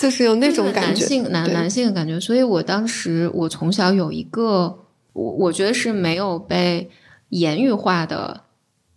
[0.00, 6.88] 就是有那种感觉，男性男男性的感觉，所以我当时我从小有一个我我觉得是没有被
[7.28, 8.44] 言语化的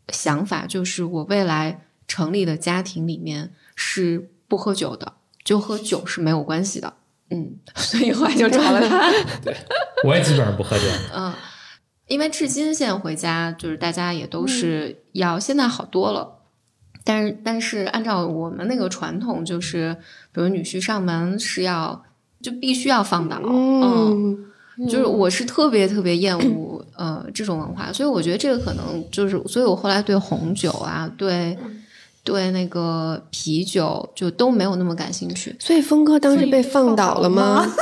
[0.10, 5.14] 想法，就是我未来成立的家庭里面是不喝酒的。
[5.44, 6.94] 就喝酒是没有关系的，
[7.30, 9.12] 嗯，所以后来就找了他。
[9.44, 9.54] 对，
[10.06, 10.86] 我也基本上不喝酒。
[11.14, 11.34] 嗯，
[12.08, 16.40] 因为至今现在回家，就是大家也都是要现在好多了，
[17.04, 19.94] 但是但是按照我们那个传统，就是
[20.32, 22.04] 比如女婿上门是要
[22.42, 24.46] 就必须要放倒，嗯，
[24.88, 31.58] 就是我是特别特别厌恶呃这种文化，所以我觉得这个可能就是，所以我后来对红酒啊，对。
[32.24, 37.66] 对那个啤酒就都没有那么感兴趣，所以峰哥当时被放倒了吗？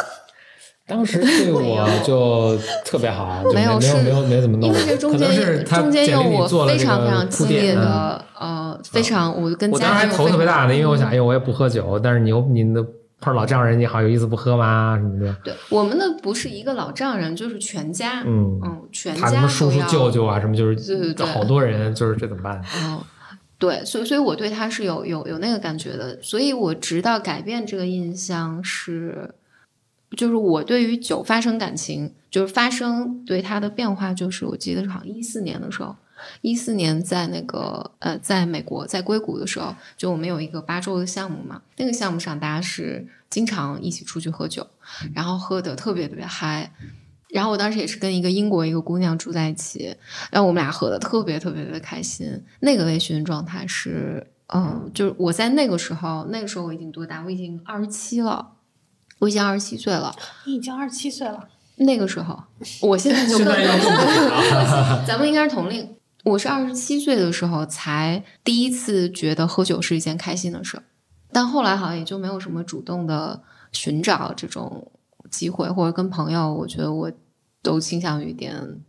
[0.87, 12.83] 当时对 我就特别好，没有没有没有没怎么弄，因为这中间中间有我非常非常激烈的呃非常我跟我当时还头特别大的，因为我想，哎，我也不喝酒，但是你又你的
[13.21, 14.97] 碰老丈人，你好有意思不喝吗？
[14.97, 15.33] 什么的？
[15.45, 22.61] 对，我们的不是一个老丈人，就是全家，嗯嗯，全家什么叔叔舅舅啊，什么就是对对对，好多人，就是这怎么办？
[22.83, 22.99] 嗯。
[23.61, 29.35] 对，所以所以我对他是有有有那个感觉的，所以我直到改变这个印象是，
[30.17, 35.95] 就是我对于酒发生感情，就是发生对他的变化，就是我记得好像一四年的时候，
[36.41, 44.65] 一四年在那个呃，在美国在硅谷的时候，就我们有一个八周的项目嘛，那个项目上大家是经常一起出去喝酒，
[45.13, 46.73] 然后喝的特别特别嗨。
[47.31, 49.95] 然后我当时也是跟一个英国一个姑娘住在一起，
[50.29, 52.43] 然后我们俩喝的特别特别的开心。
[52.59, 57.23] 那个微醺状态是，嗯，就是我在那个时候，那个时候我已经多大？
[57.23, 58.55] 我已经二十七了，
[59.19, 60.13] 我已经二十七岁了。
[60.45, 61.47] 你已经二十七岁了？
[61.77, 62.37] 那个时候，
[62.81, 63.47] 我现在就更
[65.07, 65.95] 咱们应该是同龄。
[66.25, 70.83] 我是二十七岁的时候才第一次觉得喝酒是一件开心的事儿，
[71.31, 73.41] 但后来好像也就没有什么主动的
[73.71, 74.91] 寻找这种。
[75.29, 77.09] 机会或者跟朋友，我觉得我
[77.61, 78.81] 都倾向于点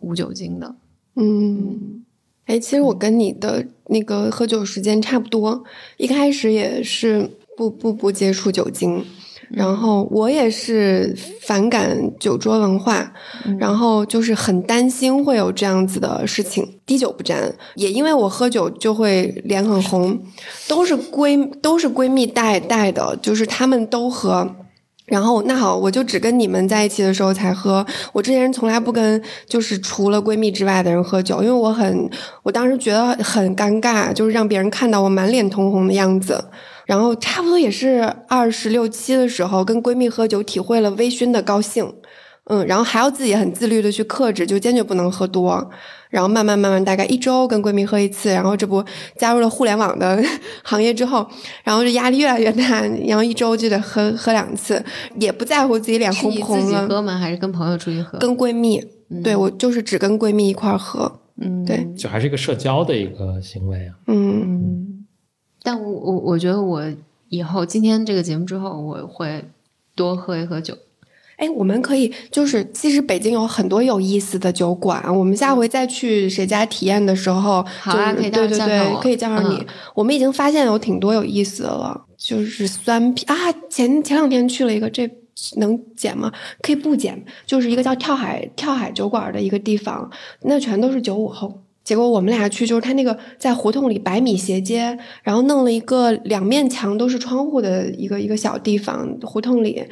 [0.00, 0.74] 无酒精的。
[1.16, 2.04] 嗯，
[2.46, 5.64] 哎，其实我跟你的那个喝酒时间差不多，
[5.96, 9.04] 一开始也是不不不接触酒精，
[9.50, 13.12] 然后我也是反感酒桌文化，
[13.58, 17.54] 然后就是很担心会有这样子的事情，滴酒不沾。
[17.74, 20.18] 也因为我喝酒就会脸很红，
[20.68, 24.56] 都是闺都是闺蜜带带的，就是她们都喝。
[25.10, 27.84] 然后那好，我就只跟你们在一起的时候才喝。
[28.12, 32.08] 我之前从来不跟就是除了闺蜜之外的人喝酒，因为我很，
[32.44, 36.44] 我当时觉得很尴尬，就是让别人看到我满脸通红的样子。
[36.86, 41.92] 然后差不多也是二十六七的时候，跟闺蜜喝酒，体会了微醺的高兴。
[42.44, 45.70] 嗯，然后还要自己很自律的去克制，就坚决不能喝多。
[46.10, 48.28] 然后慢慢慢慢，大概一周跟闺蜜喝一次。
[48.30, 48.84] 然后这不
[49.16, 50.22] 加入了互联网的
[50.62, 51.26] 行业之后，
[51.64, 54.84] 然后这压力越来越大，然后一周就得喝喝两次，
[55.18, 56.62] 也不在乎自己脸红不红了。
[56.64, 57.16] 自己喝吗？
[57.16, 58.18] 还是跟朋友出去喝？
[58.18, 58.84] 跟闺蜜，
[59.22, 61.20] 对我就是只跟闺蜜一块喝。
[61.42, 63.94] 嗯，对，就还是一个社交的一个行为啊。
[64.08, 65.06] 嗯，
[65.62, 66.82] 但我我我觉得我
[67.28, 69.44] 以后今天这个节目之后，我会
[69.94, 70.76] 多喝一喝酒。
[71.40, 75.02] 哎，我们可以就是，其实北京有很多有意思的酒馆。
[75.08, 79.66] 我们下回再去谁家体验的时候，好啊，可以对对对，可以叫上你。
[79.94, 83.34] 我们已经发现有挺多有意思的了，就是酸啤啊。
[83.70, 85.10] 前前两天去了一个，这
[85.56, 86.30] 能减吗？
[86.60, 90.10] 可以不减，就是一个叫跳海跳海酒馆的一个地方，
[90.42, 91.62] 那全都是九五后。
[91.82, 99.82] 结果我们俩去，就是他那个在胡同里百米斜街，然后弄了一个两面墙都是窗户的一个一个小地方，胡同里。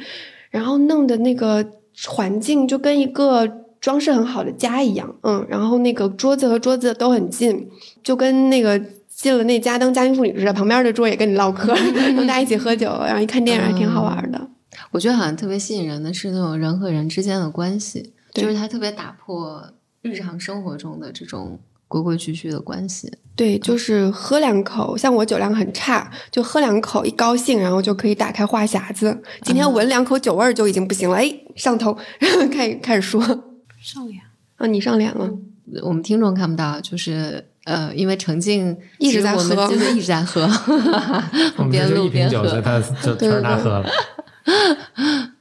[0.49, 1.65] 然后弄的那个
[2.07, 3.47] 环境就跟一个
[3.79, 7.69] 装饰很好的家一样，嗯，然后那个桌子和桌子都很近，
[8.03, 11.73] 就跟那个进了那家当家庭妇女似的，旁边的桌也跟你唠嗑，
[12.25, 14.49] 大家一起喝酒，然后一看电影还挺好玩的。
[14.91, 19.63] 我觉得好像特别吸引人的是那种人和人之间的关系，就是它特别打破
[20.01, 21.59] 日常生活中的这种。
[21.89, 29.21] 规规矩矩的关系，对，就是喝两口，像我酒量很差，就喝两口一高兴，然后就可以打开话匣子。
[29.41, 33.21] 今天闻两口酒味儿就已经不行了，哎，上头，然 后开开始说。
[33.81, 34.21] 上脸。
[34.57, 35.27] 啊，你上脸了。
[35.81, 40.47] 我们听众看不到，就是呃，因为程静一直在喝，一直在喝，
[41.71, 43.89] 边录边喝，他就全是他喝了。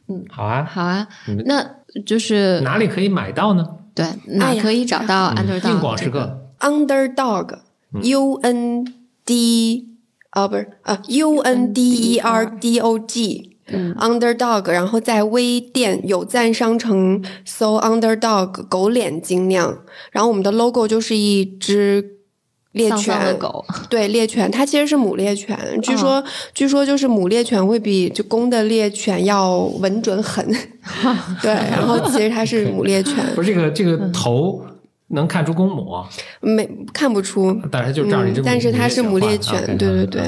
[0.07, 1.07] 嗯，好啊，好啊，
[1.45, 1.63] 那
[2.07, 3.67] 就是哪里可以买到呢？
[3.99, 5.69] 对，哪可以找到 Underdog？
[5.69, 8.85] 硬广时刻，Underdog，U N
[9.25, 9.89] D
[10.31, 11.83] 啊，不是啊，U N D
[12.15, 19.79] E R D O G，Underdog，然后在微店有赞商城搜 Underdog 狗脸精酿，
[20.13, 22.18] 然后我们的 logo 就是一只。
[22.79, 25.59] 猎犬狗 对猎犬，它其实是母猎犬。
[25.83, 26.25] 据说，
[26.55, 30.47] 据说就是母猎犬会比就公的猎犬要稳准狠。
[31.43, 33.15] 对，然后其实它是 母猎犬。
[33.35, 34.63] 不是这个这个头
[35.09, 36.03] 能看出公母？
[36.41, 38.41] 没看不出，但是就这样一只。
[38.41, 40.23] 但是它是母猎犬，对对对。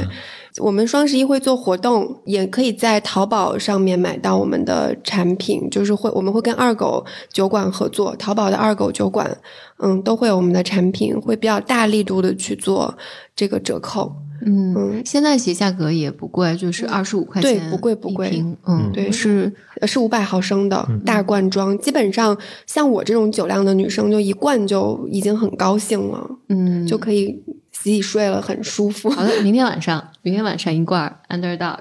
[0.58, 9.38] 我们双十一会做活动，也可以在淘宝上面买到我们的产品，就是会我们会跟二狗酒馆合作，淘宝的二狗酒馆，
[9.78, 12.96] 嗯，都会有我们的产品，会比较大力度的去做
[13.36, 14.12] 这个折扣。
[14.44, 18.42] 嗯，现在其实价格也不贵，就是二十五块钱，对，不贵不贵。
[18.66, 19.52] 嗯，对，是
[19.86, 22.36] 是五百毫升的大罐装，基本上
[22.66, 27.40] 像我这种酒量的女生，就一罐就已经很高兴了，嗯，就可以。
[27.82, 29.10] 洗洗睡了，很舒服。
[29.10, 31.78] 好的，明天晚上， 明天晚上一罐 Underdog。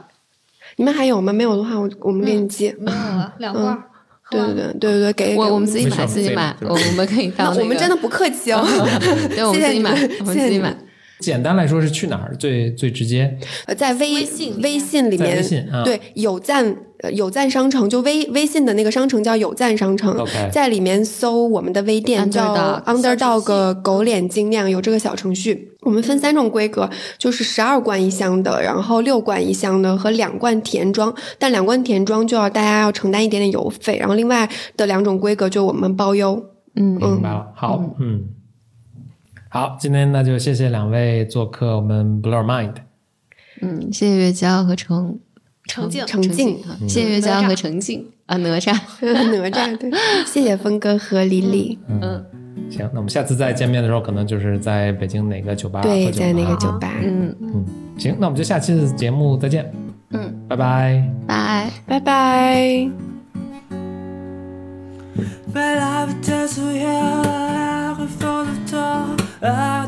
[0.77, 1.33] 你们还有吗？
[1.33, 2.73] 没有的话，我我们给你寄。
[2.79, 3.83] 没有了，两罐。
[4.31, 7.51] 对对对对对给我我们自己买自己买，我们可以到。
[7.51, 8.63] 我们真的不客气哦。
[9.33, 9.89] 对，我们自己买，
[10.19, 10.75] 我们自己买。
[11.19, 13.37] 简单来说是去哪儿最最直接？
[13.65, 16.75] 呃，在微信微信里面，微信对有赞
[17.11, 20.17] 有赞商城，就微微信的那个商城叫有赞商城，
[20.51, 25.71] 在里面搜我们的微店叫 Underdog 狗脸精酿，有这个小程序。
[25.81, 36.41] 我们分三种规格，就是十二罐一箱的，然后六罐一箱的和两罐填装，但两罐填装就要大家要承担一点点邮费，然后另外的两种规格就我们包邮。
[36.75, 37.47] 嗯，明白了。
[37.55, 38.23] 好，嗯。
[39.51, 42.75] 好，今天那就谢谢两位做客我们 Blur Mind。
[43.61, 45.19] 嗯，谢谢月娇和程
[45.65, 48.71] 程静程静，谢谢月娇和程静啊，哪吒
[49.01, 49.91] 哪吒，对，
[50.25, 51.79] 谢谢峰哥和李李。
[51.87, 52.23] 嗯，
[52.69, 55.81] 行，那我们下次再见面的时候，可能就是在北京哪个酒吧？
[55.81, 56.93] 对，在哪个酒吧？
[57.03, 57.65] 嗯嗯，
[57.97, 59.71] 行，那我们就下期的节目再见。
[60.11, 62.89] 嗯，拜拜，拜拜拜。
[68.69, 69.18] Door.
[69.41, 69.79] I